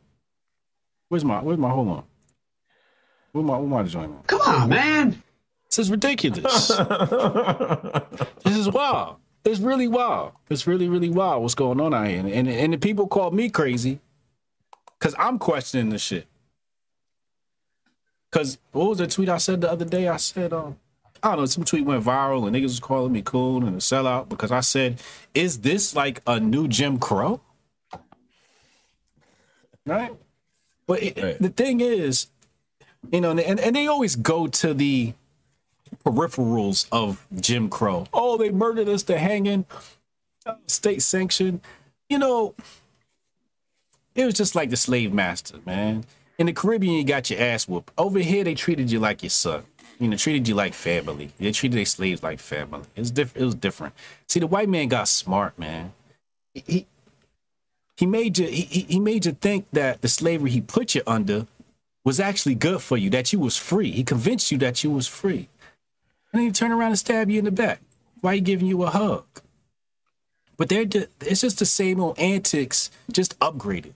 [1.08, 2.04] Where's my where's my hold on?
[3.32, 4.26] Where my where my joint?
[4.26, 5.22] Come on, man.
[5.70, 6.68] This is ridiculous.
[8.44, 9.16] this is wild.
[9.46, 10.32] It's really wild.
[10.50, 12.18] It's really, really wild what's going on out here.
[12.18, 14.00] And, and, and the people call me crazy
[14.98, 16.26] because I'm questioning the shit.
[18.30, 20.08] Because what was the tweet I said the other day?
[20.08, 20.78] I said, um,
[21.22, 23.80] I don't know, some tweet went viral and niggas was calling me cool and a
[23.80, 25.00] sellout because I said,
[25.34, 27.40] is this like a new Jim Crow?
[29.86, 30.12] Right?
[30.86, 31.38] But it, right.
[31.40, 32.28] the thing is,
[33.10, 35.14] you know, and, and they always go to the
[36.04, 38.06] peripherals of Jim Crow.
[38.12, 39.64] Oh, they murdered us to hanging,
[40.66, 41.60] state sanctioned.
[42.08, 42.54] You know,
[44.18, 46.04] it was just like the slave master, man.
[46.38, 47.92] In the Caribbean, you got your ass whooped.
[47.96, 49.62] Over here, they treated you like your son.
[50.00, 51.30] You know, treated you like family.
[51.38, 52.82] They treated their slaves like family.
[52.96, 53.42] It was different.
[53.42, 53.94] It was different.
[54.26, 55.92] See, the white man got smart, man.
[56.52, 56.86] He
[57.96, 61.46] he made you he, he made you think that the slavery he put you under
[62.04, 63.92] was actually good for you, that you was free.
[63.92, 65.48] He convinced you that you was free.
[66.32, 67.80] And then he turn around and stab you in the back.
[68.20, 69.26] Why he giving you a hug?
[70.56, 70.86] But they're
[71.20, 73.92] it's just the same old antics, just upgraded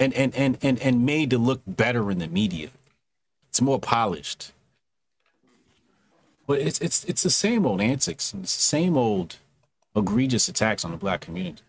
[0.00, 2.68] and and and and and made to look better in the media.
[3.48, 4.52] It's more polished.
[6.46, 9.36] But it's it's it's the same old antics and it's the same old
[9.94, 11.62] egregious attacks on the black community.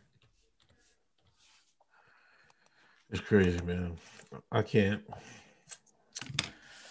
[3.12, 3.98] It's crazy, man.
[4.52, 5.02] I can't.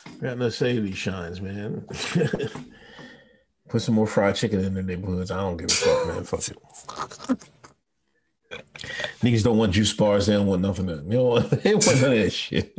[0.06, 1.84] I Got no these shines, man.
[3.68, 5.32] Put some more fried chicken in the neighborhoods.
[5.32, 6.24] I don't give a fuck, man.
[6.24, 7.48] Fuck it.
[9.22, 10.26] Niggas don't want juice bars.
[10.26, 10.88] They don't want nothing.
[10.88, 12.76] Of, you know, they don't want none of that shit.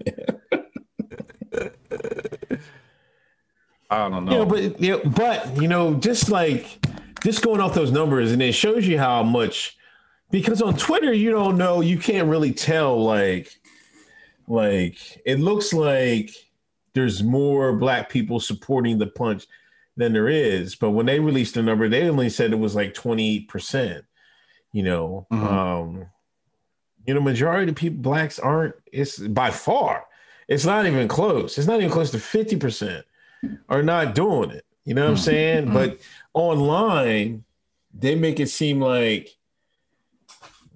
[3.90, 4.32] I don't know.
[4.32, 6.80] You know, but you know, but you know, just like
[7.24, 9.78] just going off those numbers, and it shows you how much
[10.32, 13.04] because on Twitter you don't know, you can't really tell.
[13.04, 13.56] Like,
[14.48, 16.32] like it looks like
[16.94, 19.45] there's more black people supporting the punch
[19.95, 22.95] than there is, but when they released the number, they only said it was like
[22.95, 24.06] twenty percent.
[24.74, 25.48] You know, mm-hmm.
[25.48, 26.06] um,
[27.06, 28.76] you know, majority of people blacks aren't.
[28.91, 30.06] It's by far.
[30.50, 31.58] It's not even close.
[31.58, 33.06] It's not even close to fifty percent
[33.70, 34.66] are not doing it.
[34.86, 35.24] You know what I'm mm-hmm.
[35.24, 35.64] saying?
[35.66, 35.74] Mm-hmm.
[35.74, 36.00] But
[36.34, 37.44] online,
[37.94, 39.30] they make it seem like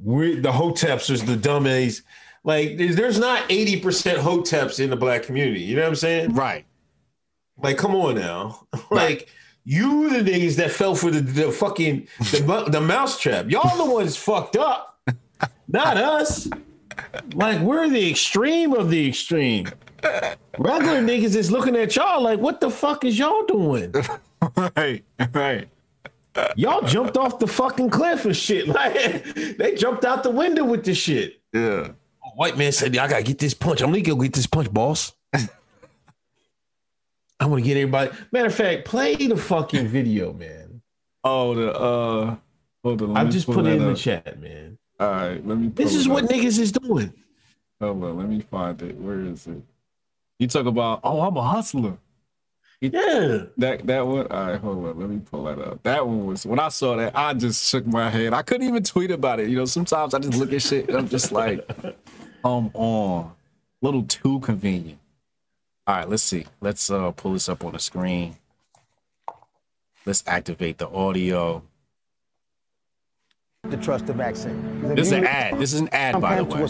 [0.04, 2.04] we the hoteps is the dummies.
[2.44, 3.82] Like there's not 80%
[4.18, 5.62] hoteps in the black community.
[5.62, 6.34] You know what I'm saying?
[6.34, 6.66] Right.
[7.58, 8.68] Like, come on now.
[8.92, 9.30] like
[9.68, 13.50] you the niggas that fell for the, the fucking the, the mousetrap.
[13.50, 14.98] Y'all the ones fucked up,
[15.68, 16.48] not us.
[17.34, 19.68] Like we're the extreme of the extreme.
[20.58, 23.94] Regular niggas is looking at y'all like, what the fuck is y'all doing?
[24.78, 25.04] right,
[25.34, 25.68] right.
[26.56, 28.68] Y'all jumped off the fucking cliff and shit.
[28.78, 31.42] Like they jumped out the window with the shit.
[31.52, 31.90] Yeah.
[32.36, 33.82] White man said, I gotta get this punch.
[33.82, 35.12] I'm gonna go get this punch, boss.
[37.40, 38.12] I want to get everybody.
[38.32, 40.82] Matter of fact, play the fucking video, man.
[41.24, 42.36] Oh, the uh,
[42.84, 43.18] hold on.
[43.18, 43.90] I just put it in up.
[43.90, 44.78] the chat, man.
[45.00, 45.68] All right, let me.
[45.68, 46.30] This is what up.
[46.30, 47.14] niggas is doing.
[47.80, 48.98] Hold on, let me find it.
[48.98, 49.62] Where is it?
[50.40, 51.98] You talk about, oh, I'm a hustler.
[52.80, 53.46] Yeah.
[53.58, 54.28] That that one.
[54.28, 55.00] All right, hold on.
[55.00, 55.82] Let me pull that up.
[55.84, 58.34] That one was when I saw that, I just shook my head.
[58.34, 59.50] I couldn't even tweet about it.
[59.50, 61.68] You know, sometimes I just look at shit and I'm just like,
[62.44, 63.32] come on.
[63.82, 65.00] A little too convenient.
[65.88, 66.46] All right, let's see.
[66.60, 68.36] Let's uh pull this up on the screen.
[70.06, 71.64] Let's activate the audio.
[73.72, 74.82] To trust the vaccine.
[74.96, 75.58] This is an ad.
[75.60, 76.62] This is an ad, by the way.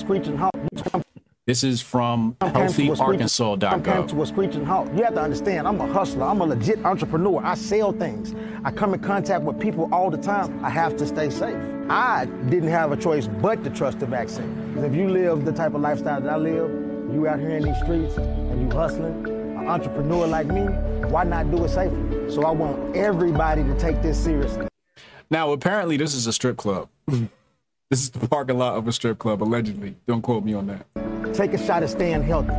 [1.46, 4.66] This is from I'm came to a screeching- I'm healthyarkansas.gov.
[4.66, 4.94] halt.
[4.96, 6.26] You have to understand, I'm a hustler.
[6.26, 7.42] I'm a legit entrepreneur.
[7.44, 8.36] I sell things.
[8.66, 10.64] I come in contact with people all the time.
[10.64, 11.56] I have to stay safe.
[11.90, 14.74] I didn't have a choice but to trust the vaccine.
[14.80, 16.70] If you live the type of lifestyle that I live,
[17.14, 18.16] you out here in these streets
[18.58, 20.62] and you hustling, an entrepreneur like me,
[21.10, 22.32] why not do it safely?
[22.32, 24.68] So I want everybody to take this seriously.
[25.30, 26.90] Now, apparently, this is a strip club.
[27.08, 27.30] this
[27.92, 29.96] is the parking lot of a strip club, allegedly.
[30.08, 30.86] Don't quote me on that.
[31.36, 32.54] Take a shot at staying healthy.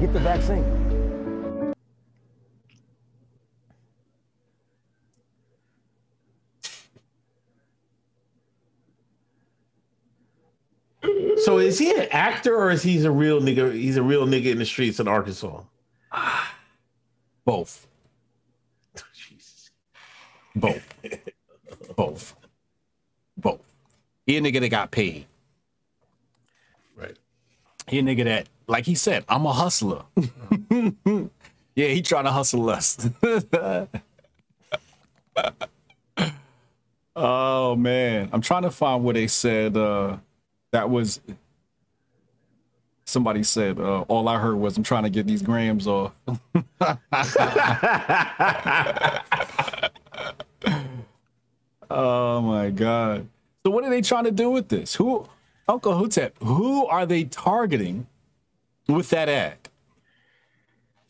[0.00, 0.85] Get the vaccine.
[11.44, 13.72] So is he an actor or is he a real nigga?
[13.72, 15.60] He's a real nigga in the streets in Arkansas.
[17.44, 17.86] Both.
[19.14, 19.70] Jesus.
[20.56, 20.94] Both.
[21.96, 22.34] Both.
[23.36, 23.60] Both.
[24.26, 25.26] He a nigga that got paid.
[26.96, 27.16] Right.
[27.86, 30.02] He a nigga that, like he said, I'm a hustler.
[31.74, 33.08] yeah, he trying to hustle us.
[37.16, 38.28] oh man.
[38.32, 40.16] I'm trying to find where they said uh
[40.76, 41.20] that was
[43.06, 46.12] somebody said uh, all I heard was I'm trying to get these grams off.
[51.90, 53.26] oh my god.
[53.64, 54.94] So what are they trying to do with this?
[54.96, 55.26] Who
[55.66, 58.06] Uncle Hotep, who are they targeting
[58.86, 59.56] with that ad?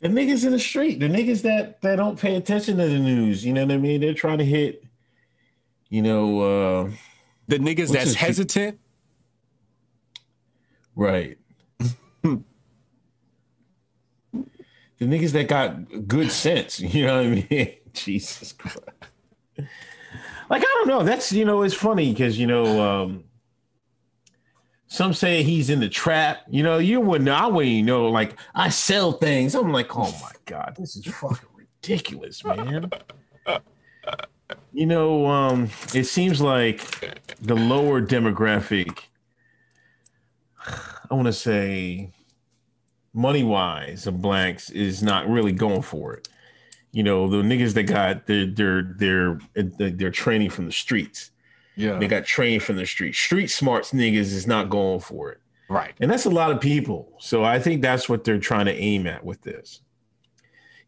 [0.01, 3.45] The niggas in the street, the niggas that that don't pay attention to the news.
[3.45, 4.01] You know what I mean?
[4.01, 4.85] They're trying to hit.
[5.89, 6.91] You know, uh
[7.49, 8.79] The niggas that's hesitant?
[10.97, 11.39] Right.
[12.23, 12.43] the
[15.01, 16.81] niggas that got good sense.
[16.81, 17.75] You know what I mean?
[17.93, 18.79] Jesus Christ.
[20.49, 21.03] Like I don't know.
[21.03, 23.25] That's you know it's funny because you know um
[24.89, 26.43] some say he's in the trap.
[26.49, 27.29] You know you wouldn't.
[27.29, 28.09] I wouldn't know.
[28.09, 29.55] Like I sell things.
[29.55, 32.91] I'm like, oh my god, this is fucking ridiculous, man.
[34.73, 36.81] You know, um, it seems like
[37.41, 39.01] the lower demographic.
[41.11, 42.11] I want to say,
[43.13, 46.29] money wise, of blanks is not really going for it.
[46.93, 51.31] You know, the niggas that got their their their their training from the streets.
[51.77, 51.99] Yeah.
[51.99, 53.15] They got trained from the street.
[53.15, 55.41] Street smarts niggas is not going for it.
[55.69, 55.93] Right.
[56.01, 57.13] And that's a lot of people.
[57.19, 59.81] So I think that's what they're trying to aim at with this.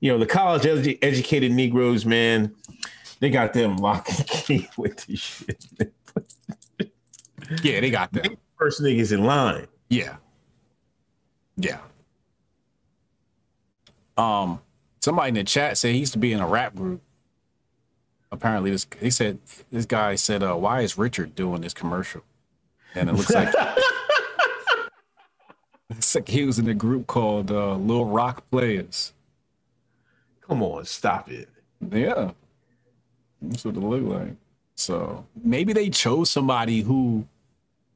[0.00, 2.54] You know, the college edu- educated Negroes, man,
[3.20, 5.66] they got them lock and key with this shit.
[7.62, 8.36] Yeah, they got them.
[8.58, 9.66] First niggas in line.
[9.88, 10.16] Yeah.
[11.56, 11.78] Yeah.
[14.16, 14.60] Um,
[15.00, 17.00] somebody in the chat said he used to be in a rap group.
[18.30, 19.38] Apparently, this he said
[19.70, 22.22] this guy said, uh, "Why is Richard doing this commercial?"
[22.94, 23.54] And it looks like
[25.90, 29.14] it's like he was in a group called uh, Lil Rock Players.
[30.46, 31.48] Come on, stop it.
[31.90, 32.32] Yeah,
[33.40, 34.34] that's what it looked like.
[34.74, 37.26] So maybe they chose somebody who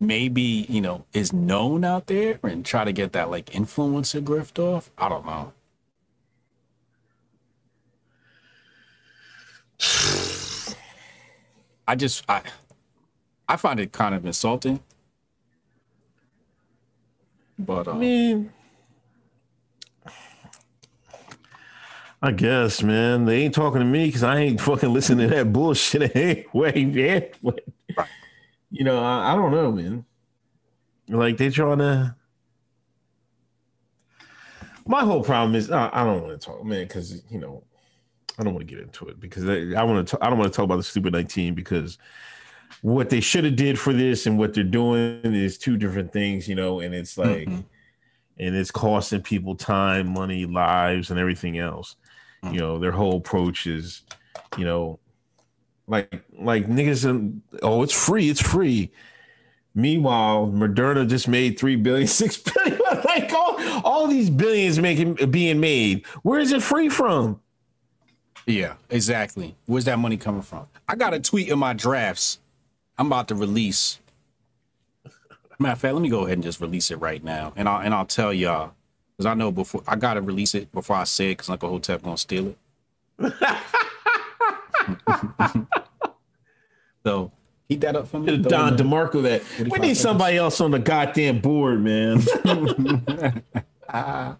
[0.02, 4.58] maybe you know is known out there and try to get that like influencer grift
[4.58, 4.90] off.
[4.98, 5.52] I don't know.
[11.88, 12.42] I just I
[13.48, 14.80] I find it kind of insulting.
[17.58, 18.52] But I um, mean,
[22.20, 25.52] I guess, man, they ain't talking to me because I ain't fucking listening to that
[25.52, 26.16] bullshit
[26.54, 27.24] anyway, man.
[28.72, 30.04] You know, I, I don't know, man.
[31.08, 32.16] Like they're trying to.
[34.86, 37.62] My whole problem is I, I don't want to talk, man, because you know
[38.38, 40.18] I don't want to get into it because I, I want to.
[40.22, 41.98] I don't want to talk about the stupid nineteen because
[42.80, 46.48] what they should have did for this and what they're doing is two different things,
[46.48, 47.64] you know, and it's like Mhm.
[48.38, 51.96] and it's costing people time, money, lives, and everything else.
[52.50, 54.02] You know, their whole approach is,
[54.58, 54.98] you know,
[55.86, 58.90] like like niggas and oh, it's free, it's free.
[59.74, 62.80] Meanwhile, Moderna just made three billion, six billion.
[63.04, 66.06] like all, all these billions making being made.
[66.22, 67.40] Where is it free from?
[68.46, 69.54] Yeah, exactly.
[69.66, 70.66] Where's that money coming from?
[70.88, 72.38] I got a tweet in my drafts.
[72.98, 73.98] I'm about to release.
[75.58, 77.80] Matter of fact, let me go ahead and just release it right now, and I'll
[77.80, 78.72] and I'll tell y'all
[79.16, 82.02] because I know before I gotta release it before I say it because Uncle Hotep
[82.02, 82.48] gonna steal
[83.18, 83.32] it.
[87.04, 87.32] so
[87.68, 88.38] keep that up for me.
[88.38, 89.42] Don DeMarco that.
[89.70, 92.20] We need somebody else on the goddamn board, man.
[92.44, 93.42] there.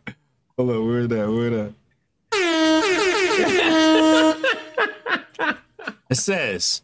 [0.57, 1.29] Hold on, where that?
[1.29, 1.73] Where that?
[6.11, 6.83] It says,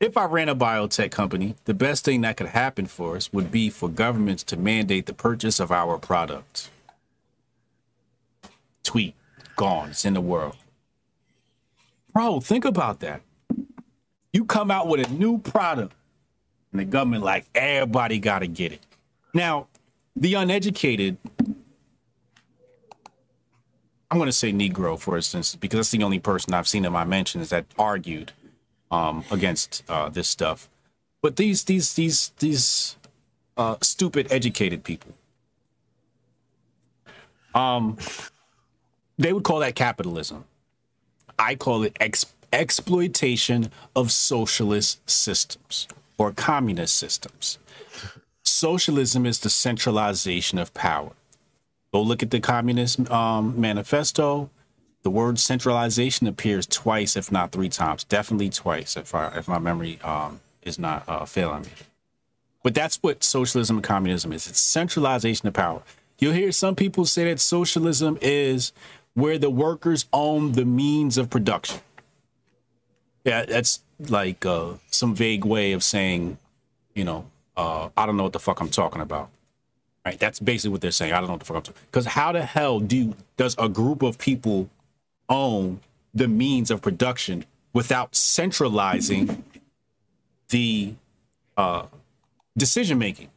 [0.00, 3.50] If I ran a biotech company, the best thing that could happen for us would
[3.50, 6.70] be for governments to mandate the purchase of our products.
[8.82, 9.14] Tweet,
[9.56, 9.90] gone.
[9.90, 10.56] It's in the world.
[12.16, 13.20] Bro, think about that.
[14.32, 15.92] You come out with a new product,
[16.72, 18.80] and the government, like, everybody got to get it.
[19.34, 19.66] Now,
[20.16, 21.18] the uneducated,
[24.10, 26.92] I'm going to say Negro, for instance, because that's the only person I've seen in
[26.94, 28.32] my mentions that argued
[28.90, 30.70] um, against uh, this stuff.
[31.20, 32.96] But these these these these
[33.58, 35.12] uh, stupid educated people,
[37.54, 37.98] um,
[39.18, 40.46] they would call that capitalism.
[41.38, 45.88] I call it ex- exploitation of socialist systems
[46.18, 47.58] or communist systems.
[48.42, 51.12] Socialism is the centralization of power.
[51.92, 54.50] Go look at the Communist um, Manifesto.
[55.02, 58.04] The word centralization appears twice, if not three times.
[58.04, 61.68] Definitely twice, if I, if my memory um, is not uh, failing me.
[62.62, 64.48] But that's what socialism and communism is.
[64.48, 65.82] It's centralization of power.
[66.18, 68.72] You'll hear some people say that socialism is
[69.16, 71.80] where the workers own the means of production.
[73.24, 76.36] Yeah, that's like uh, some vague way of saying,
[76.94, 77.26] you know,
[77.56, 79.30] uh, I don't know what the fuck I'm talking about.
[80.04, 80.18] Right?
[80.18, 81.14] That's basically what they're saying.
[81.14, 81.82] I don't know what the fuck I'm talking.
[81.90, 84.68] Because how the hell do does a group of people
[85.30, 85.80] own
[86.14, 89.42] the means of production without centralizing
[90.50, 90.92] the
[91.56, 91.86] uh,
[92.56, 93.30] decision making?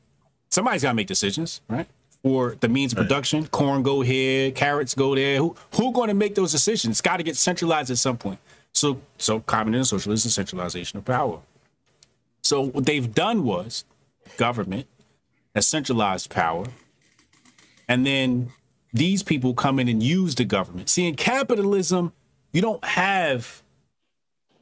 [0.49, 1.87] Somebody's got to make decisions, right?
[2.23, 5.37] For the means of production, corn go here, carrots go there.
[5.37, 6.93] Who who going to make those decisions?
[6.95, 8.39] It's got to get centralized at some point.
[8.73, 11.39] So so communism, socialism, centralization of power.
[12.43, 13.85] So what they've done was
[14.35, 14.87] government
[15.55, 16.65] has centralized power,
[17.87, 18.51] and then
[18.91, 20.89] these people come in and use the government.
[20.89, 22.11] See, in capitalism,
[22.51, 23.63] you don't have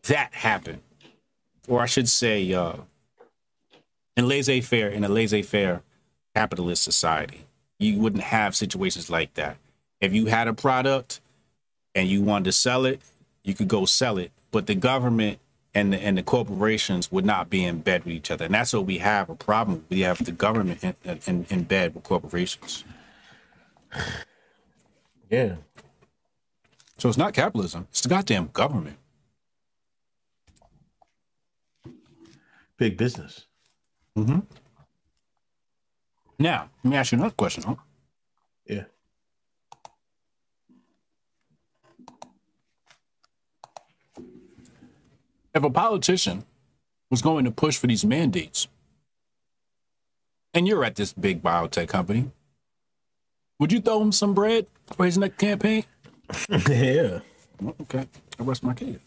[0.03, 0.81] that happen,
[1.67, 2.73] or I should say, uh,
[4.15, 5.81] in laissez-faire, in a laissez-faire
[6.35, 7.46] capitalist society,
[7.79, 9.57] you wouldn't have situations like that.
[10.01, 11.21] If you had a product
[11.95, 13.01] and you wanted to sell it,
[13.43, 15.39] you could go sell it, but the government
[15.73, 18.73] and the, and the corporations would not be in bed with each other, and that's
[18.73, 19.85] what we have a problem.
[19.89, 20.95] We have the government in,
[21.27, 22.83] in, in bed with corporations.
[25.29, 25.55] Yeah.
[26.97, 28.97] So it's not capitalism; it's the goddamn government.
[32.77, 33.45] Big business.
[34.17, 34.39] Mm-hmm.
[36.39, 37.63] Now, let me ask you another question.
[37.63, 37.75] Huh?
[38.65, 38.83] Yeah.
[45.53, 46.45] If a politician
[47.09, 48.67] was going to push for these mandates,
[50.53, 52.31] and you're at this big biotech company,
[53.59, 55.83] would you throw him some bread for his next campaign?
[56.49, 57.19] yeah.
[57.81, 58.07] Okay,
[58.39, 58.99] I rest my case.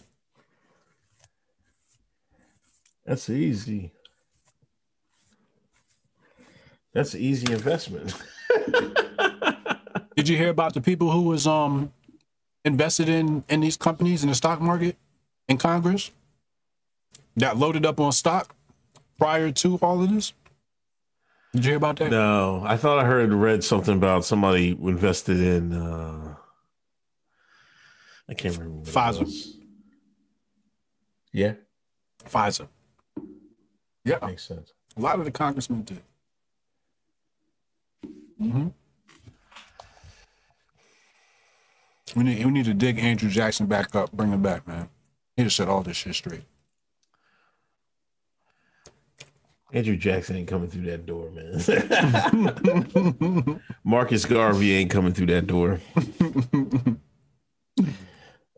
[3.04, 3.92] That's easy.
[6.92, 8.14] That's an easy investment.
[10.16, 11.92] Did you hear about the people who was um
[12.64, 14.96] invested in in these companies in the stock market
[15.48, 16.10] in Congress?
[17.38, 18.54] Got loaded up on stock
[19.18, 20.32] prior to all of this.
[21.52, 22.10] Did you hear about that?
[22.10, 26.34] No, I thought I heard read something about somebody who invested in uh
[28.28, 28.90] I can't remember.
[28.90, 29.46] Pfizer.
[31.32, 31.54] Yeah,
[32.24, 32.68] Pfizer.
[34.04, 34.72] Yeah, makes sense.
[34.96, 36.02] a lot of the congressmen did.
[38.40, 38.68] Hmm
[42.16, 44.88] We need we need to dig Andrew Jackson back up, bring him back, man.
[45.36, 46.42] He just set all this shit straight.
[49.72, 51.60] Andrew Jackson ain't coming through that door, man.
[53.84, 55.80] Marcus Garvey ain't coming through that door.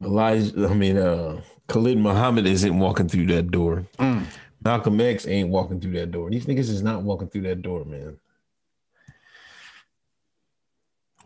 [0.03, 3.85] Elijah, I mean, uh, Khalid Muhammad isn't walking through that door.
[3.99, 4.25] Mm.
[4.65, 6.31] Malcolm X ain't walking through that door.
[6.31, 8.17] These niggas is not walking through that door, man.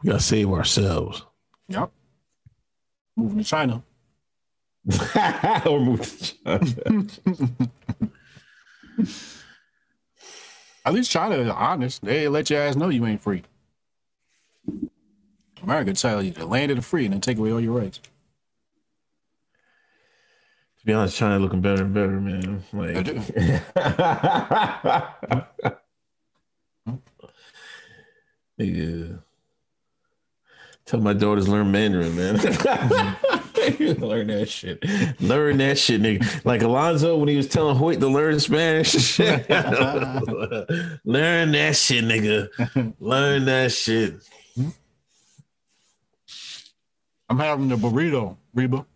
[0.03, 1.25] We gotta save ourselves.
[1.69, 1.91] Yep.
[3.17, 3.83] Moving to China.
[5.67, 7.07] or move to China.
[10.85, 12.05] At least China is honest.
[12.05, 13.43] They let your ass know you ain't free.
[15.63, 18.01] America tell you the land of the free and then take away all your rights.
[20.79, 22.63] To be honest, China looking better and better, man.
[22.73, 23.05] Like,
[28.61, 29.23] Nigga.
[30.87, 32.37] Tell my daughters learn Mandarin, man.
[33.99, 34.85] learn that shit.
[35.21, 36.45] Learn that shit, nigga.
[36.45, 39.19] Like Alonzo when he was telling Hoyt to learn Spanish.
[39.19, 39.43] learn
[41.53, 42.95] that shit, nigga.
[43.01, 44.15] Learn that shit.
[47.29, 48.87] I'm having a burrito, Reba.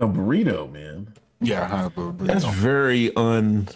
[0.00, 1.14] A burrito, man.
[1.40, 2.26] Yeah, hybrid burrito.
[2.26, 3.68] That's very un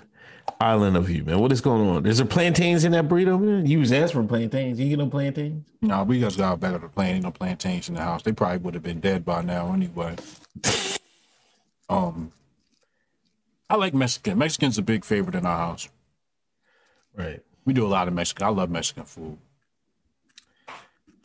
[0.61, 1.39] island of you, man.
[1.39, 2.07] What is going on?
[2.07, 3.67] Is there plantains in that burrito, man?
[3.67, 4.79] You was asking for plantains.
[4.79, 5.65] You get no plantains?
[5.81, 7.17] No, we just got back of the plane.
[7.17, 8.23] Ain't no plantains in the house.
[8.23, 10.17] They probably would have been dead by now anyway.
[11.89, 12.33] um,
[13.71, 14.39] I like Mexican.
[14.39, 15.89] Mexican's a big favorite in our house.
[17.15, 17.43] Right.
[17.65, 18.47] We do a lot of Mexican.
[18.47, 19.39] I love Mexican food.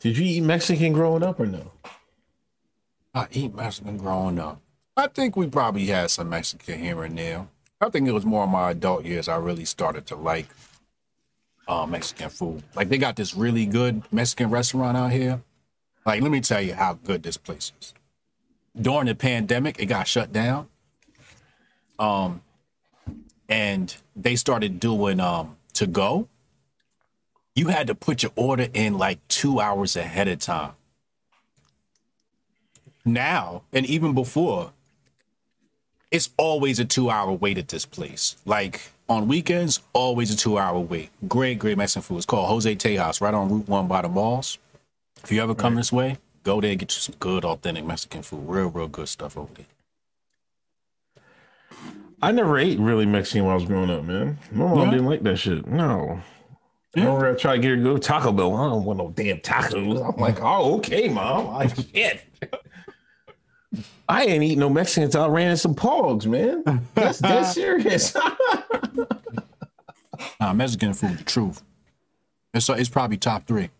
[0.00, 1.70] Did you eat Mexican growing up or no?
[3.14, 4.60] I eat Mexican growing up.
[4.96, 7.48] I think we probably had some Mexican here and there.
[7.84, 10.46] I think it was more in my adult years I really started to like
[11.68, 12.62] uh, Mexican food.
[12.74, 15.42] Like they got this really good Mexican restaurant out here.
[16.06, 17.92] Like let me tell you how good this place is.
[18.80, 20.68] During the pandemic, it got shut down.
[21.98, 22.40] Um,
[23.50, 26.28] and they started doing um to go.
[27.54, 30.72] You had to put your order in like two hours ahead of time.
[33.04, 34.72] Now, and even before,
[36.10, 38.36] it's always a two hour wait at this place.
[38.44, 41.10] Like on weekends, always a two hour wait.
[41.28, 42.16] Great, great Mexican food.
[42.18, 44.58] It's called Jose Tejas, right on Route One by the malls.
[45.22, 48.22] If you ever come this way, go there and get you some good, authentic Mexican
[48.22, 48.46] food.
[48.46, 49.66] Real, real good stuff over there.
[52.22, 54.38] I never ate really Mexican when I was growing up, man.
[54.52, 54.90] My mom Yeah?
[54.90, 55.66] didn't like that shit.
[55.66, 56.20] No.
[56.96, 57.06] I Yeah.
[57.06, 58.54] remember I tried to get her to go to Taco Bell.
[58.56, 60.14] I don't want no damn tacos.
[60.14, 61.48] I'm like, oh, okay, mom.
[61.48, 62.22] I like, shit.
[64.08, 66.86] I ain't eat no Mexican until I ran into some pogs, man.
[66.94, 68.16] That's dead serious.
[70.40, 71.62] Nah, Mexican food, the truth.
[72.52, 73.70] It's it's probably top three.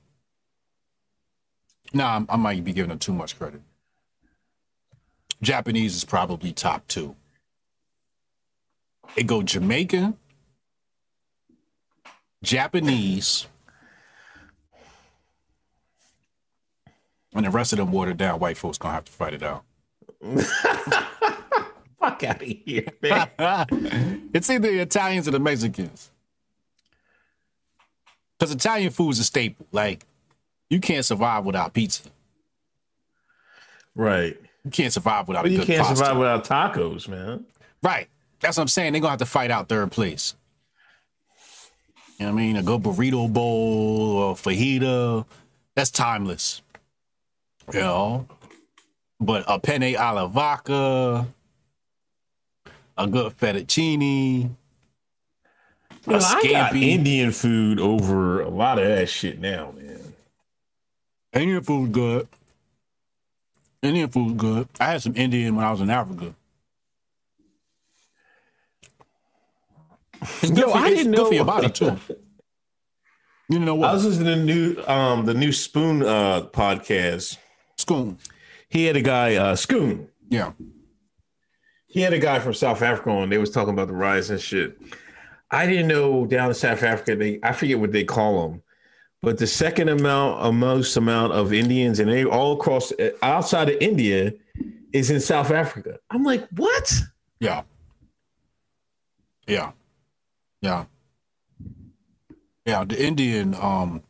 [1.93, 3.61] Nah, I'm- I might be giving them too much credit.
[5.43, 7.15] Japanese is probably top two.
[9.17, 10.17] It go Jamaican,
[12.43, 13.47] Japanese,
[17.35, 18.41] and the rest of them watered down.
[18.41, 19.65] White folks gonna have to fight it out.
[22.01, 23.31] Fuck out of here, man.
[24.35, 26.11] it's either the Italians or the Mexicans.
[28.39, 29.67] Because Italian food is a staple.
[29.73, 30.05] Like,
[30.71, 32.03] you can't survive without pizza.
[33.95, 34.37] right.
[34.65, 35.97] You can't survive without But you can't pasta.
[35.97, 37.45] survive without tacos, man.
[37.83, 38.09] Right.
[38.41, 38.93] That's what I'm saying.
[38.95, 40.35] They're gonna have to fight out third place.
[42.19, 42.57] You know what I mean?
[42.57, 45.27] A good burrito bowl or fajita.
[45.75, 46.63] That's timeless.
[47.75, 48.27] You know?
[49.25, 51.27] But a penne alla vodka,
[52.99, 54.51] a good fettuccine,
[56.07, 56.77] a Well, I got.
[56.77, 60.15] Indian food over a lot of that shit now, man.
[61.33, 62.29] Indian food good.
[63.83, 64.69] Indian food good.
[64.79, 66.35] I had some Indian when I was in Africa.
[70.43, 71.97] It's Yo, for, I didn't know- for your body too.
[73.51, 73.91] You know what?
[73.91, 77.37] I was listening to the new um the new Spoon uh podcast.
[77.79, 78.17] Schoon.
[78.75, 80.09] He had a guy, uh Scoon.
[80.29, 80.51] Yeah.
[81.87, 83.31] He had a guy from South Africa on.
[83.31, 84.77] They was talking about the rise and shit.
[85.53, 88.63] I didn't know down in South Africa they I forget what they call them,
[89.23, 93.69] but the second amount, uh, most amount of Indians and they all across uh, outside
[93.69, 94.35] of India
[94.93, 96.01] is in South Africa.
[96.11, 96.93] I'm like, what?
[97.39, 97.63] Yeah.
[99.47, 99.71] Yeah.
[100.63, 100.87] Yeah.
[102.67, 102.85] Yeah.
[102.85, 104.03] The Indian, um,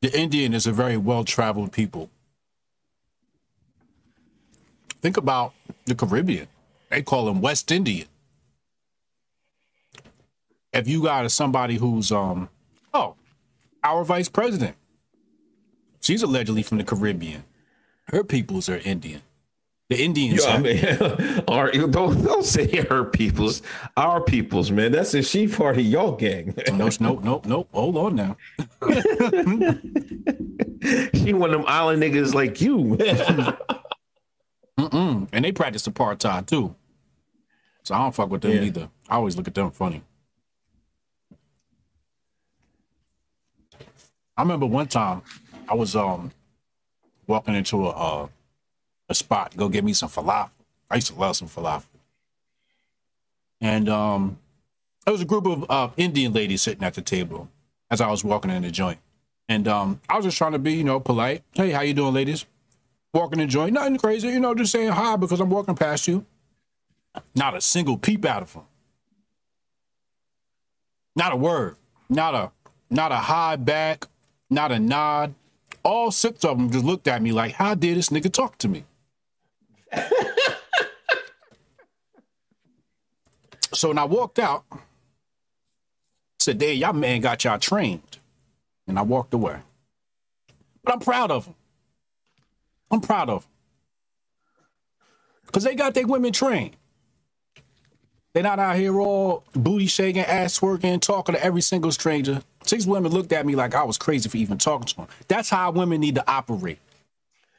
[0.00, 2.10] the Indian is a very well traveled people.
[5.04, 5.52] Think about
[5.84, 6.48] the Caribbean.
[6.88, 8.08] They call them West Indian.
[10.72, 12.48] If you got somebody who's um
[12.94, 13.14] oh,
[13.82, 14.76] our vice president.
[16.00, 17.44] She's allegedly from the Caribbean.
[18.04, 19.20] Her peoples are Indian.
[19.90, 20.82] The Indians Yo, I mean,
[21.48, 23.60] our, don't don't say her peoples,
[23.98, 24.92] our peoples, man.
[24.92, 26.54] That's a she part of y'all gang.
[26.72, 27.68] No, nope, nope, nope.
[27.74, 28.38] Hold on now.
[31.12, 33.54] she one of them island niggas like you, man.
[34.78, 35.28] Mm-mm.
[35.32, 36.74] And they practice apartheid too.
[37.82, 38.62] So I don't fuck with them Yeah.
[38.62, 38.88] either.
[39.08, 40.02] I always look at them funny.
[44.36, 45.22] I remember one time
[45.68, 46.32] I was um
[47.26, 48.28] walking into a uh,
[49.08, 50.50] a spot to go get me some falafel.
[50.90, 51.84] I used to love some falafel.
[53.60, 54.38] And um
[55.04, 57.48] there was a group of uh, Indian ladies sitting at the table
[57.90, 58.98] as I was walking in the joint.
[59.48, 61.42] And um I was just trying to be, you know, polite.
[61.52, 62.46] Hey, how you doing, ladies?
[63.14, 66.26] Walking the joint, nothing crazy, you know, just saying hi because I'm walking past you.
[67.34, 68.64] Not a single peep out of them.
[71.14, 71.76] Not a word.
[72.08, 72.50] Not a
[72.90, 74.08] not a high back,
[74.50, 75.34] not a nod.
[75.82, 78.68] All six of them just looked at me like, how dare this nigga talk to
[78.68, 78.84] me?
[83.72, 84.78] so when I walked out, I
[86.40, 88.18] said, Dave, y'all man got y'all trained.
[88.86, 89.58] And I walked away.
[90.82, 91.54] But I'm proud of them.
[92.94, 93.50] I'm proud of them.
[95.46, 96.76] Because they got their women trained.
[98.32, 102.42] They're not out here all booty shaking, ass twerking, talking to every single stranger.
[102.64, 105.06] Six women looked at me like I was crazy for even talking to them.
[105.28, 106.78] That's how women need to operate.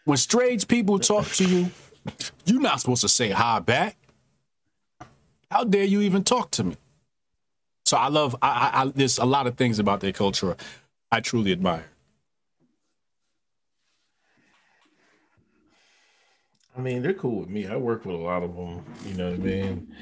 [0.05, 1.71] When strange people talk to you,
[2.45, 3.97] you're not supposed to say hi back.
[5.51, 6.77] How dare you even talk to me?
[7.85, 8.35] So I love.
[8.41, 10.55] I, I, I there's a lot of things about their culture
[11.11, 11.85] I truly admire.
[16.77, 17.67] I mean, they're cool with me.
[17.67, 18.83] I work with a lot of them.
[19.05, 19.95] You know what I mean?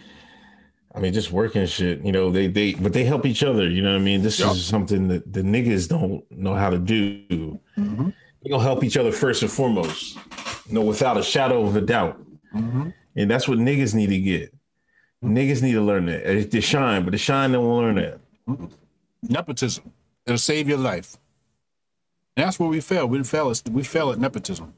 [0.95, 2.01] I mean, just working shit.
[2.01, 3.67] You know, they they but they help each other.
[3.67, 4.21] You know what I mean?
[4.21, 4.51] This yep.
[4.51, 7.59] is something that the niggas don't know how to do.
[7.77, 8.09] Mm-hmm.
[8.43, 10.17] They gonna help each other first and foremost.
[10.67, 12.19] You know, without a shadow of a doubt.
[12.55, 12.89] Mm-hmm.
[13.15, 14.53] And that's what niggas need to get.
[15.23, 16.51] Niggas need to learn that.
[16.51, 18.19] They shine, but the shine don't learn that.
[18.47, 18.65] Mm-hmm.
[19.23, 19.91] Nepotism.
[20.25, 21.17] It'll save your life.
[22.35, 23.07] And that's where we fail.
[23.07, 23.53] We fail.
[23.71, 24.73] We fail at nepotism.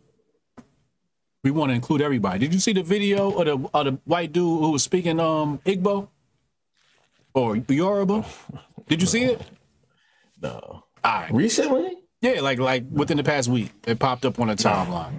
[1.45, 2.39] We want to include everybody.
[2.39, 5.59] Did you see the video of the of the white dude who was speaking um
[5.63, 6.07] Igbo
[7.35, 8.25] or Yoruba?
[8.87, 9.39] Did you see it?
[10.41, 10.49] No.
[10.49, 11.31] All right.
[11.31, 11.97] Recently?
[12.19, 15.13] Yeah, like like within the past week, it popped up on the timeline.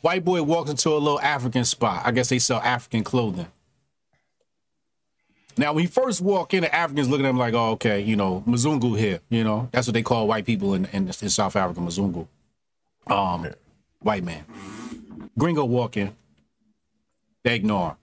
[0.00, 2.02] White boy walks into a little African spot.
[2.04, 3.46] I guess they sell African clothing.
[5.56, 8.16] Now, when he first walk in, the Africans looking at him like, "Oh, okay, you
[8.16, 11.54] know, Mzungu here." You know, that's what they call white people in in, in South
[11.54, 12.26] Africa, Mzungu.
[13.06, 13.46] Um,
[14.00, 14.44] white man.
[15.38, 16.14] Gringo walk in.
[17.44, 17.96] They ignore.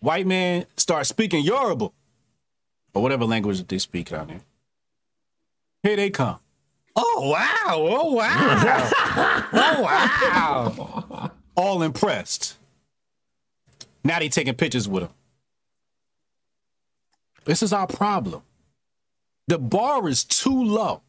[0.00, 1.90] White man start speaking Yoruba
[2.94, 4.40] or whatever language that they speak out there.
[5.82, 6.38] Here they come.
[6.96, 7.76] Oh wow!
[7.76, 8.90] Oh wow!
[9.52, 11.30] oh wow!
[11.54, 12.56] All impressed.
[14.02, 15.10] Now they taking pictures with him.
[17.44, 18.42] This is our problem.
[19.46, 21.02] The bar is too low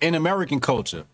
[0.00, 1.04] in American culture.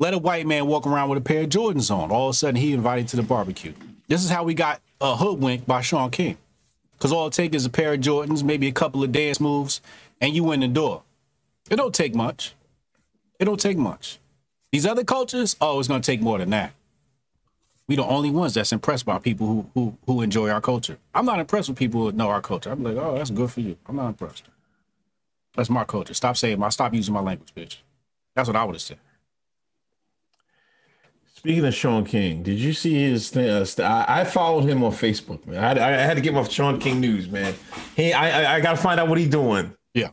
[0.00, 2.10] Let a white man walk around with a pair of Jordans on.
[2.10, 3.74] All of a sudden, he invited to the barbecue.
[4.08, 6.38] This is how we got a hoodwinked by Shaun King.
[6.92, 9.82] Because all it takes is a pair of Jordans, maybe a couple of dance moves,
[10.18, 11.02] and you in the door.
[11.70, 12.54] It don't take much.
[13.38, 14.18] It don't take much.
[14.72, 16.72] These other cultures, oh, it's going to take more than that.
[17.86, 20.96] We the only ones that's impressed by people who, who who enjoy our culture.
[21.12, 22.70] I'm not impressed with people who know our culture.
[22.70, 23.76] I'm like, oh, that's good for you.
[23.86, 24.44] I'm not impressed.
[25.56, 26.14] That's my culture.
[26.14, 26.68] Stop saying my.
[26.68, 27.78] Stop using my language, bitch.
[28.36, 28.98] That's what I would have said.
[31.40, 33.48] Speaking of Shaun King, did you see his thing?
[33.48, 35.78] Uh, I, I, followed him on Facebook, man.
[35.78, 37.54] I, I, had to get my Shaun King news, man.
[37.96, 39.74] He, I, I got to find out what he's doing.
[39.94, 40.10] Yeah.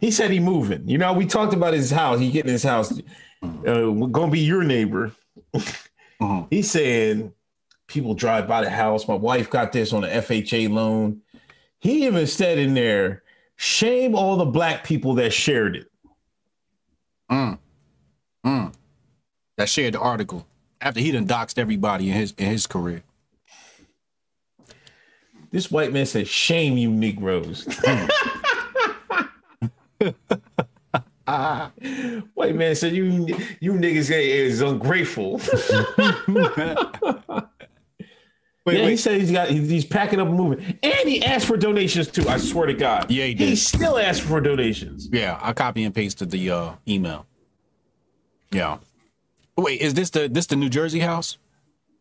[0.00, 0.88] He said he moving.
[0.88, 2.18] You know, we talked about his house.
[2.18, 2.98] He getting his house.
[3.42, 5.12] Uh, gonna be your neighbor.
[5.52, 6.44] uh-huh.
[6.48, 7.34] He's saying
[7.86, 9.06] people drive by the house.
[9.06, 11.20] My wife got this on an FHA loan.
[11.78, 13.22] He even said in there,
[13.56, 15.90] shame all the black people that shared it.
[17.30, 17.58] Mm
[19.56, 20.46] that shared the article
[20.80, 23.02] after he done doxed everybody in his in his career.
[25.50, 27.66] This white man said, "Shame you Negroes."
[32.34, 33.26] white man said, "You
[33.60, 35.40] you niggas is ungrateful."
[38.64, 38.90] Wait, yeah, wait.
[38.90, 42.28] he said he's got he's packing up and moving, and he asked for donations too.
[42.28, 43.10] I swear to God.
[43.10, 43.48] Yeah, he did.
[43.48, 45.08] He still asked for donations.
[45.10, 47.26] Yeah, I copy and pasted the uh, email.
[48.52, 48.78] Yeah.
[49.56, 51.38] Wait, is this the this the New Jersey house?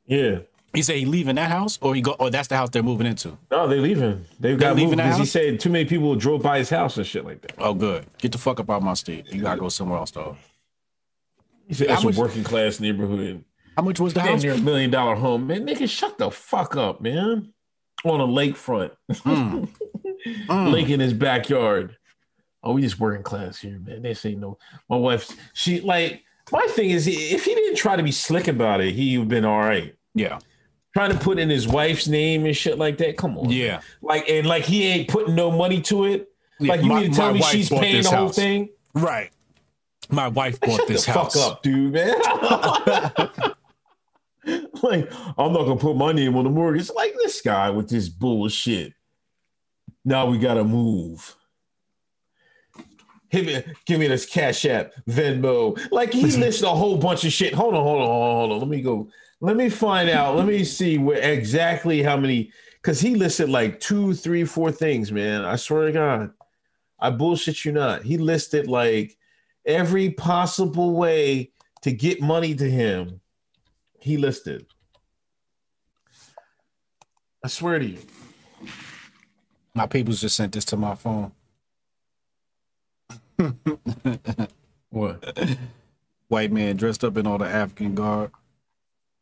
[0.06, 0.40] Yeah.
[0.74, 3.06] He said he leaving that house, or he go, or that's the house they're moving
[3.06, 3.38] into.
[3.50, 4.26] No, they leaving.
[4.40, 7.26] They've got leaving because he said too many people drove by his house and shit
[7.26, 7.54] like that.
[7.58, 8.06] Oh, good.
[8.20, 9.32] Get the fuck up out my state.
[9.34, 10.38] You gotta go somewhere else, though.
[11.68, 13.44] He said that's a working class neighborhood.
[13.76, 14.44] How much was the house?
[14.44, 15.68] Near a million dollar home, man.
[15.68, 17.54] Nigga, shut the fuck up, man.
[18.06, 19.70] On a lakefront, mm.
[20.26, 20.72] mm.
[20.72, 21.98] lake in his backyard.
[22.64, 24.02] Oh, we just working class here, man.
[24.02, 24.58] They say no.
[24.90, 28.82] My wife, she like my thing is, if he didn't try to be slick about
[28.82, 29.96] it, he would have been all right.
[30.14, 30.40] Yeah.
[30.94, 33.18] Trying to put in his wife's name and shit like that.
[33.18, 33.50] Come on.
[33.50, 33.82] Yeah.
[34.02, 36.30] Like, and like he ain't putting no money to it.
[36.60, 38.36] Yeah, like, you my, need to tell me she's paying the whole house.
[38.36, 38.70] thing?
[38.94, 39.32] Right.
[40.10, 41.34] My wife bought this house.
[41.34, 42.14] Fuck up, dude, man.
[44.84, 46.90] like, I'm not gonna put my name on the mortgage.
[46.92, 48.94] Like this guy with this bullshit.
[50.04, 51.36] Now we gotta move
[53.32, 55.80] hit me, give me this Cash App, Venmo.
[55.92, 57.54] Like he listed a whole bunch of shit.
[57.54, 58.60] Hold on, hold on, hold on.
[58.60, 59.10] Let me go.
[59.40, 60.36] Let me find out.
[60.36, 62.52] Let me see where exactly how many.
[62.76, 65.46] Because he listed like two, three, four things, man.
[65.46, 66.32] I swear to God,
[67.00, 68.04] I bullshit you not.
[68.04, 69.18] He listed like
[69.66, 71.52] every possible way
[71.84, 73.22] to get money to him.
[74.00, 74.66] He listed.
[77.44, 78.00] I swear to you.
[79.74, 81.32] My people's just sent this to my phone.
[84.90, 85.38] what?
[86.28, 88.32] White man dressed up in all the African garb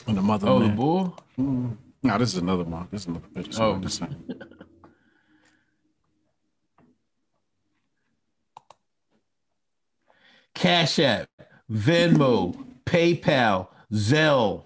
[0.07, 0.47] and the mother.
[0.47, 0.69] Oh, man.
[0.69, 1.17] the bull.
[1.39, 1.65] Mm-hmm.
[1.67, 1.77] Mm.
[2.01, 2.87] No, this is another one.
[2.91, 3.61] This is another picture.
[3.61, 4.15] Oh, the same.
[10.55, 11.29] Cash App,
[11.71, 12.55] Venmo,
[12.85, 14.65] PayPal, Zelle.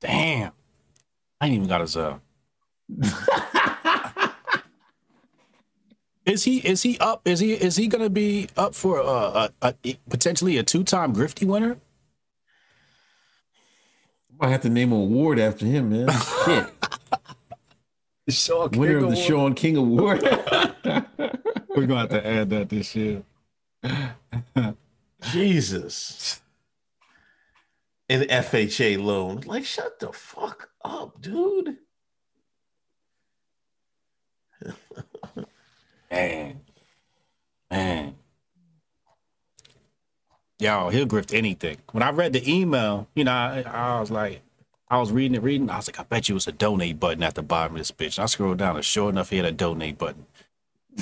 [0.00, 0.52] Damn,
[1.40, 2.20] I ain't even got a Zelle.
[6.24, 7.22] is he is he up?
[7.24, 10.84] Is he is he gonna be up for uh, a, a, a potentially a two
[10.84, 11.78] time Grifty winner?
[14.40, 16.08] I have to name an award after him, man.
[16.44, 16.66] Shit.
[18.28, 20.22] Sean Winner of the Shaun King Award.
[21.68, 23.22] We're gonna have to add that this year.
[25.32, 26.40] Jesus.
[28.08, 29.42] An FHA loan.
[29.46, 31.78] Like, shut the fuck up, dude.
[36.12, 36.60] Man.
[37.70, 38.14] Man.
[40.58, 41.78] Yo, he'll grift anything.
[41.90, 44.42] When I read the email, you know, I, I was like,
[44.88, 45.70] I was reading it, reading.
[45.70, 47.90] I was like, I bet you it's a donate button at the bottom of this
[47.90, 48.18] bitch.
[48.18, 50.26] I scrolled down, and sure enough, he had a donate button.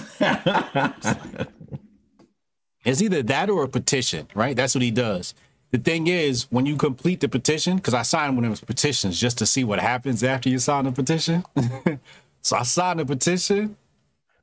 [2.85, 4.57] it's either that or a petition, right?
[4.57, 5.35] That's what he does.
[5.73, 9.21] The thing is, when you complete the petition, because I signed one of his petitions
[9.21, 11.45] just to see what happens after you sign the petition.
[12.43, 13.77] so I signed the petition,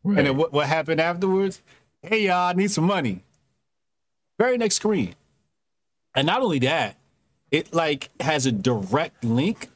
[0.07, 0.17] right.
[0.19, 1.61] and then what, what happened afterwards?
[2.01, 3.23] Hey, y'all, I need some money.
[4.39, 5.15] Very next screen.
[6.15, 6.97] And not only that,
[7.51, 9.69] it like has a direct link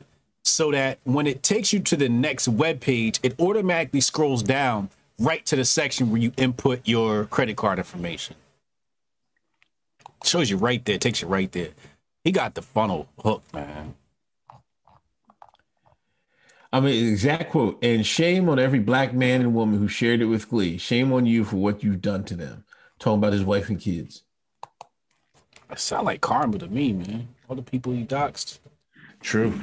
[0.44, 4.90] so that when it takes you to the next web page, it automatically scrolls down
[5.20, 8.36] right to the section where you input your credit card information.
[10.24, 11.70] Shows you right there, takes you right there.
[12.24, 13.96] He got the funnel hooked, man.
[16.74, 17.84] I mean, exact quote.
[17.84, 20.78] And shame on every black man and woman who shared it with Glee.
[20.78, 22.64] Shame on you for what you've done to them.
[23.00, 24.24] Talking about his wife and kids.
[25.70, 27.28] It sound like karma to me, man.
[27.50, 28.60] All the people he doxed.
[29.22, 29.54] True.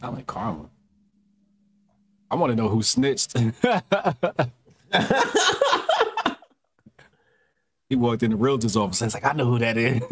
[0.00, 0.68] Sound like karma.
[2.30, 3.36] I want to know who snitched.
[7.88, 9.00] he walked in the realtor's office.
[9.02, 10.02] and He's like, I know who that is.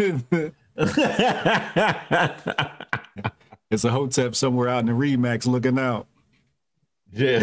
[3.72, 6.06] it's a hotep somewhere out in the Remax looking out.
[7.12, 7.40] Yeah.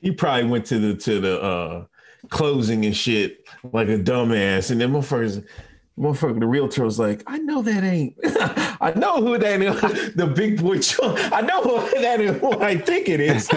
[0.00, 1.84] he probably went to the to the uh
[2.28, 4.70] closing and shit like a dumbass.
[4.70, 5.44] And then motherfuckers,
[5.98, 8.14] motherfucker, the realtor was like, I know that ain't,
[8.80, 10.80] I know who that is, the big boy,
[11.32, 13.48] I know who that is, who I think it is.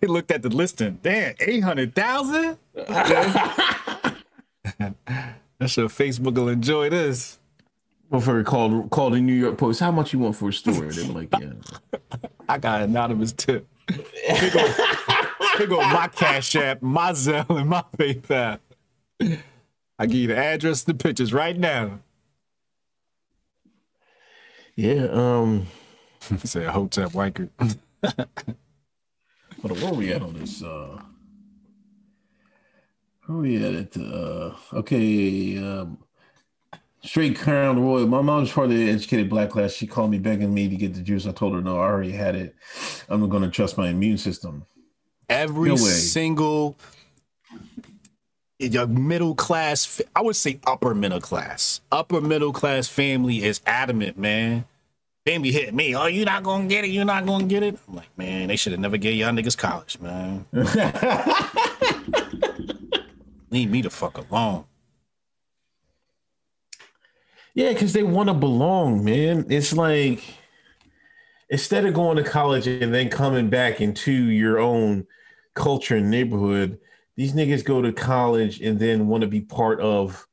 [0.00, 0.98] he looked at the listing.
[1.02, 2.58] Damn, 800,000?
[5.58, 7.38] That's sure Facebook will enjoy this.
[8.10, 9.80] Motherfucker called called the New York Post.
[9.80, 10.88] How much you want for a story?
[10.90, 11.52] They were like, yeah.
[12.48, 13.66] I got an anonymous tip.
[13.88, 14.66] Here go,
[15.56, 18.58] here go my Cash App, my Zelle, and my PayPal.
[19.98, 22.00] I give you the address, the pictures right now.
[24.76, 25.06] Yeah.
[25.10, 25.66] Um.
[26.44, 27.48] Say a hotel Weicker.
[29.62, 30.62] Hold on, where are we at on this?
[30.62, 31.00] Uh,
[33.32, 33.74] where we at?
[33.74, 35.58] It uh, okay.
[35.58, 35.98] Um,
[37.04, 38.06] Straight Crown Royal.
[38.06, 39.72] My mom's part of the educated black class.
[39.72, 41.26] She called me begging me to get the juice.
[41.26, 42.54] I told her no, I already had it.
[43.08, 44.64] I'm going to trust my immune system.
[45.28, 46.76] Every no single
[48.60, 54.64] middle class, I would say upper middle class, upper middle class family is adamant, man.
[55.24, 55.94] They be hitting me.
[55.94, 56.88] Oh, you're not gonna get it.
[56.88, 57.78] You're not gonna get it.
[57.88, 60.46] I'm like, man, they should have never gave y'all niggas college, man.
[63.52, 64.64] Leave me the fuck alone.
[67.54, 69.44] Yeah, because they want to belong, man.
[69.50, 70.24] It's like
[71.50, 75.06] instead of going to college and then coming back into your own
[75.52, 76.78] culture and neighborhood,
[77.14, 80.26] these niggas go to college and then want to be part of,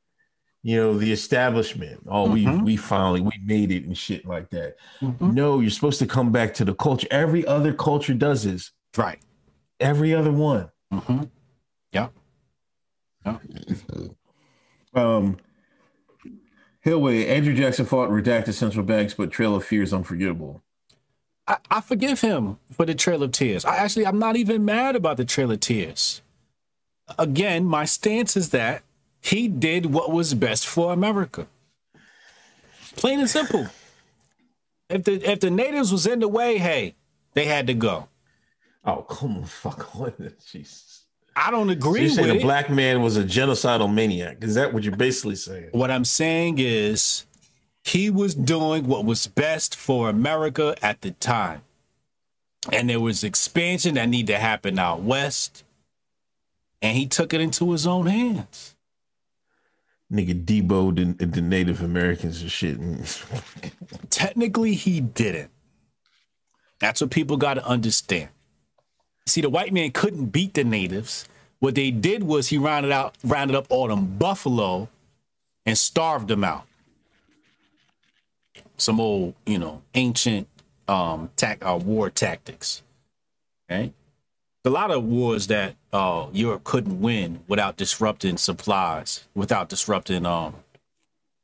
[0.63, 2.01] you know, the establishment.
[2.07, 2.59] Oh, mm-hmm.
[2.59, 4.77] we we finally we made it and shit like that.
[5.01, 5.33] Mm-hmm.
[5.33, 7.07] No, you're supposed to come back to the culture.
[7.11, 8.71] Every other culture does this.
[8.95, 9.19] Right.
[9.81, 10.69] Every other one.
[10.93, 11.23] Mm-hmm.
[11.91, 12.07] Yeah.
[13.25, 13.37] Yeah.
[14.93, 15.37] Um
[16.81, 20.63] Hillway, Andrew Jackson fought redacted central banks, but Trail of Fear is unforgettable.
[21.47, 23.65] I, I forgive him for the Trail of Tears.
[23.65, 26.21] I actually, I'm not even mad about the Trail of Tears.
[27.17, 28.83] Again, my stance is that
[29.21, 31.47] he did what was best for America.
[32.95, 33.67] Plain and simple.
[34.89, 36.95] If the if the natives was in the way, hey,
[37.33, 38.07] they had to go.
[38.85, 40.13] Oh, come on, fuck on.
[40.51, 40.88] Jesus.
[41.39, 44.43] I don't agree so you're saying a black man was a genocidal maniac.
[44.43, 45.69] Is that what you're basically saying?
[45.71, 47.25] What I'm saying is
[47.81, 51.61] he was doing what was best for America at the time.
[52.73, 55.63] And there was expansion that needed to happen out west.
[56.81, 58.75] And he took it into his own hands.
[60.11, 62.77] Nigga Debo the, the Native Americans and shit.
[64.09, 65.51] Technically, he didn't.
[66.79, 68.29] That's what people got to understand.
[69.29, 71.27] See, the white man couldn't beat the natives.
[71.59, 74.89] What they did was he rounded out, rounded up all them buffalo,
[75.65, 76.65] and starved them out.
[78.77, 80.47] Some old, you know, ancient
[80.87, 82.81] um, tac- uh, war tactics.
[83.69, 83.93] Okay,
[84.65, 90.55] a lot of wars that uh, Europe couldn't win without disrupting supplies, without disrupting um,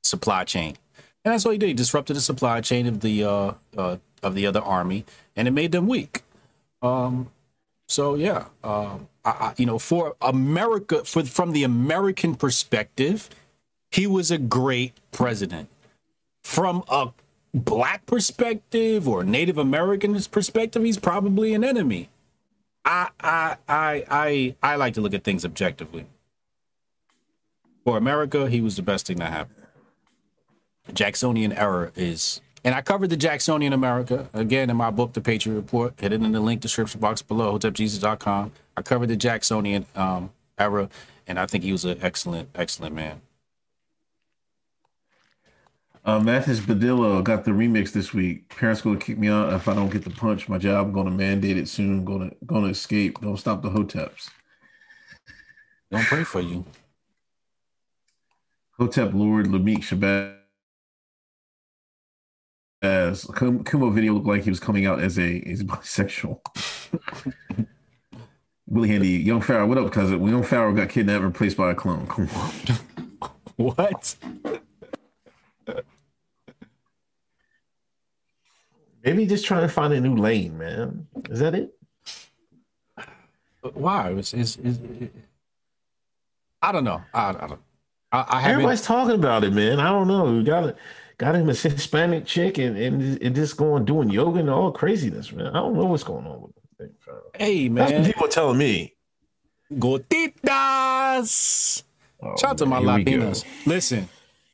[0.04, 0.78] supply chain,
[1.26, 1.68] and that's what he did.
[1.68, 5.06] He disrupted the supply chain of the uh, uh, of the other army,
[5.36, 6.24] and it made them weak.
[6.82, 7.32] Um,
[7.88, 13.30] so yeah, um, I, I, you know, for America, for from the American perspective,
[13.92, 15.70] he was a great president.
[16.44, 17.12] From a
[17.54, 22.10] black perspective or Native American perspective, he's probably an enemy.
[22.84, 26.06] I I I I I like to look at things objectively.
[27.84, 29.68] For America, he was the best thing that happened.
[30.94, 35.56] Jacksonian era is and I covered the Jacksonian America again in my book, The Patriot
[35.56, 35.94] Report.
[36.00, 38.52] Hit it in the link description box below, hotepjesus.com.
[38.76, 40.90] I covered the Jacksonian um, era,
[41.28, 43.22] and I think he was an excellent, excellent man.
[46.04, 48.50] Uh, Mathis Badillo got the remix this week.
[48.50, 50.50] Parents going to kick me out if I don't get the punch.
[50.50, 52.04] My job, I'm going to mandate it soon.
[52.04, 53.22] Going to going to escape.
[53.22, 54.30] Don't stop the hoteps.
[55.92, 56.66] Don't pray for you.
[58.80, 60.45] Hotep Lord Lamik Shabazz
[62.86, 66.40] as Cuomo video looked like he was coming out as a as bisexual.
[68.68, 70.26] Willie Handy, Young Pharaoh, what up, cousin?
[70.28, 72.08] Young Pharaoh got kidnapped and replaced by a clone.
[72.08, 72.52] Come on.
[73.58, 74.16] what?
[79.04, 81.08] Maybe just trying to find a new lane, man.
[81.30, 81.76] Is that it?
[83.74, 84.10] Why?
[84.12, 85.14] It's, it's, it's, it,
[86.62, 87.02] I don't know.
[87.14, 87.62] I, I don't.
[88.12, 89.80] I, I Everybody's talking about it, man.
[89.80, 90.26] I don't know.
[90.26, 90.78] We got it
[91.18, 95.32] got him a Hispanic chick and, and, and just going doing yoga and all craziness,
[95.32, 95.48] man.
[95.48, 96.92] I don't know what's going on with him.
[97.36, 97.90] Hey, man.
[97.90, 98.96] That's what people telling me.
[99.72, 101.84] Gotitas.
[102.22, 103.46] Oh, Shout out to my Latinas.
[103.66, 104.10] Listen,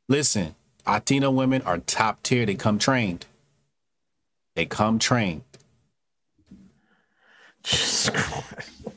[0.07, 0.55] listen.
[0.85, 2.45] Latina women are top tier.
[2.45, 3.25] They come trained.
[4.55, 5.43] They come trained.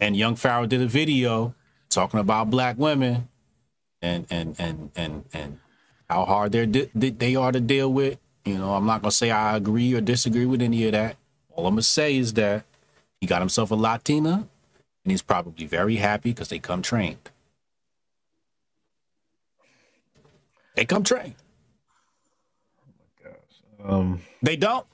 [0.00, 1.54] and Young Pharaoh did a video
[1.90, 3.28] talking about black women
[4.00, 5.60] and and and and and
[6.08, 8.18] how hard they're they are to deal with.
[8.44, 11.16] You know, I'm not gonna say I agree or disagree with any of that.
[11.50, 12.64] All I'm gonna say is that
[13.20, 14.48] he got himself a Latina,
[15.04, 17.30] and he's probably very happy because they come trained.
[20.74, 21.36] They come trained.
[22.78, 22.90] Oh
[23.24, 23.92] my gosh.
[23.92, 24.86] Um, they don't.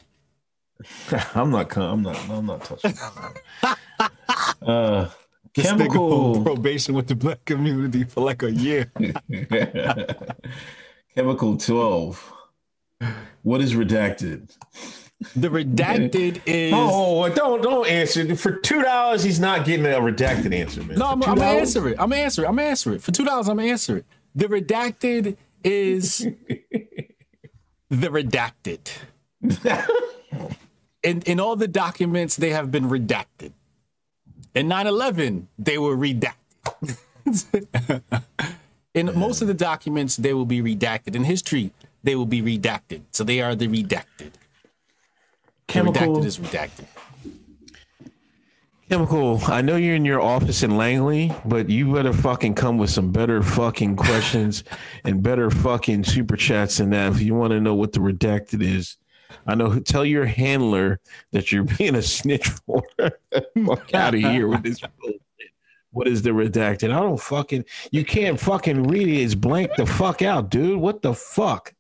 [1.35, 1.77] I'm not.
[1.77, 2.31] I'm not.
[2.31, 2.95] I'm not touching.
[4.63, 5.09] uh,
[5.55, 8.93] this chemical probation with the black community for like a year.
[11.15, 12.33] Chemical 12.
[13.43, 14.57] What is redacted?
[15.37, 18.35] The redacted is Oh, don't don't answer.
[18.37, 20.99] For two dollars, he's not getting a redacted answer, man.
[20.99, 21.97] No, I'm, I'm, gonna answer it.
[21.99, 22.49] I'm gonna answer it.
[22.49, 23.03] I'm gonna answer it.
[23.03, 24.07] For two dollars, I'm gonna answer it.
[24.35, 26.19] The redacted is
[27.91, 28.91] the redacted.
[31.03, 33.53] in in all the documents, they have been redacted.
[34.55, 36.99] In 9-11, they were redacted.
[38.95, 41.15] In most of the documents, they will be redacted.
[41.15, 41.73] In history,
[42.03, 43.03] they will be redacted.
[43.13, 44.33] So they are the redacted.
[45.69, 46.87] Chemical, the redacted is redacted.
[48.89, 52.91] Chemical, I know you're in your office in Langley, but you better fucking come with
[52.91, 54.65] some better fucking questions
[55.05, 58.61] and better fucking super chats than that if you want to know what the redacted
[58.61, 58.97] is.
[59.47, 59.79] I know.
[59.79, 60.99] Tell your handler
[61.31, 62.83] that you're being a snitch for.
[62.99, 64.81] Fuck out of here with this
[65.93, 66.95] what is the redacted?
[66.95, 67.65] I don't fucking.
[67.91, 69.23] You can't fucking read it.
[69.23, 70.81] It's blank the fuck out, dude.
[70.81, 71.75] What the fuck?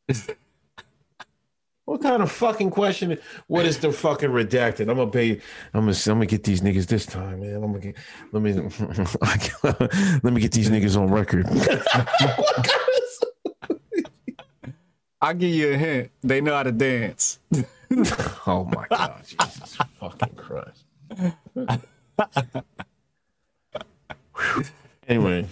[1.85, 3.19] what kind of fucking question?
[3.47, 4.91] What is the fucking redacted?
[4.91, 5.41] I'm gonna pay.
[5.73, 5.93] I'm gonna.
[5.93, 7.55] I'm gonna get these niggas this time, man.
[7.57, 7.97] I'm gonna get.
[8.32, 8.53] Let me.
[10.23, 11.47] let me get these niggas on record.
[15.23, 16.11] I'll give you a hint.
[16.23, 17.41] They know how to dance.
[18.47, 20.85] oh my god, Jesus fucking Christ.
[25.09, 25.43] Anyway,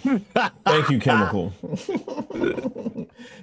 [0.65, 1.53] thank you, Chemical.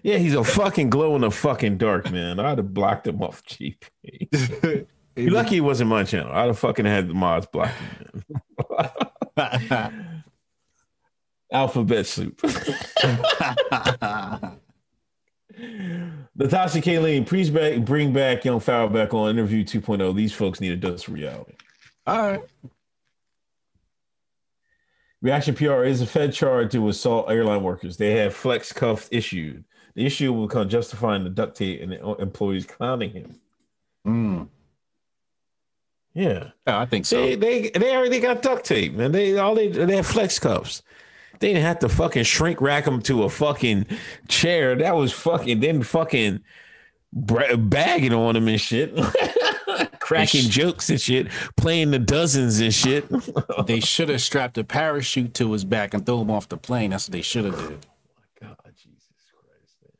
[0.03, 2.41] yeah, he's a fucking glow in the fucking dark, man.
[2.41, 3.85] I'd have blocked him off cheap.
[4.03, 4.87] You're
[5.33, 6.33] lucky he wasn't my channel.
[6.33, 8.25] I'd have fucking had the mods block him.
[11.53, 12.41] Alphabet soup.
[16.35, 20.15] Natasha Kayleen, please back, bring back Young Pharaoh back on interview 2.0.
[20.15, 21.55] These folks need a dose of reality.
[22.07, 22.41] All right.
[25.27, 27.97] Reaction PR is a Fed charge to assault airline workers.
[27.97, 29.65] They have flex cuffs issued.
[29.97, 33.41] The issue will become justifying the duct tape and the employees clowning him.
[34.07, 34.49] Mm.
[36.15, 37.21] Yeah, Yeah, I think so.
[37.21, 39.11] they they they already got duct tape, man.
[39.11, 40.83] They all they they have flex cuffs.
[41.41, 43.87] They didn't have to fucking shrink rack them to a fucking
[44.29, 44.77] chair.
[44.77, 46.39] That was fucking then fucking
[47.13, 48.97] bra- bagging on them and shit,
[50.07, 51.27] cracking jokes and shit,
[51.57, 53.05] playing the dozens and shit.
[53.67, 56.91] they should have strapped a parachute to his back and throw him off the plane.
[56.91, 57.87] That's what they should have did.
[58.41, 59.95] My god, Jesus Christ.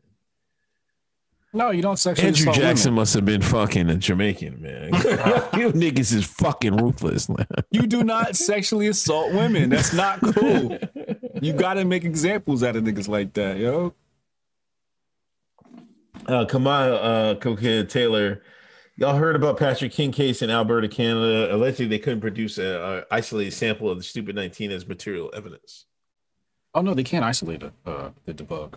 [1.53, 2.49] No, you don't sexually assault.
[2.49, 3.01] Andrew Jackson women.
[3.01, 4.85] must have been fucking a Jamaican, man.
[4.95, 7.47] you niggas is fucking ruthless, man.
[7.73, 9.71] You do not sexually assault women.
[9.71, 10.79] That's not cool.
[11.43, 13.93] You got to make examples out of niggas like that, yo.
[16.27, 18.43] Uh, Kamal uh, Cokehead Taylor,
[18.97, 21.55] y'all heard about Patrick King case in Alberta, Canada.
[21.55, 25.87] Allegedly, they couldn't produce a, a isolated sample of the stupid 19 as material evidence.
[26.75, 28.75] Oh no, they can't isolate the uh, the debug.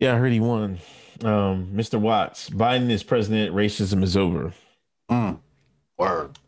[0.00, 0.78] Yeah, I heard he won.
[1.22, 2.00] Um, Mr.
[2.00, 3.54] Watts, Biden is president.
[3.54, 4.52] Racism is over.
[5.10, 5.38] Mm.
[5.96, 6.38] Word.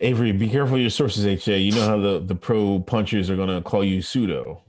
[0.00, 1.58] Avery, be careful your sources, HA.
[1.58, 4.62] You know how the, the pro punchers are going to call you pseudo.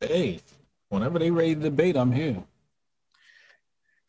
[0.00, 0.40] Hey,
[0.88, 2.42] whenever they ready to debate, I'm here.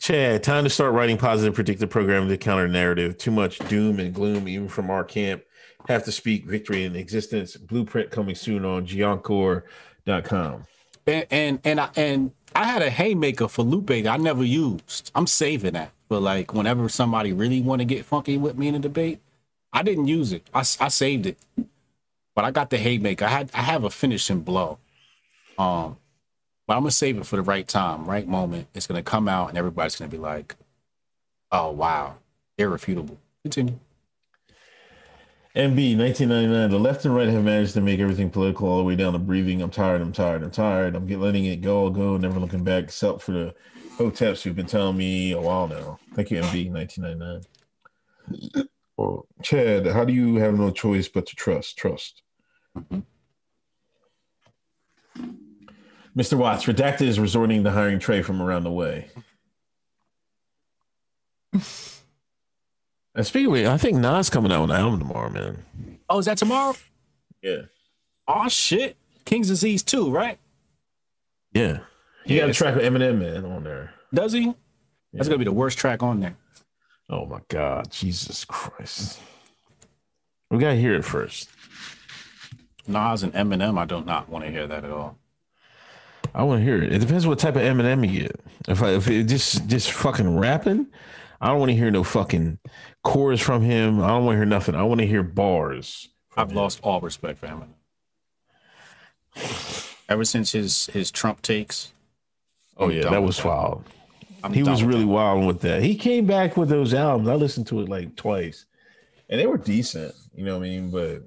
[0.02, 3.20] Chad, time to start writing positive predictive programming to counter narrative.
[3.20, 5.44] Too much doom and gloom, even from our camp.
[5.88, 7.56] Have to speak victory in existence.
[7.56, 10.64] Blueprint coming soon on giancore.com.
[11.06, 15.12] And and and I and I had a haymaker for Lupe that I never used.
[15.14, 18.74] I'm saving that for like whenever somebody really want to get funky with me in
[18.74, 19.20] a debate.
[19.72, 20.48] I didn't use it.
[20.52, 21.38] I saved it,
[22.34, 23.26] but I got the haymaker.
[23.26, 24.80] I had I have a finishing blow.
[25.60, 25.98] Um,
[26.72, 28.70] but I'm gonna save it for the right time, right moment.
[28.74, 30.56] It's gonna come out, and everybody's gonna be like,
[31.52, 32.16] "Oh wow,
[32.58, 33.78] irrefutable." Continue.
[35.54, 36.70] MB 1999.
[36.70, 39.20] The left and right have managed to make everything political all the way down to
[39.20, 39.62] breathing.
[39.62, 40.00] I'm tired.
[40.00, 40.44] I'm tired.
[40.44, 40.96] I'm tired.
[40.96, 43.54] I'm get, letting it go, go, never looking back, except for the
[43.98, 46.00] hoteps who've been telling me a while now.
[46.14, 48.70] Thank you, MB 1999.
[48.96, 51.76] Well, Chad, how do you have no choice but to trust?
[51.76, 52.22] Trust.
[52.78, 53.02] Mm-hmm.
[56.16, 56.38] Mr.
[56.38, 59.08] Watts, Redacted is resorting to hiring Trey from around the way.
[61.54, 65.64] And speaking of, which, I think Nas coming out with an album tomorrow, man.
[66.10, 66.76] Oh, is that tomorrow?
[67.42, 67.62] Yeah.
[68.28, 70.38] Oh shit, King's Disease too, right?
[71.54, 71.80] Yeah.
[72.26, 73.94] He Yeah, got a track with Eminem, man, on there.
[74.14, 74.54] Does he?
[75.12, 76.36] That's gonna be the worst track on there.
[77.10, 77.92] Oh my God.
[77.92, 79.20] Jesus Christ.
[80.50, 81.50] We gotta hear it first.
[82.88, 85.18] Nas and Eminem, I do not want to hear that at all.
[86.34, 86.94] I want to hear it.
[86.94, 88.40] It depends what type of Eminem you get.
[88.68, 90.88] If I, if it just just fucking rapping,
[91.42, 92.60] I don't want to hear no fucking
[93.04, 94.02] chorus from him.
[94.02, 94.76] I don't want to hear nothing.
[94.76, 96.10] I want to hear bars.
[96.38, 97.74] I've lost all respect for Eminem.
[100.10, 101.94] Ever since his his Trump takes,
[102.78, 103.46] Oh I'm yeah, that was that.
[103.48, 103.84] wild.
[104.44, 105.08] I'm He was really that.
[105.08, 105.84] wild with that.
[105.84, 107.30] He came back with those albums.
[107.30, 108.66] I listened to it like twice,
[109.30, 110.14] and they were decent.
[110.36, 110.92] You know what I mean?
[110.92, 111.24] But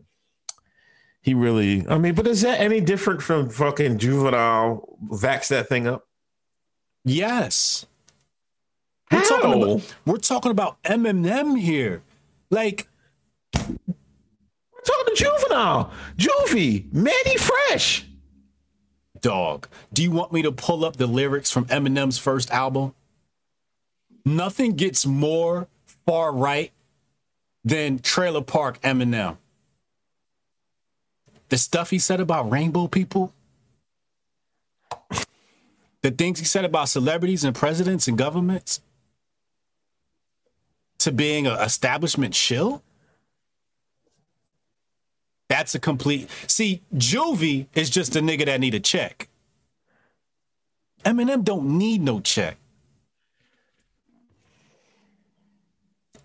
[1.25, 4.99] he really, I mean, but is that any different from fucking juvenile?
[5.11, 6.07] Vax that thing up.
[7.03, 7.87] Yes.
[9.11, 12.03] We're talking about we're talking about Eminem here.
[12.51, 12.89] Like
[13.55, 18.05] Talking to juvenile, juvie, Mannie Fresh.
[19.23, 22.95] dog, do you want me to pull up the lyrics from Eminem's first album?
[24.27, 26.71] Nothing gets more far right
[27.65, 29.39] than Trailer Park Eminem.
[31.55, 33.33] The stuff he said about rainbow people,
[36.03, 38.81] the things he said about celebrities and presidents and governments,
[40.99, 42.83] to being an establishment shill.
[45.49, 46.29] That's a complete.
[46.49, 49.29] See, Juvie is just a nigga that need a check.
[51.05, 52.57] Eminem don't need no check.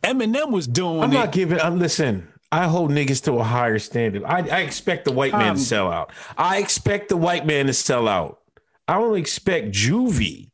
[0.01, 1.14] Eminem was doing I'm it.
[1.14, 1.60] not giving.
[1.60, 2.27] I'm listen.
[2.51, 4.23] I hold niggas to a higher standard.
[4.23, 6.11] I, I expect the white man Um, to sell out.
[6.38, 8.39] I expect the white man to sell out.
[8.88, 10.49] I don't expect Juvie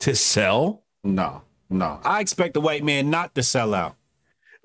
[0.00, 0.82] to sell.
[1.02, 2.00] no, no.
[2.04, 3.96] I expect the white man not to sell out.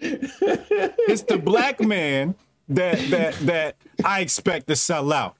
[0.00, 2.34] it's the black man
[2.68, 5.36] that that that I expect to sell out.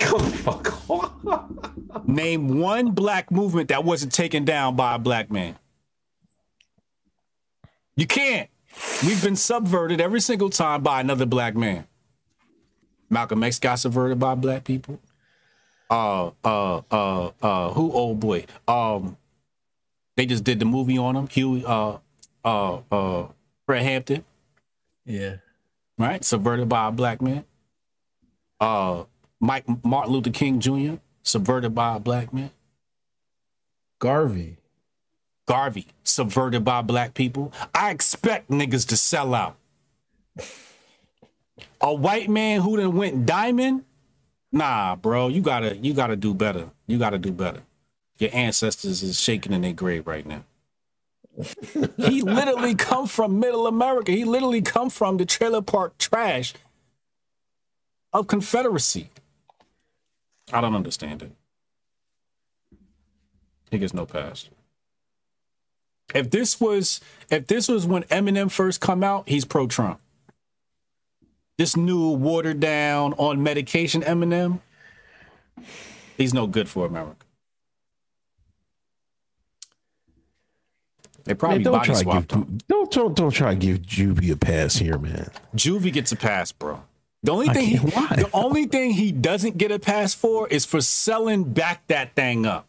[0.00, 1.12] Come fuck off.
[2.06, 5.56] Name one black movement that wasn't taken down by a black man.
[7.98, 8.48] You can't.
[9.04, 11.84] We've been subverted every single time by another black man.
[13.10, 15.00] Malcolm X got subverted by black people.
[15.90, 17.90] Uh, uh, uh, uh, who?
[17.92, 18.44] Oh boy.
[18.68, 19.16] Um,
[20.16, 21.26] they just did the movie on him.
[21.26, 21.96] Huey, uh,
[22.44, 23.26] uh, uh,
[23.66, 24.24] Fred Hampton,
[25.04, 25.36] Yeah.
[25.98, 26.24] right?
[26.24, 27.44] Subverted by a black man.
[28.60, 29.04] Uh,
[29.40, 31.00] Mike Martin Luther King Jr.
[31.24, 32.50] subverted by a black man.
[33.98, 34.56] Garvey.
[35.48, 37.54] Garvey, subverted by black people.
[37.74, 39.56] I expect niggas to sell out.
[41.80, 43.84] A white man who then went diamond?
[44.52, 46.68] Nah, bro, you gotta you gotta do better.
[46.86, 47.62] You gotta do better.
[48.18, 50.44] Your ancestors is shaking in their grave right now.
[51.96, 54.12] he literally come from middle America.
[54.12, 56.52] He literally come from the trailer park trash
[58.12, 59.08] of Confederacy.
[60.52, 61.32] I don't understand it.
[63.70, 64.50] He gets no pass.
[66.14, 70.00] If this was if this was when Eminem first come out, he's pro Trump.
[71.58, 74.60] This new watered down on medication Eminem,
[76.16, 77.26] he's no good for America.
[81.24, 82.58] They probably Man, don't body try to swapped give him.
[82.68, 85.30] don't don't don't try to give Juvie a pass here, man.
[85.54, 86.82] Juvie gets a pass, bro.
[87.24, 90.64] The only I thing he, the only thing he doesn't get a pass for is
[90.64, 92.67] for selling back that thing up.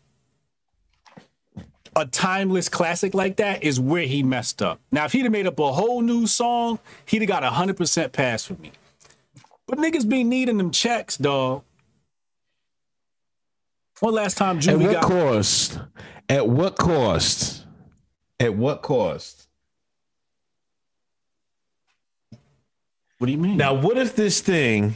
[1.96, 4.80] A timeless classic like that is where he messed up.
[4.92, 7.78] Now, if he'd have made up a whole new song, he'd have got a hundred
[7.78, 8.72] percent pass for me.
[9.68, 11.64] But niggas be needing them checks, dog.
[14.00, 15.80] One last time At what got cost?
[16.30, 17.66] At what cost?
[18.40, 19.48] At what cost?
[23.18, 23.58] what do you mean?
[23.58, 24.96] Now, what if this thing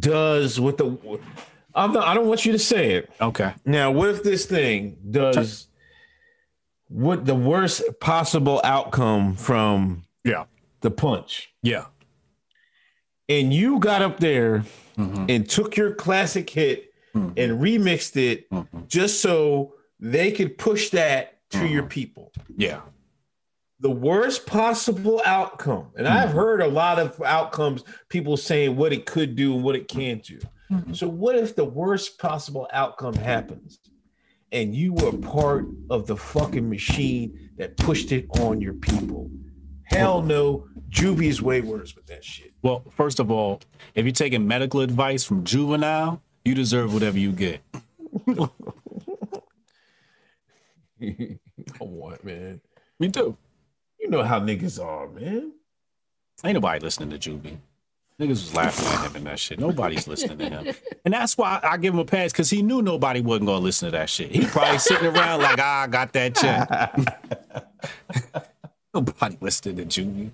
[0.00, 1.20] does what the
[1.74, 3.10] I'm not, I don't want you to say it.
[3.20, 3.54] okay.
[3.64, 5.68] Now, what if this thing does
[6.92, 10.44] what the worst possible outcome from Yeah.
[10.82, 11.48] the punch?
[11.62, 11.86] Yeah.
[13.28, 14.64] And you got up there
[14.96, 15.30] Mhm.
[15.30, 17.32] and took your classic hit Mhm.
[17.36, 18.88] and remixed it Mhm.
[18.88, 22.32] just so they could push that to your people.
[22.56, 22.80] Yeah.
[23.80, 25.88] the worst possible outcome.
[25.96, 29.74] And I've heard a lot of outcomes, people saying what it could do and what
[29.74, 30.38] it can't do.
[30.92, 33.80] So, what if the worst possible outcome happens
[34.52, 39.30] and you were part of the fucking machine that pushed it on your people?
[39.84, 40.68] Hell no.
[40.90, 42.52] Juvie's way worse with that shit.
[42.62, 43.60] Well, first of all,
[43.94, 47.60] if you're taking medical advice from juvenile, you deserve whatever you get.
[48.26, 48.50] Come
[51.80, 52.60] on, man.
[53.00, 53.36] Me too.
[53.98, 55.52] You know how niggas are, man.
[56.44, 57.56] Ain't nobody listening to Juvie.
[58.22, 59.58] Niggas was laughing at him and that shit.
[59.58, 60.74] Nobody's listening to him.
[61.04, 63.64] And that's why I give him a pass because he knew nobody wasn't going to
[63.64, 64.30] listen to that shit.
[64.30, 66.68] He probably sitting around like, ah, I got that check.
[68.94, 70.30] nobody listening to Juvie.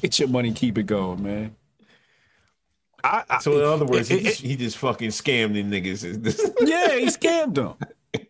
[0.00, 1.56] Get your money, keep it going, man.
[3.02, 6.04] I, I, So, in other words, it- he, just, he just fucking scammed them niggas.
[6.66, 7.74] Yeah, he scammed them.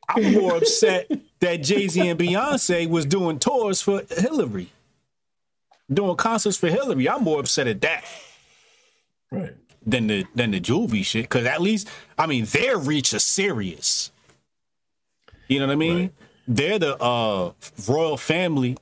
[0.09, 1.09] I'm more upset
[1.41, 4.71] that Jay Z and Beyonce was doing tours for Hillary,
[5.93, 7.09] doing concerts for Hillary.
[7.09, 8.05] I'm more upset at that
[9.31, 9.55] right.
[9.85, 11.25] than the than the Juvie shit.
[11.25, 11.89] Because at least,
[12.19, 14.11] I mean, their reach is serious.
[15.49, 15.99] You know what I mean?
[15.99, 16.13] Right.
[16.47, 17.53] They're the uh,
[17.87, 18.77] royal family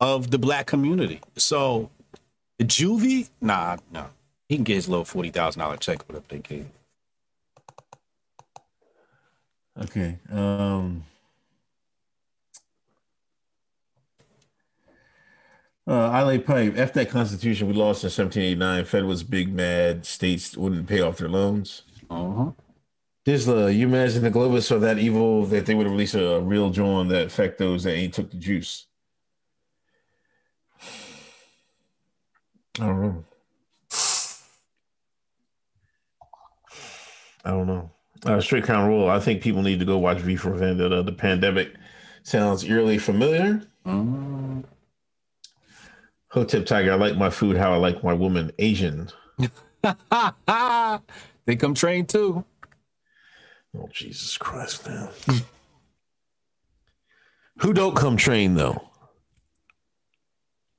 [0.00, 1.20] of the black community.
[1.36, 1.90] So,
[2.58, 4.06] the Juvie, nah, nah,
[4.48, 6.66] he can get his little forty thousand dollar check, whatever they gave.
[9.80, 10.18] Okay.
[10.30, 11.04] Um
[15.88, 16.76] uh, I lay pipe.
[16.76, 20.04] After that constitution we lost in 1789, Fed was big mad.
[20.04, 21.82] States wouldn't pay off their loans.
[22.10, 22.50] Uh huh.
[23.26, 27.08] Disla, you imagine the Globus saw that evil that they would release a real John
[27.08, 28.86] that affect those that ain't took the juice.
[32.80, 33.24] I don't know.
[37.44, 37.90] I don't know.
[38.24, 39.08] Uh, straight crown rule.
[39.08, 41.02] I think people need to go watch V for Vendetta.
[41.02, 41.74] The pandemic
[42.22, 43.62] sounds eerily familiar.
[43.86, 44.60] Mm-hmm.
[46.30, 46.92] Hotep Tiger.
[46.92, 48.52] I like my food how I like my woman.
[48.58, 49.08] Asian.
[51.46, 52.44] they come trained too.
[53.76, 55.08] Oh Jesus Christ, man.
[57.60, 58.88] Who don't come train though?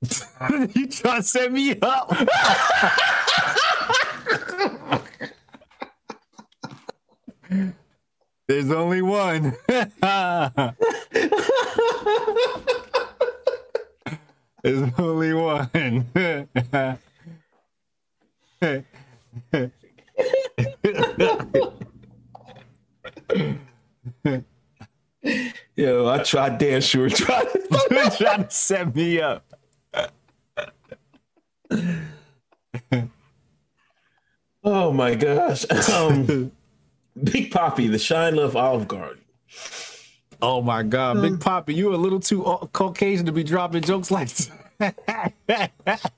[0.74, 2.10] you trying to set me up?
[8.48, 9.56] There's only one.
[14.62, 15.70] There's only one.
[25.76, 27.48] Yo, I tried damn sure tried.
[27.92, 29.46] You're trying to set me up.
[34.64, 35.70] oh my gosh.
[35.90, 36.52] Um,
[37.24, 39.24] Big Poppy, the Shine Love Olive Garden.
[40.42, 41.42] Oh my God, Big mm.
[41.42, 44.30] Poppy, you a little too uh, Caucasian to be dropping jokes like
[44.78, 45.34] that.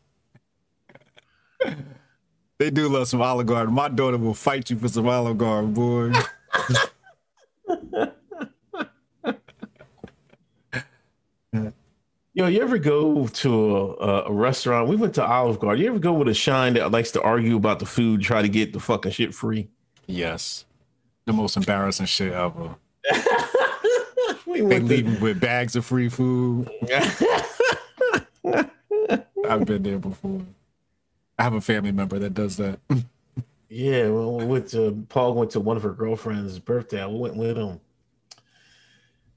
[2.60, 3.74] they do love some Olive Garden.
[3.74, 6.12] My daughter will fight you for some Olive Garden, boy.
[12.34, 14.88] Yo, you ever go to a, a, restaurant?
[14.88, 15.84] We went to Olive Garden.
[15.84, 18.48] You ever go with a shine that likes to argue about the food, try to
[18.48, 19.68] get the fucking shit free?
[20.08, 20.64] Yes,
[21.26, 22.76] the most embarrassing shit ever.
[24.52, 26.70] we They went to, leaving with bags of free food.
[29.48, 30.42] I've been there before.
[31.40, 32.80] I have a family member that does that.
[33.70, 37.02] yeah, well, we went to Paul went to one of her girlfriend's birthday.
[37.02, 37.80] I went with him,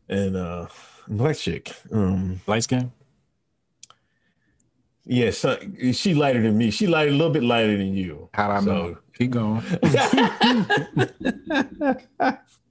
[0.09, 0.67] and uh,
[1.09, 1.73] black chick.
[1.93, 2.93] Um, Light skin?
[5.07, 5.59] yeah, so,
[5.93, 6.71] she lighter than me.
[6.71, 8.29] She lighter a little bit lighter than you.
[8.35, 8.97] How do I So- know?
[9.17, 9.63] Keep going.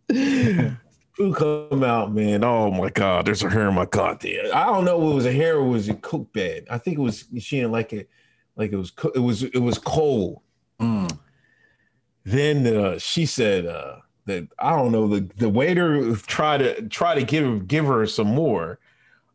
[1.13, 2.43] Food come out, man.
[2.43, 4.47] Oh my god, there's a hair in my goddamn.
[4.53, 6.65] I don't know it was a hair or was it cook bed.
[6.71, 8.09] I think it was she didn't like it,
[8.55, 10.41] like it was it was it was cold.
[10.79, 11.15] Mm.
[12.25, 17.13] Then uh, she said uh, that I don't know the the waiter tried to try
[17.13, 18.79] to give give her some more.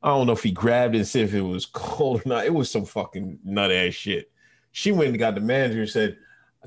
[0.02, 2.44] I don't know if he grabbed it and said if it was cold or not.
[2.44, 4.32] It was some fucking nut ass shit.
[4.72, 6.16] She went and got the manager and said,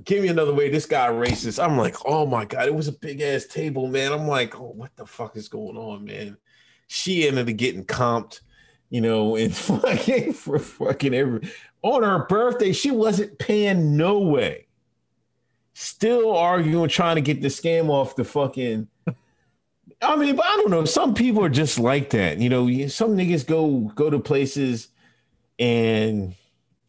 [0.03, 1.63] "Give me another way." This guy racist.
[1.63, 4.11] I'm like, oh my god, it was a big ass table, man.
[4.11, 6.37] I'm like, oh, what the fuck is going on, man?
[6.87, 8.41] She ended up getting comped,
[8.89, 11.51] you know, and fucking for fucking every
[11.81, 12.73] on her birthday.
[12.73, 14.67] She wasn't paying no way
[15.73, 18.87] still arguing, trying to get the scam off the fucking.
[20.03, 20.85] I mean, but I don't know.
[20.85, 22.39] Some people are just like that.
[22.39, 24.87] You know, some niggas go go to places
[25.59, 26.35] and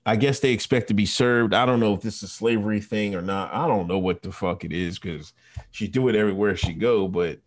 [0.04, 1.54] I guess they expect to be served.
[1.54, 3.54] I don't know if this is a slavery thing or not.
[3.54, 5.32] I don't know what the fuck it is because
[5.70, 7.38] she do it everywhere she go, but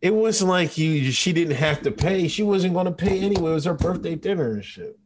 [0.00, 2.28] it wasn't like you she didn't have to pay.
[2.28, 3.50] She wasn't gonna pay anyway.
[3.50, 4.98] It was her birthday dinner and shit.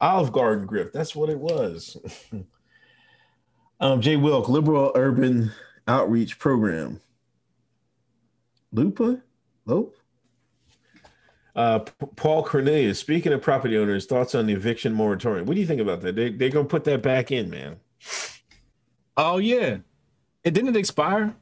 [0.00, 0.92] Olive Garden grip.
[0.92, 1.96] That's what it was.
[3.80, 5.52] um, Jay Wilk, Liberal Urban
[5.86, 7.00] Outreach Program.
[8.72, 9.22] Lupa?
[9.64, 9.94] Lope?
[11.54, 15.44] Uh, P- Paul Cornelius, speaking of property owners, thoughts on the eviction moratorium.
[15.46, 16.16] What do you think about that?
[16.16, 17.76] They, they're going to put that back in, man.
[19.16, 19.78] Oh yeah.
[20.44, 21.34] It didn't it expire?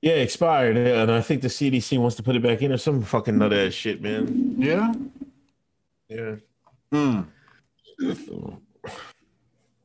[0.00, 0.76] Yeah, expired.
[0.76, 3.36] yeah, And I think the CDC wants to put it back in or some fucking
[3.36, 4.54] nut ass shit, man.
[4.58, 4.94] Yeah.
[6.08, 6.36] Yeah.
[6.90, 7.20] Hmm.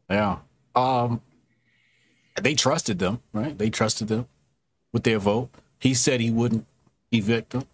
[0.10, 0.38] Yeah.
[0.74, 1.22] Um
[2.42, 3.58] they trusted them, right?
[3.58, 4.28] They trusted them
[4.94, 5.50] with their vote.
[5.80, 6.66] He said he wouldn't
[7.12, 7.66] evict them.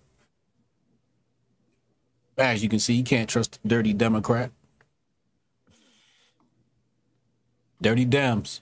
[2.38, 4.52] As you can see, you can't trust a dirty Democrat.
[7.82, 8.62] Dirty Dems.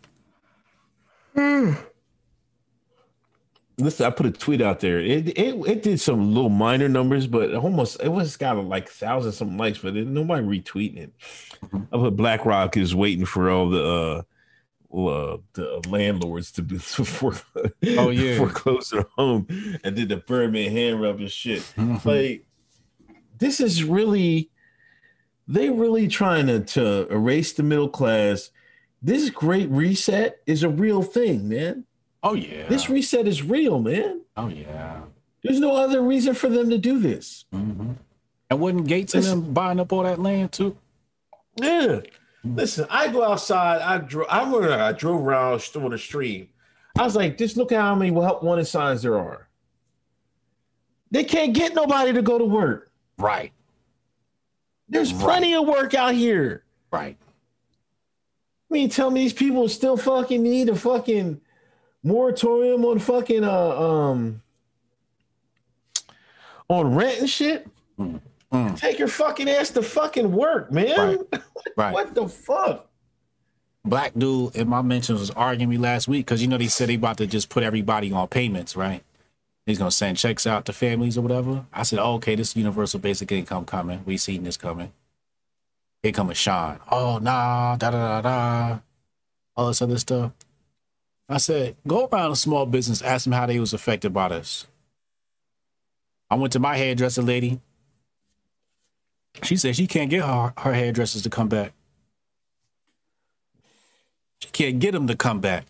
[3.77, 4.99] Listen, I put a tweet out there.
[4.99, 9.31] It, it it did some little minor numbers, but almost it was got like thousand
[9.31, 11.13] something likes, but it, nobody retweeting it.
[11.73, 14.25] I put BlackRock is waiting for all the
[14.93, 17.33] uh, uh the landlords to be for
[17.97, 18.37] Oh, yeah.
[18.37, 19.47] foreclose their home
[19.83, 21.63] and did the Birdman hand rub and shit.
[22.03, 22.45] like
[23.40, 24.49] this is really
[25.48, 28.52] they really trying to, to erase the middle class.
[29.02, 31.86] This great reset is a real thing, man.
[32.22, 32.68] Oh yeah.
[32.68, 34.22] This reset is real, man.
[34.38, 35.02] oh yeah.
[35.44, 37.45] There's no other reason for them to do this.
[37.53, 37.94] Mm-hmm.
[38.49, 40.78] And wasn't Gates and them buying up all that land too?
[41.56, 42.02] Yeah.
[42.44, 43.82] Listen, I go outside.
[43.82, 44.28] I drove.
[44.30, 46.52] I remember I drove around on the street.
[46.98, 49.48] I was like, just look at how many help wanted signs there are.
[51.11, 52.89] They can't get nobody to go to work.
[53.19, 53.51] Right.
[54.87, 56.63] There's plenty of work out here.
[56.91, 57.17] Right.
[57.21, 61.41] I mean, tell me these people still fucking need a fucking
[62.03, 64.41] moratorium on fucking uh um
[66.69, 67.67] on rent and shit.
[67.99, 68.21] Mm.
[68.77, 71.19] Take your fucking ass to fucking work, man.
[71.75, 71.93] Right.
[71.93, 72.89] what the fuck?
[73.85, 76.89] black dude in my mentions was arguing me last week because you know they said
[76.89, 79.03] they about to just put everybody on payments, right?
[79.69, 81.63] He's gonna send checks out to families or whatever.
[81.71, 84.01] I said, oh, okay, this universal basic income coming.
[84.03, 84.91] We seen this coming.
[86.01, 86.79] Here coming Sean.
[86.89, 88.79] Oh nah, da da da da,
[89.55, 90.31] all this other stuff.
[91.29, 94.65] I said, go around a small business, ask them how they was affected by this.
[96.31, 97.61] I went to my hairdresser lady.
[99.43, 101.73] She said she can't get her, her hairdressers to come back.
[104.39, 105.67] She can't get them to come back.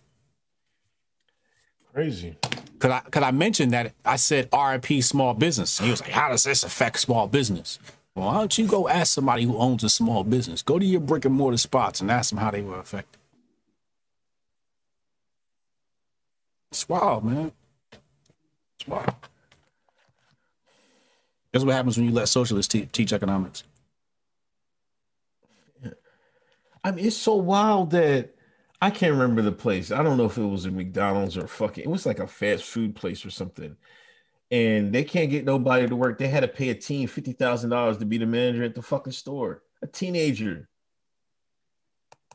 [1.94, 2.38] Crazy.
[2.80, 5.80] Cause I, cause I mentioned that I said RIP small business.
[5.80, 7.80] And he was like, how does this affect small business?
[8.16, 10.62] Well, why don't you go ask somebody who owns a small business?
[10.62, 13.20] Go to your brick and mortar spots and ask them how they were affected.
[16.72, 17.52] It's wild, man.
[18.80, 19.14] It's wild.
[21.52, 23.64] That's what happens when you let socialists te- teach economics.
[26.84, 28.36] I mean, it's so wild that
[28.82, 29.92] I can't remember the place.
[29.92, 31.84] I don't know if it was a McDonald's or fucking.
[31.84, 33.76] It was like a fast food place or something.
[34.52, 36.18] and they can't get nobody to work.
[36.20, 38.82] They had to pay a team fifty thousand dollars to be the manager at the
[38.82, 39.64] fucking store.
[39.82, 40.70] A teenager.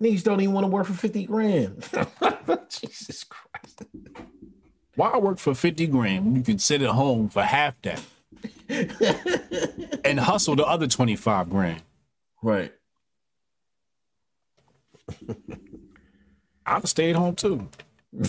[0.02, 1.88] Niggas don't even want to work for fifty grand.
[2.70, 3.84] Jesus Christ.
[4.96, 8.02] Why work for 50 grand when you can sit at home for half that
[10.04, 11.82] and hustle the other 25 grand?
[12.42, 12.72] Right.
[16.66, 17.68] I'd have stayed home too.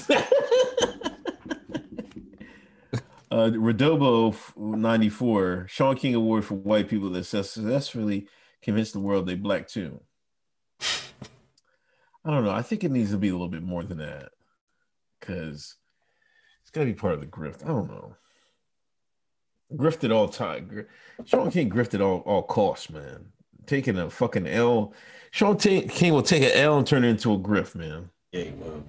[3.32, 8.30] Uh, Redobo ninety four, Shaun King Award for white people that successfully
[8.62, 10.00] convinced the world they black too.
[10.80, 12.52] I don't know.
[12.52, 14.30] I think it needs to be a little bit more than that
[15.20, 15.76] because
[16.62, 17.64] it's got to be part of the grift.
[17.66, 18.16] I don't know.
[19.74, 20.86] Grifted all time.
[21.26, 23.26] Shaun King grifted all all costs, man.
[23.66, 24.94] Taking a fucking L.
[25.32, 28.12] Shaun T- King will take an L and turn it into a grift, man.
[28.36, 28.84] Yeah, he will.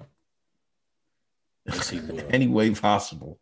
[1.65, 2.21] Yes, he will.
[2.29, 3.39] Any way possible.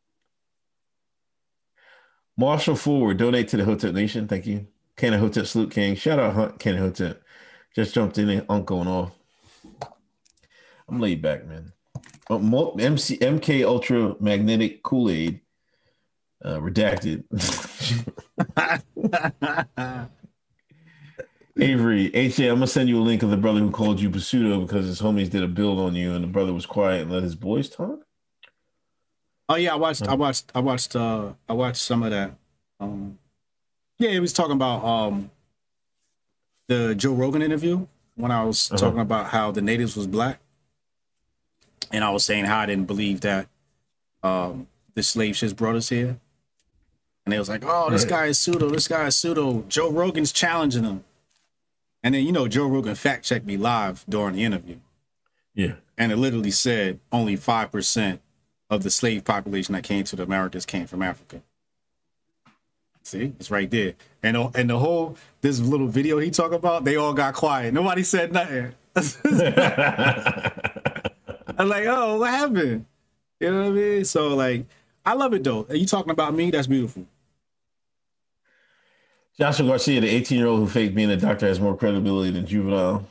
[2.38, 4.28] Marshall Forward, donate to the Hotep Nation.
[4.28, 4.68] Thank you.
[4.98, 5.96] Cannon Hotep Salute King.
[5.96, 7.24] Shout out Hunt Cannon Hotep.
[7.74, 9.12] Just jumped in and uncle and off.
[10.88, 11.72] I'm laid back, man.
[12.30, 15.40] Uh, MC, MK Ultra Magnetic Kool Aid.
[16.44, 17.24] Uh, redacted.
[21.58, 24.62] Avery, HA, I'm gonna send you a link of the brother who called you Pseudo
[24.62, 27.24] because his homies did a build on you and the brother was quiet and let
[27.24, 28.02] his boys talk.
[29.48, 30.08] Oh yeah, I watched.
[30.08, 30.52] I watched.
[30.54, 30.96] I watched.
[30.96, 32.32] Uh, I watched some of that.
[32.80, 33.20] Um,
[34.00, 35.32] yeah, he was talking about um,
[36.68, 38.78] the Joe Rogan interview when I was Uh-huh.
[38.80, 40.40] talking about how the natives was black,
[41.92, 43.48] and I was saying how I didn't believe that
[44.24, 46.18] um, the slaves just brought us here,
[47.26, 48.70] and they was like, "Oh, this guy is pseudo.
[48.72, 51.04] This guy is pseudo." Joe Rogan's challenging him,
[52.06, 54.78] and then you know Joe Rogan fact checked me live during the interview
[55.56, 55.74] Yeah.
[55.98, 58.20] and it literally said only 5%
[58.70, 61.42] of the slave population that came to the Americas came from Africa.
[63.04, 63.94] See, it's right there.
[64.24, 67.72] And and the whole this little video he talked about, they all got quiet.
[67.74, 68.74] Nobody said nothing.
[71.58, 72.86] I'm like, oh, what happened?
[73.40, 74.06] You know what I mean?
[74.06, 74.66] So like,
[75.06, 75.66] I love it though.
[75.70, 76.50] Are you talking about me?
[76.50, 77.06] That's beautiful.
[79.40, 82.46] Joshua Garcia, the 18 year old who faked being a doctor, has more credibility than
[82.46, 83.06] juvenile.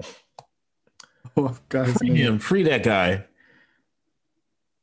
[1.36, 2.40] Oh, God, Free him.
[2.40, 3.22] Free that guy.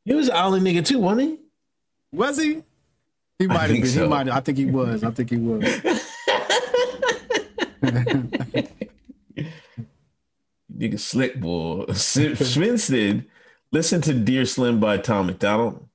[0.06, 1.40] He was an island nigga too, wasn't he?
[2.14, 2.64] Was he?
[3.40, 3.86] He might have been.
[3.86, 4.30] He might.
[4.30, 5.04] I think he was.
[5.04, 5.64] I think he was.
[10.78, 11.86] Nigga slick boy.
[11.90, 13.26] Swinston,
[13.72, 15.88] listen to Dear Slim by Tom MacDonald.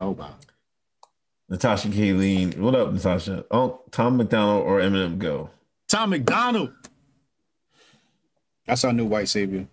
[0.00, 0.34] Oh wow.
[1.48, 2.56] Natasha Kayleen.
[2.58, 3.44] What up, Natasha?
[3.50, 5.50] Oh, Tom MacDonald or Eminem go.
[5.88, 6.72] Tom MacDonald.
[8.66, 9.66] That's our new white savior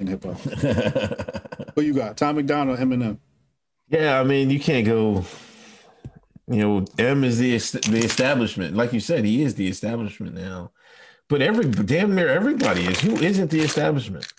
[0.00, 0.38] in hip hop.
[1.74, 2.16] Who you got?
[2.16, 3.18] Tom MacDonald, Eminem.
[3.88, 5.24] yeah, I mean, you can't go.
[6.48, 7.56] You know, M is the
[7.90, 8.76] the establishment.
[8.76, 10.72] Like you said, he is the establishment now.
[11.28, 13.00] But every damn near everybody is.
[13.00, 14.32] Who isn't the establishment?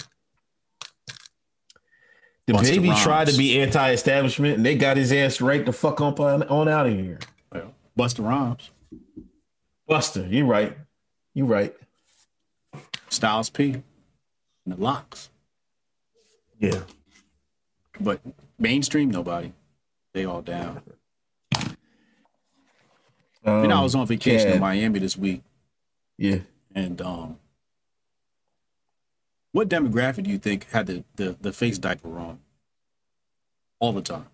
[2.47, 5.99] The Busta baby tried to be anti-establishment, and they got his ass right the fuck
[5.99, 7.19] up on, on out of here.
[7.51, 8.69] Well, Busta Rhymes,
[9.89, 10.75] Busta, you right.
[11.33, 11.75] You right.
[13.09, 13.83] Styles P, and
[14.65, 15.29] the Lox.
[16.57, 16.81] Yeah.
[17.99, 18.21] But
[18.57, 19.51] mainstream, nobody.
[20.13, 20.81] They all down.
[23.45, 24.55] Um, you know, I was on vacation yeah.
[24.55, 25.41] in Miami this week,
[26.17, 26.39] Yeah.
[26.73, 27.39] and um,
[29.51, 32.39] what demographic do you think had the, the, the face diaper on
[33.79, 34.27] all the time?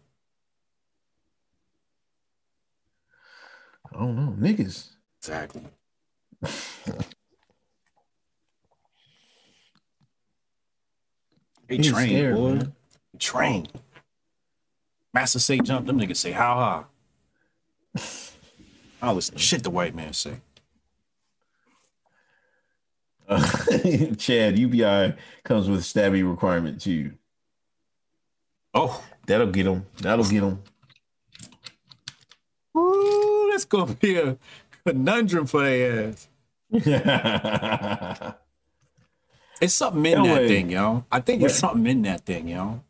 [3.94, 4.36] I don't know.
[4.40, 4.90] Niggas.
[5.20, 5.64] Exactly.
[11.70, 12.56] They He's train, scared, boy.
[12.56, 12.74] man.
[13.20, 13.68] Train.
[15.14, 16.84] Master say jump, them niggas say how high.
[19.02, 20.42] I listen to shit the white man say.
[23.28, 23.42] Uh,
[24.18, 27.14] Chad, UBI comes with stabby requirement too.
[28.74, 29.86] Oh, That'll get them.
[30.02, 30.62] That'll get them.
[32.78, 34.38] Ooh, that's gonna be a
[34.86, 36.28] conundrum for their ass.
[39.62, 41.06] It's something in that thing, yo.
[41.10, 42.82] I think there's something in that thing, yo.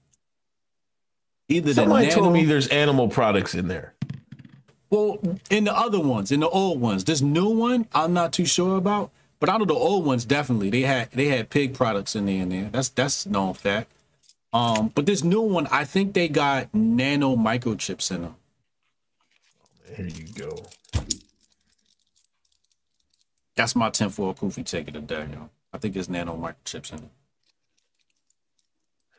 [1.47, 3.93] Either the Somebody nano, told me there's animal products in there.
[4.89, 5.19] well,
[5.51, 8.77] in the other ones, in the old ones, this new one, I'm not too sure
[8.77, 9.11] about.
[9.43, 12.43] But out of the old ones, definitely they had they had pig products in there.
[12.43, 13.91] In there, that's that's known fact.
[14.53, 18.35] Um, but this new one, I think they got nano microchips in them.
[19.97, 20.63] Here you go.
[23.57, 25.49] That's my tinfoil goofy take of the day, yo.
[25.73, 27.11] I think there's nano microchips in it.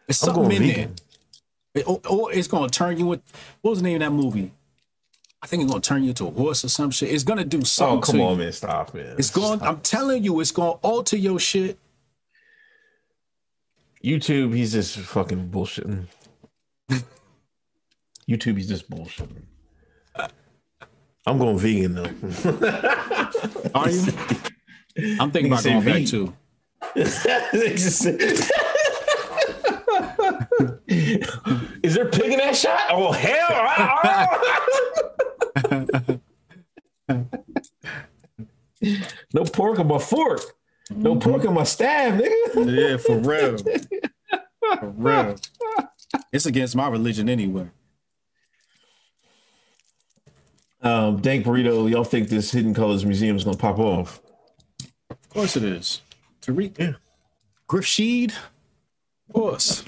[0.09, 0.95] It's something going in vegan.
[1.75, 1.83] there.
[1.83, 3.21] It- or, or it's gonna turn you with
[3.61, 4.53] what was the name of that movie?
[5.45, 7.11] I think it's gonna turn you into a horse or some shit.
[7.11, 7.99] It's gonna do oh, something.
[7.99, 8.45] Oh, come on, you.
[8.45, 8.53] man.
[8.53, 9.15] Stop, man.
[9.19, 9.61] It's going.
[9.61, 11.79] I'm telling you, it's gonna alter your shit.
[14.03, 16.07] YouTube, he's just fucking bullshitting.
[18.27, 19.43] YouTube, he's just bullshitting.
[21.27, 22.05] I'm going vegan though.
[23.75, 24.13] Are you?
[25.21, 26.33] I'm thinking about going back too.
[31.83, 32.81] Is there pig in that shot?
[32.89, 34.31] Oh hell!
[39.33, 40.41] No pork on my fork.
[40.91, 42.91] No pork on my staff, nigga.
[42.91, 43.57] Yeah, for real.
[44.79, 45.37] For real.
[46.33, 47.71] It's against my religion anyway.
[50.83, 54.21] Um, Dank Burrito, y'all think this Hidden Colors Museum is gonna pop off?
[55.11, 56.03] Of course it is.
[56.43, 56.79] Tariq.
[56.79, 56.93] Yeah.
[57.69, 58.35] Grifsheed.
[59.29, 59.85] Of course.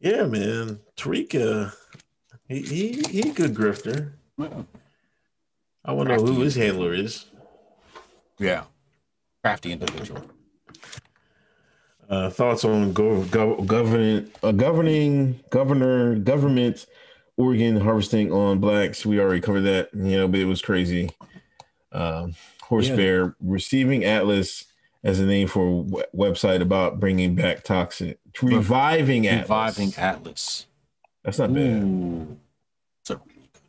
[0.00, 0.80] Yeah, man.
[0.96, 1.70] Tariq, uh,
[2.48, 4.12] he, he he a good grifter.
[4.36, 4.66] Well,
[5.84, 7.26] I want to know who his handler is.
[8.38, 8.64] yeah.
[9.42, 10.22] Crafty individual.
[12.08, 16.86] Uh, thoughts on go, go, governing, uh, governing, governor, government,
[17.36, 19.04] Oregon harvesting on blacks.
[19.04, 21.10] We already covered that, you know, but it was crazy.
[21.92, 22.96] Um, Horse Yeah.
[22.96, 24.64] Bear receiving Atlas
[25.04, 29.42] as a name for a website about bringing back toxic, reviving Atlas.
[29.42, 30.66] Reviving Atlas.
[31.26, 31.82] That's not bad.
[31.82, 32.38] Ooh.
[33.00, 33.62] It's a really good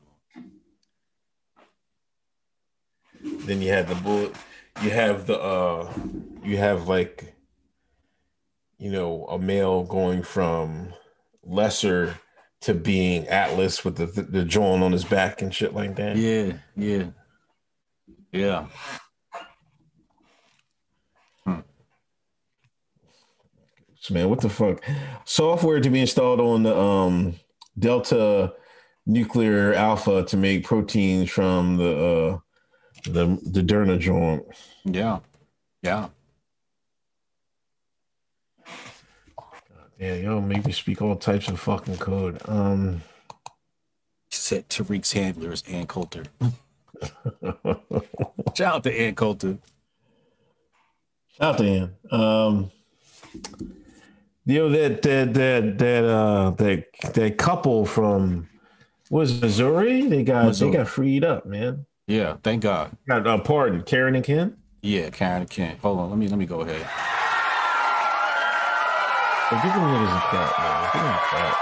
[3.23, 3.39] one.
[3.47, 4.35] Then you have the bullet.
[4.83, 5.91] You have the uh,
[6.43, 7.33] you have like,
[8.77, 10.93] you know, a male going from
[11.43, 12.19] lesser
[12.61, 16.15] to being Atlas with the the, the joint on his back and shit like that.
[16.15, 17.07] Yeah, yeah.
[18.31, 18.67] Yeah.
[23.99, 24.83] So, man, what the fuck?
[25.25, 27.33] Software to be installed on the um
[27.77, 28.53] Delta
[29.05, 32.37] nuclear alpha to make proteins from the uh
[33.05, 34.43] the the Derna joint.
[34.83, 35.19] Yeah.
[35.81, 36.09] Yeah.
[39.99, 42.41] Yeah, yo, make me speak all types of fucking code.
[42.47, 43.01] Um
[44.29, 46.23] Set Tariq's handlers Ann Coulter.
[48.55, 49.57] Shout out to Ann Coulter.
[51.37, 51.89] Shout out there.
[52.11, 52.71] Um,
[54.47, 58.47] you know that that that that uh that that couple from
[59.09, 60.07] was Missouri?
[60.07, 60.71] They got Missouri.
[60.71, 61.85] they got freed up, man.
[62.07, 62.95] Yeah, thank God.
[63.07, 64.55] Got uh, pardon, Karen and Ken.
[64.81, 65.75] Yeah, Karen and Ken.
[65.81, 66.81] Hold on, let me let me go ahead.
[69.49, 70.89] So give them niggas a clap, man.
[70.93, 71.57] Give them a clap.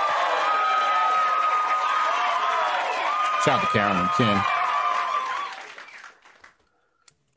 [3.44, 4.44] Shout out to Karen and Ken.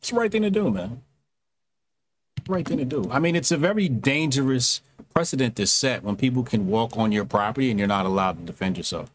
[0.00, 1.02] It's the right thing to do, man.
[2.48, 3.06] Right thing to do.
[3.10, 4.80] I mean, it's a very dangerous
[5.14, 8.44] precedent to set when people can walk on your property and you're not allowed to
[8.44, 9.10] defend yourself.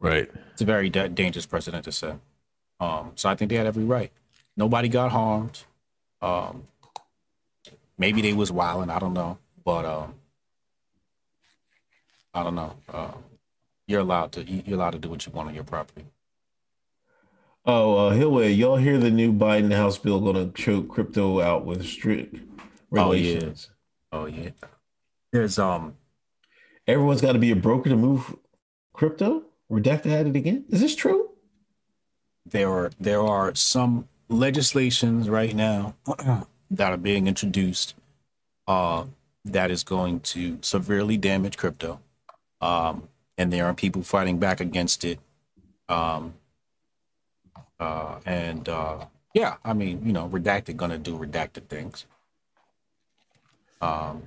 [0.00, 0.28] Right.
[0.52, 2.16] It's a very da- dangerous precedent to set.
[2.80, 4.10] Um, so I think they had every right.
[4.56, 5.60] Nobody got harmed.
[6.20, 6.64] Um,
[7.96, 8.90] maybe they was wilding.
[8.90, 10.14] I don't know, but um,
[12.34, 12.74] I don't know.
[12.92, 13.12] Uh,
[13.86, 16.04] you're allowed to you- you're allowed to do what you want on your property.
[17.64, 21.66] Oh, uh, Hillway, y'all hear the new Biden House bill going to choke crypto out
[21.66, 22.36] with strict
[22.90, 23.70] regulations?
[24.12, 24.34] Oh, yeah.
[24.36, 24.50] Oh yeah.
[25.32, 25.96] There's um
[26.86, 28.34] Everyone's got to be a broker to move
[28.94, 29.42] crypto.
[29.70, 30.64] Redacted had it again.
[30.70, 31.28] Is this true?
[32.50, 35.94] there are there are some legislations right now
[36.70, 37.94] that are being introduced
[38.66, 39.04] uh
[39.44, 42.00] that is going to severely damage crypto
[42.60, 45.18] um and there are people fighting back against it
[45.88, 46.34] um
[47.80, 52.06] uh and uh yeah i mean you know redacted gonna do redacted things
[53.80, 54.22] um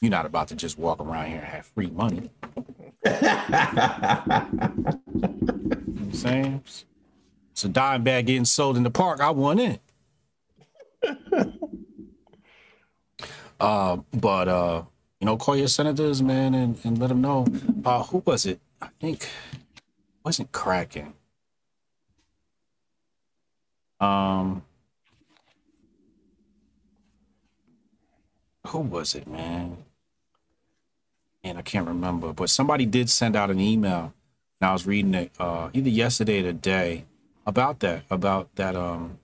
[0.00, 2.30] you're not about to just walk around here and have free money
[3.06, 3.12] you
[5.22, 5.38] know
[6.00, 6.62] i'm saying
[7.56, 9.18] it's a dime bag getting sold in the park.
[9.20, 9.78] I want in.
[13.60, 14.82] uh, but uh,
[15.20, 17.46] you know, call your senators, man, and, and let them know.
[17.82, 18.60] Uh, who was it?
[18.82, 19.28] I think it
[20.22, 21.15] wasn't Kraken.
[24.00, 24.62] Um,
[28.66, 29.78] who was it, man?
[31.42, 34.12] And I can't remember, but somebody did send out an email.
[34.60, 37.04] And I was reading it uh, either yesterday or today
[37.46, 39.18] about that, about that, um,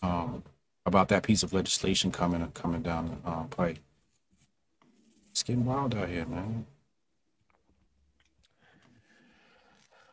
[0.00, 0.42] um,
[0.86, 3.78] about that piece of legislation coming coming down the uh, pipe.
[5.30, 6.66] It's getting wild out here, man.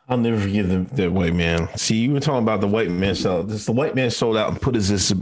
[0.07, 1.67] I'll never forget the, that white man.
[1.77, 3.49] See, you were talking about the white man sold.
[3.49, 5.13] This the white man sold out and put us this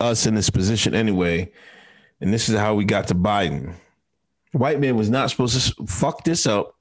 [0.00, 1.50] us in this position anyway.
[2.20, 3.74] And this is how we got to Biden.
[4.52, 6.76] White man was not supposed to fuck this up.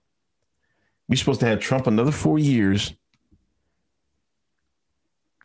[1.07, 2.93] We're supposed to have Trump another four years.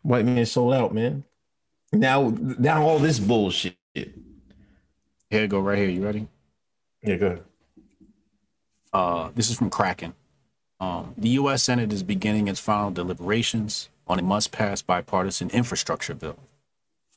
[0.03, 1.25] White man sold out, man.
[1.93, 3.77] Now, now all this bullshit.
[3.95, 5.89] Here go, right here.
[5.89, 6.29] You ready?
[7.03, 7.45] Yeah, go ahead.
[8.93, 10.15] Uh, this is from Kraken.
[10.79, 11.63] Um, the U.S.
[11.63, 16.39] Senate is beginning its final deliberations on a must-pass bipartisan infrastructure bill.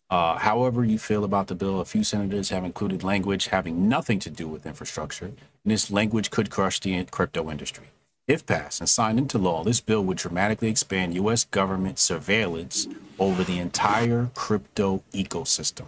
[0.09, 4.17] Uh, however, you feel about the bill, a few senators have included language having nothing
[4.19, 7.87] to do with infrastructure, and this language could crush the crypto industry.
[8.27, 11.45] If passed and signed into law, this bill would dramatically expand U.S.
[11.45, 12.87] government surveillance
[13.19, 15.87] over the entire crypto ecosystem.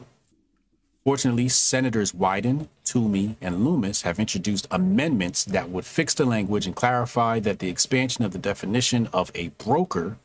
[1.04, 6.76] Fortunately, Senators Wyden, Toomey, and Loomis have introduced amendments that would fix the language and
[6.76, 10.18] clarify that the expansion of the definition of a broker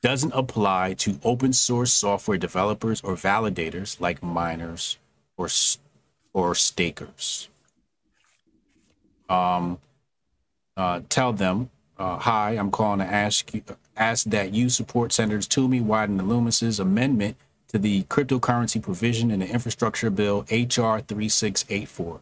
[0.00, 4.96] doesn't apply to open source software developers or validators like miners
[5.36, 5.48] or
[6.32, 7.48] or stakers.
[9.28, 9.78] Um,
[10.76, 13.62] uh, tell them, uh, hi, I'm calling to ask you,
[13.96, 17.36] ask that you support Senators Toomey, Wyden, and Loomis's amendment
[17.72, 22.20] to the cryptocurrency provision in the infrastructure bill HR 3684.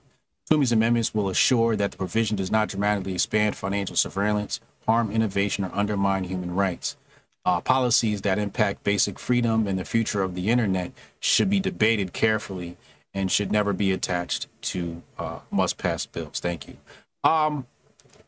[0.48, 5.64] Toomey's amendments will assure that the provision does not dramatically expand financial surveillance, harm innovation,
[5.64, 6.96] or undermine human rights.
[7.44, 12.12] Uh, policies that impact basic freedom and the future of the internet should be debated
[12.12, 12.76] carefully
[13.14, 16.40] and should never be attached to uh, must pass bills.
[16.40, 16.76] Thank you.
[17.24, 17.66] Um,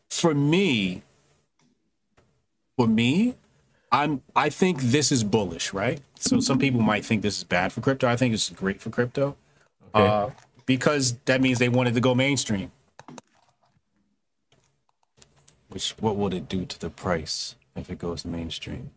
[0.09, 1.03] for me,
[2.77, 3.35] for me,
[3.91, 6.01] I'm I think this is bullish, right?
[6.15, 8.07] So some people might think this is bad for crypto.
[8.07, 9.35] I think is great for crypto.
[9.93, 10.29] Uh,
[10.65, 12.71] because that means they wanted to go mainstream.
[15.69, 18.91] Which what would it do to the price if it goes mainstream?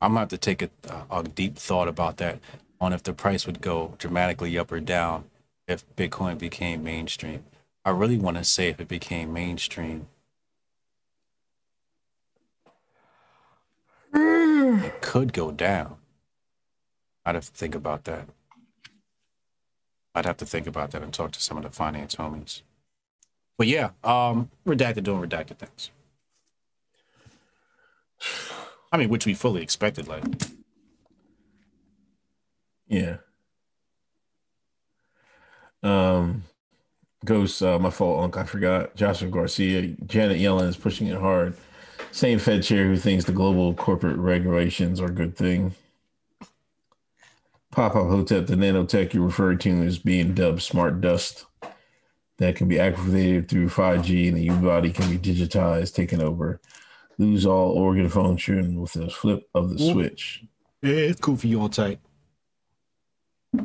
[0.00, 0.70] I'm gonna have to take a,
[1.10, 2.40] a deep thought about that
[2.80, 5.24] on if the price would go dramatically up or down
[5.66, 7.44] if Bitcoin became mainstream.
[7.84, 10.08] I really want to say if it became mainstream,
[14.66, 15.96] it could go down.
[17.24, 18.28] I'd have to think about that.
[20.14, 22.62] I'd have to think about that and talk to some of the finance homies.
[23.58, 25.90] But yeah, um, redacted doing redacted things.
[28.92, 30.08] I mean, which we fully expected.
[30.08, 30.24] Like,
[32.88, 33.16] Yeah.
[35.82, 36.44] Um,
[37.24, 38.36] Ghost, uh, my fault, Unc.
[38.36, 38.94] I forgot.
[38.94, 41.56] Joshua Garcia, Janet Yellen is pushing it hard.
[42.16, 45.74] Same Fed chair who thinks the global corporate regulations are a good thing.
[47.70, 51.44] Pop Up Hotep, the nanotech you referred to is being dubbed smart dust
[52.38, 56.58] that can be activated through 5G and the human body can be digitized, taken over,
[57.18, 60.42] lose all organ function with a flip of the switch.
[60.80, 62.00] yeah, it's cool for you on tight.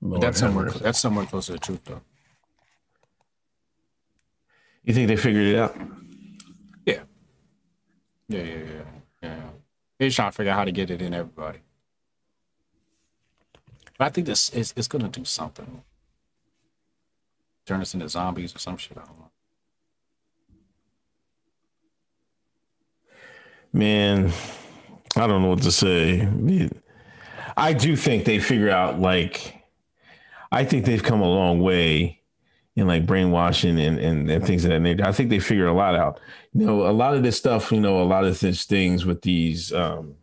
[0.00, 0.70] Lord That's have somewhere.
[0.72, 2.02] That's somewhere close to the truth, though.
[4.84, 5.76] You think they figured it out?
[6.84, 7.00] Yeah.
[8.28, 8.82] Yeah, yeah, yeah,
[9.22, 9.40] yeah.
[9.98, 11.60] They're trying to figure out how to get it in everybody.
[13.98, 15.82] But I think this is it's gonna do something.
[17.66, 18.98] Turn us into zombies or some shit.
[18.98, 19.30] I don't know.
[23.72, 24.32] Man,
[25.16, 26.28] I don't know what to say.
[27.56, 29.62] I do think they figure out like
[30.50, 32.21] I think they've come a long way
[32.74, 35.04] in like brainwashing and, and, and things of that nature.
[35.04, 36.20] I think they figure a lot out.
[36.54, 39.22] You know, a lot of this stuff, you know, a lot of these things with
[39.22, 40.16] these um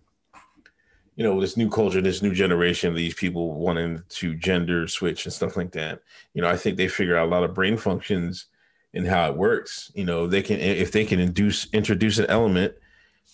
[1.15, 5.33] you know, this new culture, this new generation, these people wanting to gender switch and
[5.33, 6.01] stuff like that.
[6.33, 8.45] You know, I think they figure out a lot of brain functions
[8.93, 9.91] and how it works.
[9.93, 12.73] You know, they can if they can induce introduce an element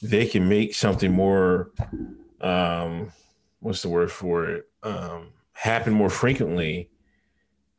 [0.02, 1.72] they can make something more
[2.42, 3.12] um
[3.60, 6.90] what's the word for it um happen more frequently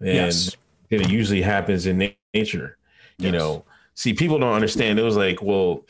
[0.00, 0.56] than, Yes.
[0.90, 2.78] Than it usually happens in nature
[3.18, 3.32] you Yes.
[3.32, 3.64] know?
[3.94, 4.98] See people don't understand.
[4.98, 5.84] It was like well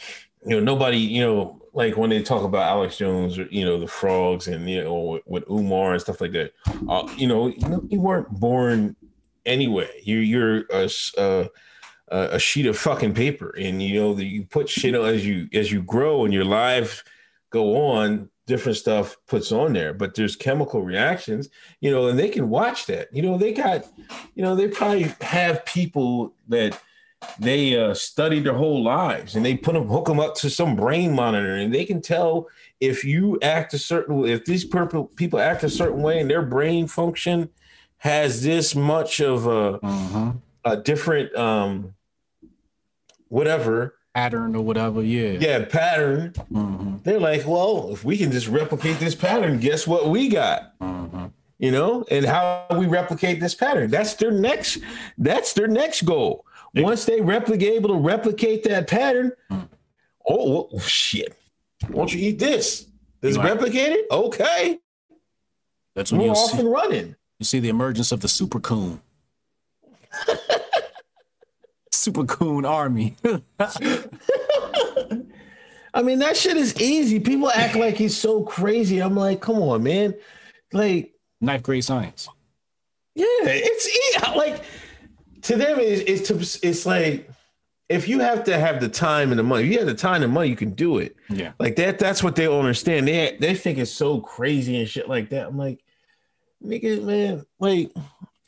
[0.44, 3.80] you know nobody you know like when they talk about alex jones or you know
[3.80, 6.52] the frogs and you know with, umar and stuff like that
[6.88, 7.48] uh, you know
[7.88, 8.94] you weren't born
[9.44, 9.90] anyway.
[10.04, 15.06] You you're a sheet of fucking paper and you know that you put shit on
[15.06, 17.02] as you as you grow and your life
[17.50, 21.48] go on different stuff puts on there but there's chemical reactions
[21.80, 23.84] you know and they can watch that you know they got
[24.34, 26.80] you know they probably have people that
[27.40, 30.76] they uh, study their whole lives and they put them hook them up to some
[30.76, 32.46] brain monitor and they can tell
[32.80, 36.42] if you act a certain if these purple people act a certain way and their
[36.42, 37.48] brain function
[37.98, 40.40] has this much of a Mhm.
[40.64, 41.94] a different um
[43.28, 45.02] whatever pattern or whatever.
[45.02, 45.32] Yeah.
[45.38, 46.32] Yeah, pattern.
[46.50, 47.02] Mhm.
[47.04, 50.72] They're like, well, if we can just replicate this pattern, guess what we got?
[50.80, 51.32] Mhm.
[51.58, 53.90] You know, and how we replicate this pattern.
[53.90, 54.78] That's their next.
[55.18, 56.46] That's their next goal.
[56.74, 59.32] Once they replicate, able to replicate that pattern.
[60.28, 61.36] Oh well, shit!
[61.90, 62.86] Won't you eat this?
[63.20, 63.52] Does it Right.
[63.52, 64.06] replicate it?
[64.10, 64.78] Okay,
[65.94, 67.16] That's when we're off see, and running.
[67.38, 69.00] you see the emergence of the super coon.
[72.06, 73.16] super coon army.
[75.92, 77.18] I mean, that shit is easy.
[77.18, 79.00] People act like he's so crazy.
[79.00, 80.14] I'm like, come on, man.
[80.72, 82.28] Like, Ninth grade science.
[83.16, 84.62] yeah, it's e- like
[85.42, 87.28] to them, it's, it's it's like
[87.88, 90.22] if you have to have the time and the money, if you have the time
[90.22, 91.16] and money, you can do it.
[91.28, 91.52] Yeah.
[91.58, 91.98] Like that.
[91.98, 93.08] That's what they don't understand.
[93.08, 95.48] They they think it's so crazy and shit like that.
[95.48, 95.82] I'm like,
[96.64, 97.90] nigga, man, like.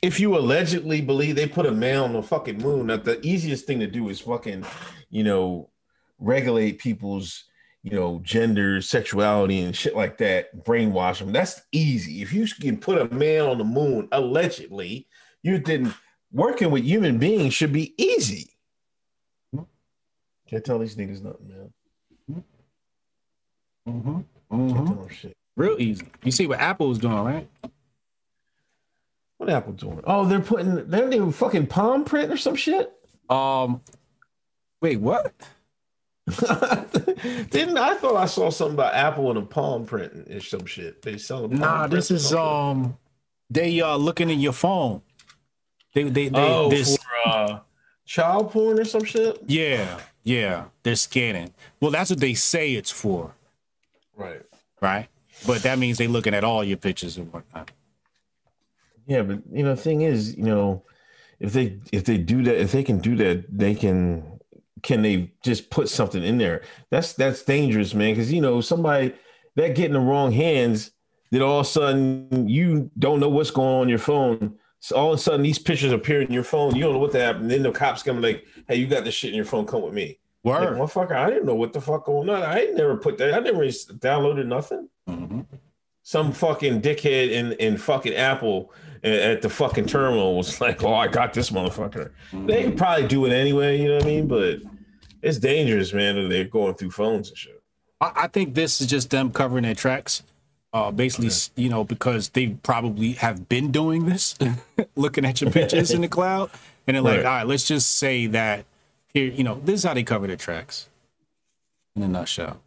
[0.01, 3.65] If you allegedly believe they put a man on the fucking moon, that the easiest
[3.65, 4.65] thing to do is fucking,
[5.09, 5.69] you know,
[6.19, 7.45] regulate people's,
[7.83, 11.33] you know, gender, sexuality, and shit like that, brainwash them.
[11.33, 12.21] That's easy.
[12.21, 15.07] If you can put a man on the moon, allegedly,
[15.43, 15.93] you didn't
[16.31, 18.51] working with human beings should be easy.
[20.47, 22.43] Can't tell these niggas nothing, man.
[23.87, 24.11] Mm-hmm.
[24.11, 24.85] Can't Mm-hmm.
[24.87, 25.37] tell them shit.
[25.55, 26.07] Real easy.
[26.23, 27.47] You see what Apple's doing, right?
[29.39, 30.01] What Apple doing?
[30.03, 32.91] Oh, they're putting they're doing fucking palm print or some shit.
[33.29, 33.81] Um,
[34.81, 35.33] wait, what?
[37.49, 41.01] Didn't I thought I saw something about Apple and a palm print and some shit?
[41.01, 42.97] They sell palm Nah, this is um,
[43.49, 45.01] they uh looking at your phone.
[45.93, 47.59] They they they oh this for uh,
[48.05, 49.41] child porn or some shit.
[49.47, 51.53] yeah yeah they're scanning.
[51.79, 53.33] Well, that's what they say it's for,
[54.17, 54.41] Right.
[54.81, 55.07] right?
[55.47, 57.71] But that means they're looking at all your pictures and whatnot.
[59.09, 60.83] Yeah, but you know, the thing is, you know,
[61.39, 64.39] if they if they do that, if they can do that, they can
[64.83, 66.61] can they just put something in there?
[66.91, 68.13] That's that's dangerous, man.
[68.13, 69.13] Because you know, somebody
[69.55, 70.91] that get in the wrong hands,
[71.31, 74.59] then all of a sudden you don't know what's going on in your phone.
[74.79, 76.75] So all of a sudden these pictures appear in your phone.
[76.75, 77.49] You don't know what that happened.
[77.49, 79.65] Then the cops come like, "Hey, you got this shit in your phone.
[79.65, 82.43] Come with me." Like, motherfucker, I didn't know what the fuck going on.
[82.43, 83.33] I never put that.
[83.33, 85.45] I never downloaded nothing Mhm.
[86.03, 88.71] some fucking dickhead in in fucking Apple
[89.03, 93.25] at the fucking terminal was like, "Oh, I got this motherfucker." They could probably do
[93.25, 94.27] it anyway, you know what I mean?
[94.27, 94.59] But
[95.21, 96.29] it's dangerous, man.
[96.29, 97.61] They're going through phones and shit.
[98.01, 100.23] I, I think this is just them covering their tracks.
[100.71, 104.37] Uh, basically, s you know, because they probably have been doing this,
[104.95, 106.51] looking at your pictures in the cloud,
[106.85, 107.25] and they're like, Right.
[107.25, 108.65] all right, let's just say that
[109.11, 110.87] here, you know, this is how they cover their tracks
[111.95, 112.61] in a nutshell.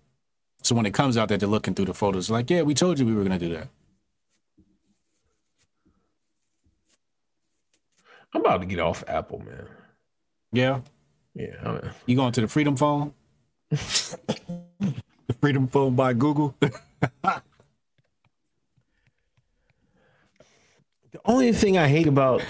[0.65, 2.99] So when it comes out that they're looking through the photos, like, yeah, we told
[2.99, 3.69] you we were gonna do that.
[8.33, 9.67] I'm about to get off Apple, man.
[10.53, 10.81] Yeah,
[11.35, 13.15] Yeah, I mean, you going to the Freedom Phone?
[13.71, 13.79] the
[15.41, 16.55] Freedom Phone by Google.
[16.61, 17.43] the
[21.25, 22.43] only thing I hate about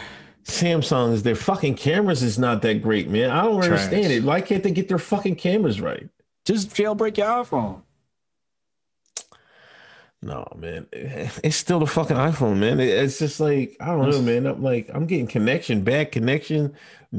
[0.45, 3.31] Samsung is their fucking cameras is not that great, man.
[3.31, 3.71] I don't Trash.
[3.71, 4.25] understand it.
[4.25, 6.09] Why can't they get their fucking cameras right?
[6.45, 7.83] just jailbreak your iPhone.
[10.25, 12.79] No, man, it's still the fucking iPhone, man.
[12.79, 14.47] It's just like I don't know, man.
[14.47, 16.75] I'm like I'm getting connection, bad connection,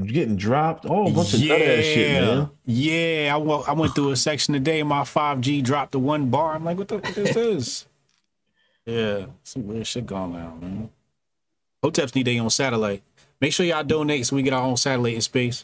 [0.06, 2.50] getting dropped, all a bunch of nut shit, man.
[2.66, 4.82] Yeah, I wa- I went through a section today.
[4.84, 6.56] My 5G dropped to one bar.
[6.56, 7.86] I'm like, what the this is?
[8.86, 10.90] Yeah, some weird shit going on, man.
[11.86, 13.02] Hoteps need their own satellite.
[13.40, 15.64] Make sure y'all donate so we get our own satellite in space.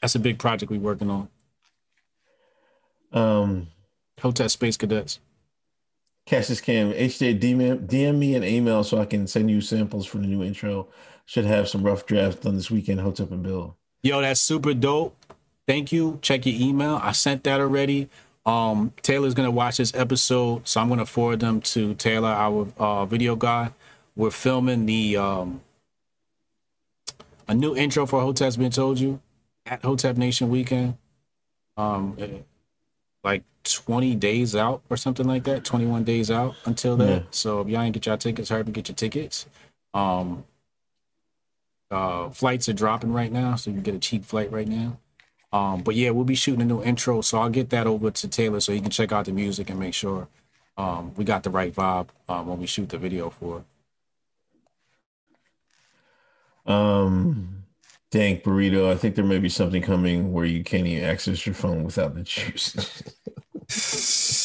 [0.00, 1.28] That's a big project we're working on.
[3.12, 3.66] Um,
[4.20, 5.18] Hotep Space Cadets.
[6.26, 10.18] Cassius Cam, HJ DM, DM me an email so I can send you samples for
[10.18, 10.88] the new intro.
[11.24, 13.00] Should have some rough drafts done this weekend.
[13.00, 13.76] Hotep and Bill.
[14.02, 15.16] Yo, that's super dope.
[15.66, 16.18] Thank you.
[16.22, 17.00] Check your email.
[17.02, 18.08] I sent that already.
[18.44, 23.06] Um, Taylor's gonna watch this episode, so I'm gonna forward them to Taylor, our uh,
[23.06, 23.72] video guy.
[24.14, 25.62] We're filming the um,
[27.48, 29.20] a new intro for Hotep's Been Told You
[29.64, 30.96] at Hotep Nation Weekend.
[31.76, 32.16] Um,
[33.26, 35.64] like 20 days out or something like that.
[35.64, 37.22] 21 days out until that.
[37.22, 37.26] Yeah.
[37.32, 39.46] So if y'all ain't get y'all tickets, hurry up and get your tickets.
[39.92, 40.44] Um,
[41.90, 44.98] uh, flights are dropping right now, so you can get a cheap flight right now.
[45.52, 48.28] Um, but yeah, we'll be shooting a new intro, so I'll get that over to
[48.28, 50.28] Taylor so he can check out the music and make sure
[50.76, 53.64] um, we got the right vibe um, when we shoot the video for
[56.66, 56.70] it.
[56.72, 57.55] Um,
[58.10, 58.90] Dank Burrito.
[58.90, 62.14] I think there may be something coming where you can't even access your phone without
[62.14, 62.74] the juice.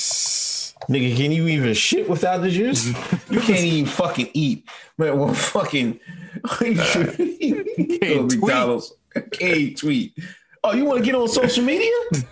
[0.90, 2.88] Nigga, can you even shit without the juice?
[3.30, 4.68] You can't even fucking eat.
[4.98, 6.00] Man, well, fucking.
[6.62, 8.42] you Can't tweet.
[8.42, 8.94] McDonald's.
[9.32, 10.18] Can't tweet.
[10.64, 11.92] Oh, you want to get on social media?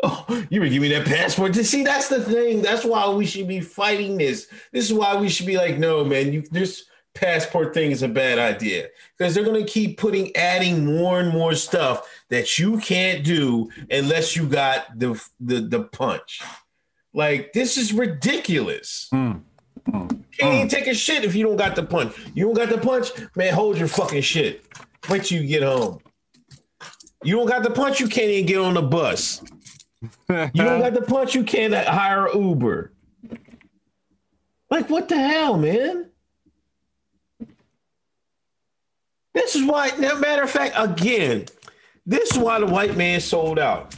[0.00, 1.54] Oh, you would give me that passport.
[1.54, 2.62] To see, that's the thing.
[2.62, 4.46] That's why we should be fighting this.
[4.70, 6.84] This is why we should be like, no, man, you this
[7.18, 11.54] passport thing is a bad idea because they're gonna keep putting adding more and more
[11.54, 16.40] stuff that you can't do unless you got the the, the punch.
[17.12, 19.08] Like this is ridiculous.
[19.12, 19.42] Mm.
[19.90, 22.14] Can't even take a shit if you don't got the punch.
[22.34, 23.52] You don't got the punch, man.
[23.54, 24.64] Hold your fucking shit.
[25.08, 25.98] Wait till you get home.
[27.24, 29.42] You don't got the punch, you can't even get on the bus.
[30.28, 32.92] You don't got the punch, you can't hire Uber.
[34.70, 36.10] Like, what the hell, man?
[39.38, 41.46] This is why, matter of fact, again,
[42.04, 43.94] this is why the white man sold out.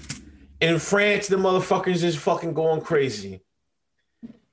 [0.60, 3.40] In France, the motherfuckers is fucking going crazy.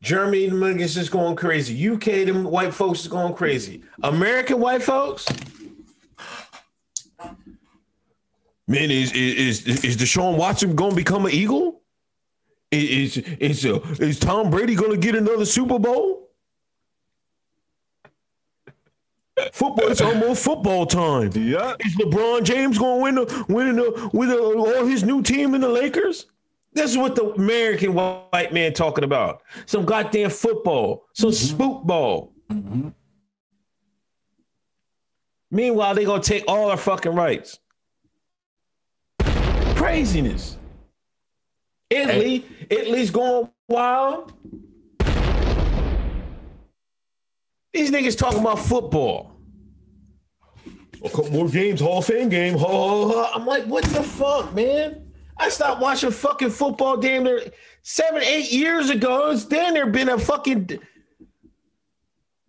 [0.01, 1.89] Germany, the niggas is going crazy.
[1.89, 3.83] UK, the white folks is going crazy.
[4.01, 5.25] American white folks,
[8.65, 11.81] man, is is is, is Deshaun Watson going to become an Eagle?
[12.71, 16.26] Is is uh, is Tom Brady going to get another Super Bowl?
[19.51, 21.31] Football, it's almost football time.
[21.35, 21.75] Yeah.
[21.85, 25.53] Is LeBron James going to win the win the with the, all his new team
[25.53, 26.25] in the Lakers?
[26.73, 29.43] This is what the American white man talking about.
[29.65, 31.55] Some goddamn football, some mm-hmm.
[31.55, 32.33] spook ball.
[32.51, 32.89] Mm-hmm.
[35.51, 37.59] Meanwhile, they're gonna take all our fucking rights.
[39.75, 40.57] Craziness.
[41.89, 44.33] Italy, Italy's going wild.
[47.77, 49.37] These niggas talking about football.
[51.05, 52.57] A couple more games, Hall of Fame game.
[52.57, 53.31] Ha, ha, ha.
[53.35, 55.11] I'm like, what the fuck, man?
[55.37, 57.39] I stopped watching fucking football damn near
[57.83, 59.29] seven, eight years ago.
[59.29, 60.79] It's damn near been a fucking.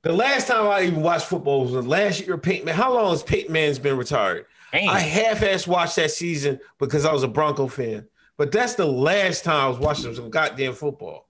[0.01, 2.75] The last time I even watched football was the last year Peyton Man.
[2.75, 4.47] How long has Peyton Man's been retired?
[4.73, 4.89] Damn.
[4.89, 8.09] I half-ass watched that season because I was a Bronco fan.
[8.39, 11.29] But that's the last time I was watching some goddamn football.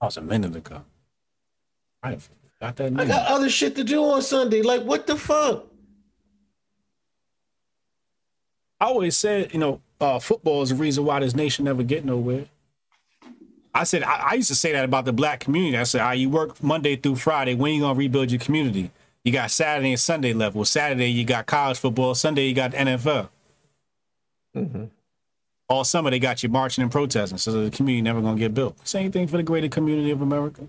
[0.00, 0.84] That was a minute ago.
[2.04, 2.18] I
[2.60, 4.62] got that I got other shit to do on Sunday.
[4.62, 5.66] Like, what the fuck?
[8.80, 12.04] I always said, you know, uh, football is the reason why this nation never get
[12.04, 12.46] nowhere.
[13.74, 15.76] I said I, I used to say that about the black community.
[15.76, 17.54] I said, "Ah, you work Monday through Friday.
[17.54, 18.90] When you gonna rebuild your community?
[19.22, 20.64] You got Saturday and Sunday level.
[20.64, 22.14] Saturday you got college football.
[22.14, 23.28] Sunday you got NFL.
[25.68, 27.36] All summer they got you marching and protesting.
[27.38, 28.76] So the community never gonna get built.
[28.86, 30.68] Same thing for the greater community of America.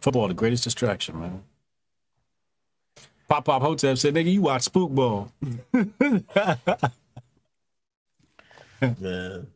[0.00, 1.42] Football, the greatest distraction, man.
[3.28, 5.30] Pop Pop Hotel said, "Nigga, you watch Spook Ball."
[8.98, 9.46] Man.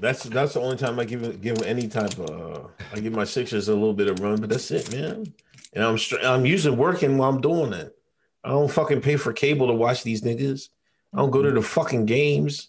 [0.00, 2.60] That's that's the only time I give give any type of uh,
[2.92, 5.32] I give my Sixers a little bit of run, but that's it, man.
[5.72, 7.96] And I'm str- I'm usually working while I'm doing it.
[8.44, 10.68] I don't fucking pay for cable to watch these niggas.
[11.14, 12.68] I don't go to the fucking games.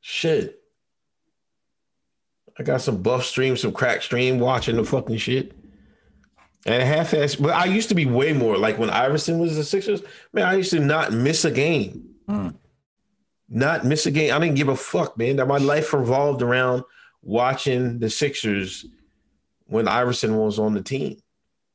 [0.00, 0.62] Shit.
[2.58, 5.52] I got some buff stream, some crack stream watching the fucking shit.
[6.64, 9.62] And half ass, but I used to be way more like when Iverson was the
[9.62, 10.02] Sixers.
[10.32, 12.48] Man, I used to not miss a game hmm.
[13.48, 14.34] not miss a game.
[14.34, 15.36] I didn't give a fuck, man.
[15.36, 16.82] That my life revolved around
[17.22, 18.86] watching the Sixers
[19.66, 21.18] when Iverson was on the team.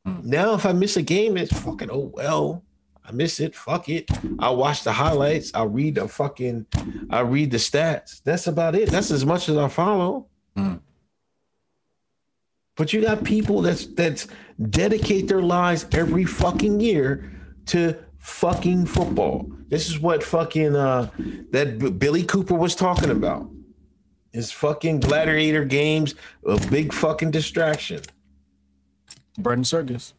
[0.05, 0.19] Hmm.
[0.23, 2.63] Now, if I miss a game, it's fucking oh well.
[3.03, 3.55] I miss it.
[3.55, 4.09] Fuck it.
[4.39, 5.51] I'll watch the highlights.
[5.55, 6.67] I'll read the fucking.
[7.09, 8.21] I read the stats.
[8.23, 8.89] That's about it.
[8.89, 10.27] That's as much as I follow.
[12.81, 14.27] But you got people that's that's
[14.69, 17.31] dedicate their lives every fucking year
[17.67, 19.51] to fucking football.
[19.67, 21.11] This is what fucking uh
[21.51, 23.49] that B- Billy Cooper was talking about.
[24.33, 26.15] His fucking gladiator games,
[26.45, 28.01] a big fucking distraction.
[29.37, 30.13] Bread and circus.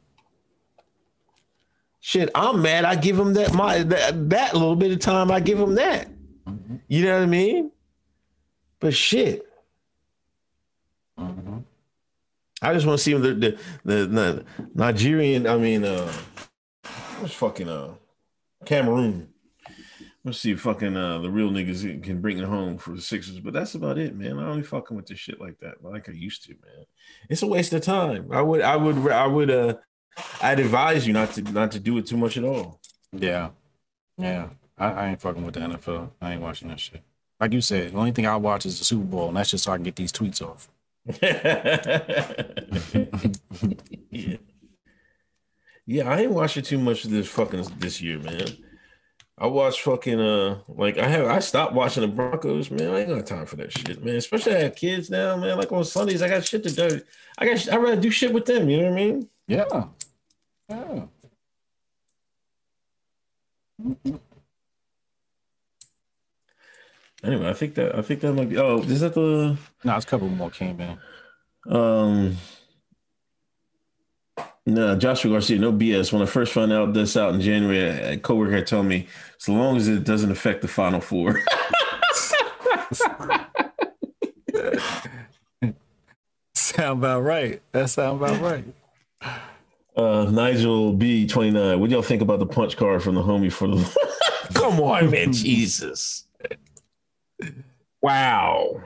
[2.00, 2.84] Shit, I'm mad.
[2.84, 5.30] I give him that my that, that little bit of time.
[5.30, 6.08] I give him that.
[6.88, 7.72] You know what I mean?
[8.80, 9.46] But shit,
[12.62, 15.46] I just want to see the the, the the Nigerian.
[15.46, 16.10] I mean, uh,
[17.18, 17.94] what's fucking uh
[18.64, 19.28] Cameroon.
[20.24, 23.40] Let's see if fucking uh the real niggas can bring it home for the Sixers,
[23.40, 24.38] but that's about it, man.
[24.38, 26.86] I don't only fucking with this shit like that, like I used to, man.
[27.28, 28.28] It's a waste of time.
[28.32, 29.74] I would, I would, I would, uh,
[30.40, 32.80] I'd advise you not to not to do it too much at all.
[33.12, 33.50] Yeah.
[34.16, 34.50] Yeah.
[34.78, 36.10] I, I ain't fucking with the NFL.
[36.20, 37.02] I ain't watching that shit.
[37.40, 39.64] Like you said, the only thing I watch is the Super Bowl, and that's just
[39.64, 40.68] so I can get these tweets off.
[41.06, 42.36] Yeah.
[45.84, 48.46] Yeah, I ain't watching too much of this fucking this year, man.
[49.36, 52.90] I watched fucking uh like I have I stopped watching the Broncos, man.
[52.90, 54.16] I ain't got time for that shit, man.
[54.16, 55.58] Especially I have kids now, man.
[55.58, 57.00] Like on Sundays, I got shit to do.
[57.38, 59.28] I got I rather do shit with them, you know what I mean?
[59.48, 59.84] Yeah.
[60.68, 61.06] Yeah.
[67.24, 68.58] Anyway, I think that I think that might be.
[68.58, 69.56] Oh, is that the?
[69.84, 70.98] No, it's a couple more came in.
[71.72, 72.36] Um,
[74.66, 76.12] no, Joshua Garcia, no BS.
[76.12, 79.06] When I first found out this out in January, a coworker had told me,
[79.38, 81.40] so long as it doesn't affect the Final Four.
[86.54, 87.62] sound about right.
[87.72, 88.64] That sound about right.
[89.96, 91.78] Uh, Nigel B twenty nine.
[91.78, 93.98] What y'all think about the punch card from the homie for the?
[94.54, 96.26] Come on, man, Jesus!
[98.02, 98.82] Wow.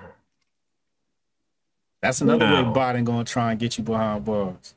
[2.03, 2.73] That's another Wow.
[2.73, 4.75] way Biden gonna try and get you behind bars.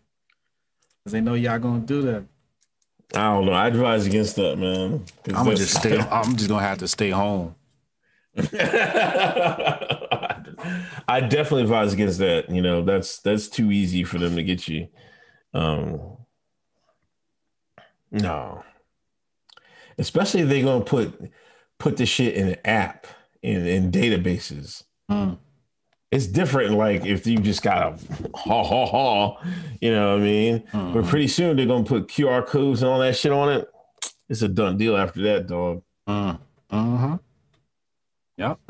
[1.04, 2.24] Cause they know y'all gonna do that.
[3.16, 3.54] I don't know.
[3.54, 5.06] I advise against that, man.
[5.28, 5.98] I'm gonna just stay.
[6.12, 7.56] I'm just gonna have to stay home.
[8.38, 8.46] I
[11.22, 12.50] definitely advise against that.
[12.50, 14.88] You know, that's that's too easy for them to get you.
[15.54, 16.18] Um,
[18.12, 18.64] no,
[19.98, 21.32] especially if they're gonna put
[21.80, 23.08] put the shit in an app
[23.44, 24.84] in in databases.
[25.10, 25.34] Hmm.
[26.12, 26.74] It's different.
[26.74, 29.38] Like if you just got a ha ha ha,
[29.80, 30.64] you know what I mean.
[30.74, 33.68] But pretty soon they're gonna put QR codes and all that shit on it.
[34.28, 35.84] It's a done deal after that, dog.
[36.08, 36.40] Mm.
[36.72, 37.18] Uh-huh.
[38.38, 38.60] Yep.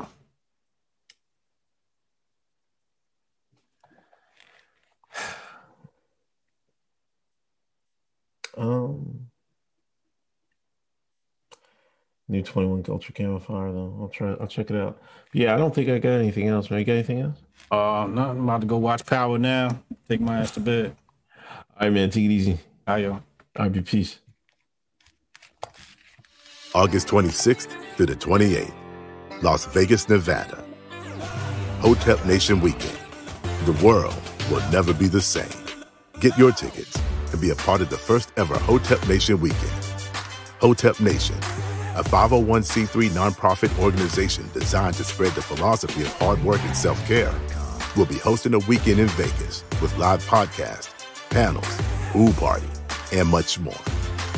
[8.56, 9.29] Um,
[12.30, 13.96] new Twenty One Culture Camouflage though.
[14.00, 14.34] I'll try.
[14.40, 15.02] I'll check it out.
[15.32, 16.70] Yeah, I don't think I got anything else.
[16.70, 17.38] Man, you got anything else?
[17.70, 19.80] Uh, no, I'm about to go watch Power now.
[20.08, 20.96] Take my ass to bed.
[21.48, 22.10] All right, man.
[22.10, 22.58] Take it easy.
[22.86, 23.12] How y'all?
[23.12, 23.22] All
[23.64, 24.18] right, be peace.
[26.74, 28.72] August 26th through the 28th,
[29.42, 30.64] Las Vegas, Nevada.
[31.80, 32.98] Hotep Nation Weekend.
[33.64, 34.14] The world
[34.50, 35.48] will never be the same.
[36.20, 36.96] Get your tickets
[37.32, 39.84] and be a part of the first ever Hotep Nation Weekend.
[40.60, 41.36] Hotep Nation,
[41.96, 47.34] a 501c3 nonprofit organization designed to spread the philosophy of hard work and self care,
[47.96, 50.90] will be hosting a weekend in Vegas with live podcasts,
[51.30, 51.80] panels,
[52.12, 52.68] pool party,
[53.12, 53.80] and much more.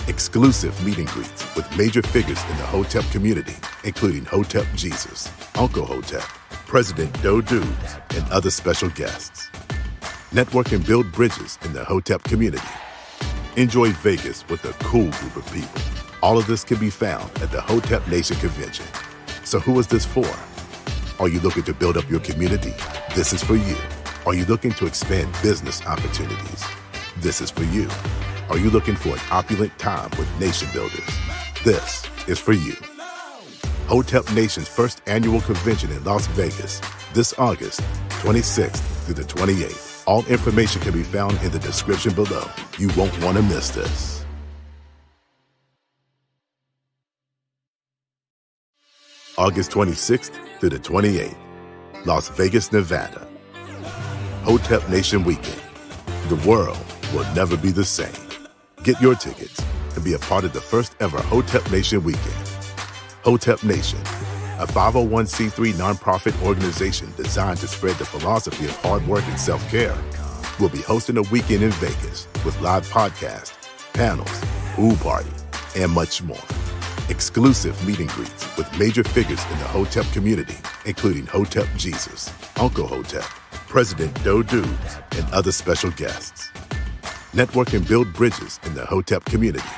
[0.08, 5.84] Exclusive meet and greets with major figures in the Hotep community, including Hotep Jesus, Uncle
[5.84, 6.22] Hotep,
[6.66, 9.50] President Doe Dubes, and other special guests.
[10.32, 12.66] Network and build bridges in the Hotep community.
[13.56, 16.11] Enjoy Vegas with a cool group of people.
[16.22, 18.86] All of this can be found at the Hotep Nation Convention.
[19.44, 20.24] So, who is this for?
[21.20, 22.72] Are you looking to build up your community?
[23.16, 23.76] This is for you.
[24.24, 26.64] Are you looking to expand business opportunities?
[27.18, 27.88] This is for you.
[28.50, 31.08] Are you looking for an opulent time with nation builders?
[31.64, 32.76] This is for you.
[33.88, 36.80] Hotep Nation's first annual convention in Las Vegas
[37.14, 37.80] this August
[38.20, 40.04] 26th through the 28th.
[40.06, 42.48] All information can be found in the description below.
[42.78, 44.21] You won't want to miss this.
[49.38, 51.36] August 26th through the 28th,
[52.04, 53.26] Las Vegas, Nevada.
[54.44, 55.60] Hotep Nation Weekend.
[56.28, 56.78] The world
[57.14, 58.12] will never be the same.
[58.82, 62.48] Get your tickets and be a part of the first ever Hotep Nation Weekend.
[63.24, 63.98] Hotep Nation,
[64.58, 69.96] a 501c3 nonprofit organization designed to spread the philosophy of hard work and self care,
[70.60, 73.54] will be hosting a weekend in Vegas with live podcasts,
[73.94, 74.40] panels,
[74.74, 75.30] pool party,
[75.74, 76.36] and much more.
[77.08, 80.54] Exclusive meet and greets with major figures in the Hotep community,
[80.86, 83.24] including Hotep Jesus, Uncle Hotep,
[83.68, 86.50] President Doe Dubes, and other special guests.
[87.34, 89.68] Network and build bridges in the Hotep community.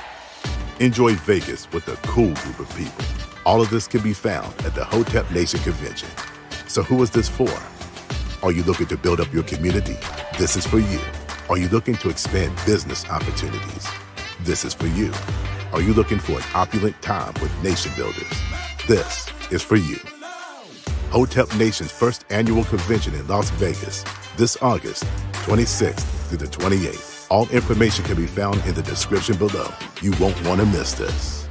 [0.80, 3.04] Enjoy Vegas with a cool group of people.
[3.46, 6.10] All of this can be found at the Hotep Nation Convention.
[6.68, 7.48] So, who is this for?
[8.42, 9.96] Are you looking to build up your community?
[10.38, 11.00] This is for you.
[11.48, 13.88] Are you looking to expand business opportunities?
[14.42, 15.10] This is for you.
[15.74, 18.30] Are you looking for an opulent time with nation builders?
[18.86, 19.98] This is for you.
[21.10, 24.04] Hotep Nation's first annual convention in Las Vegas
[24.36, 27.26] this August 26th through the 28th.
[27.28, 29.66] All information can be found in the description below.
[30.00, 31.43] You won't want to miss this.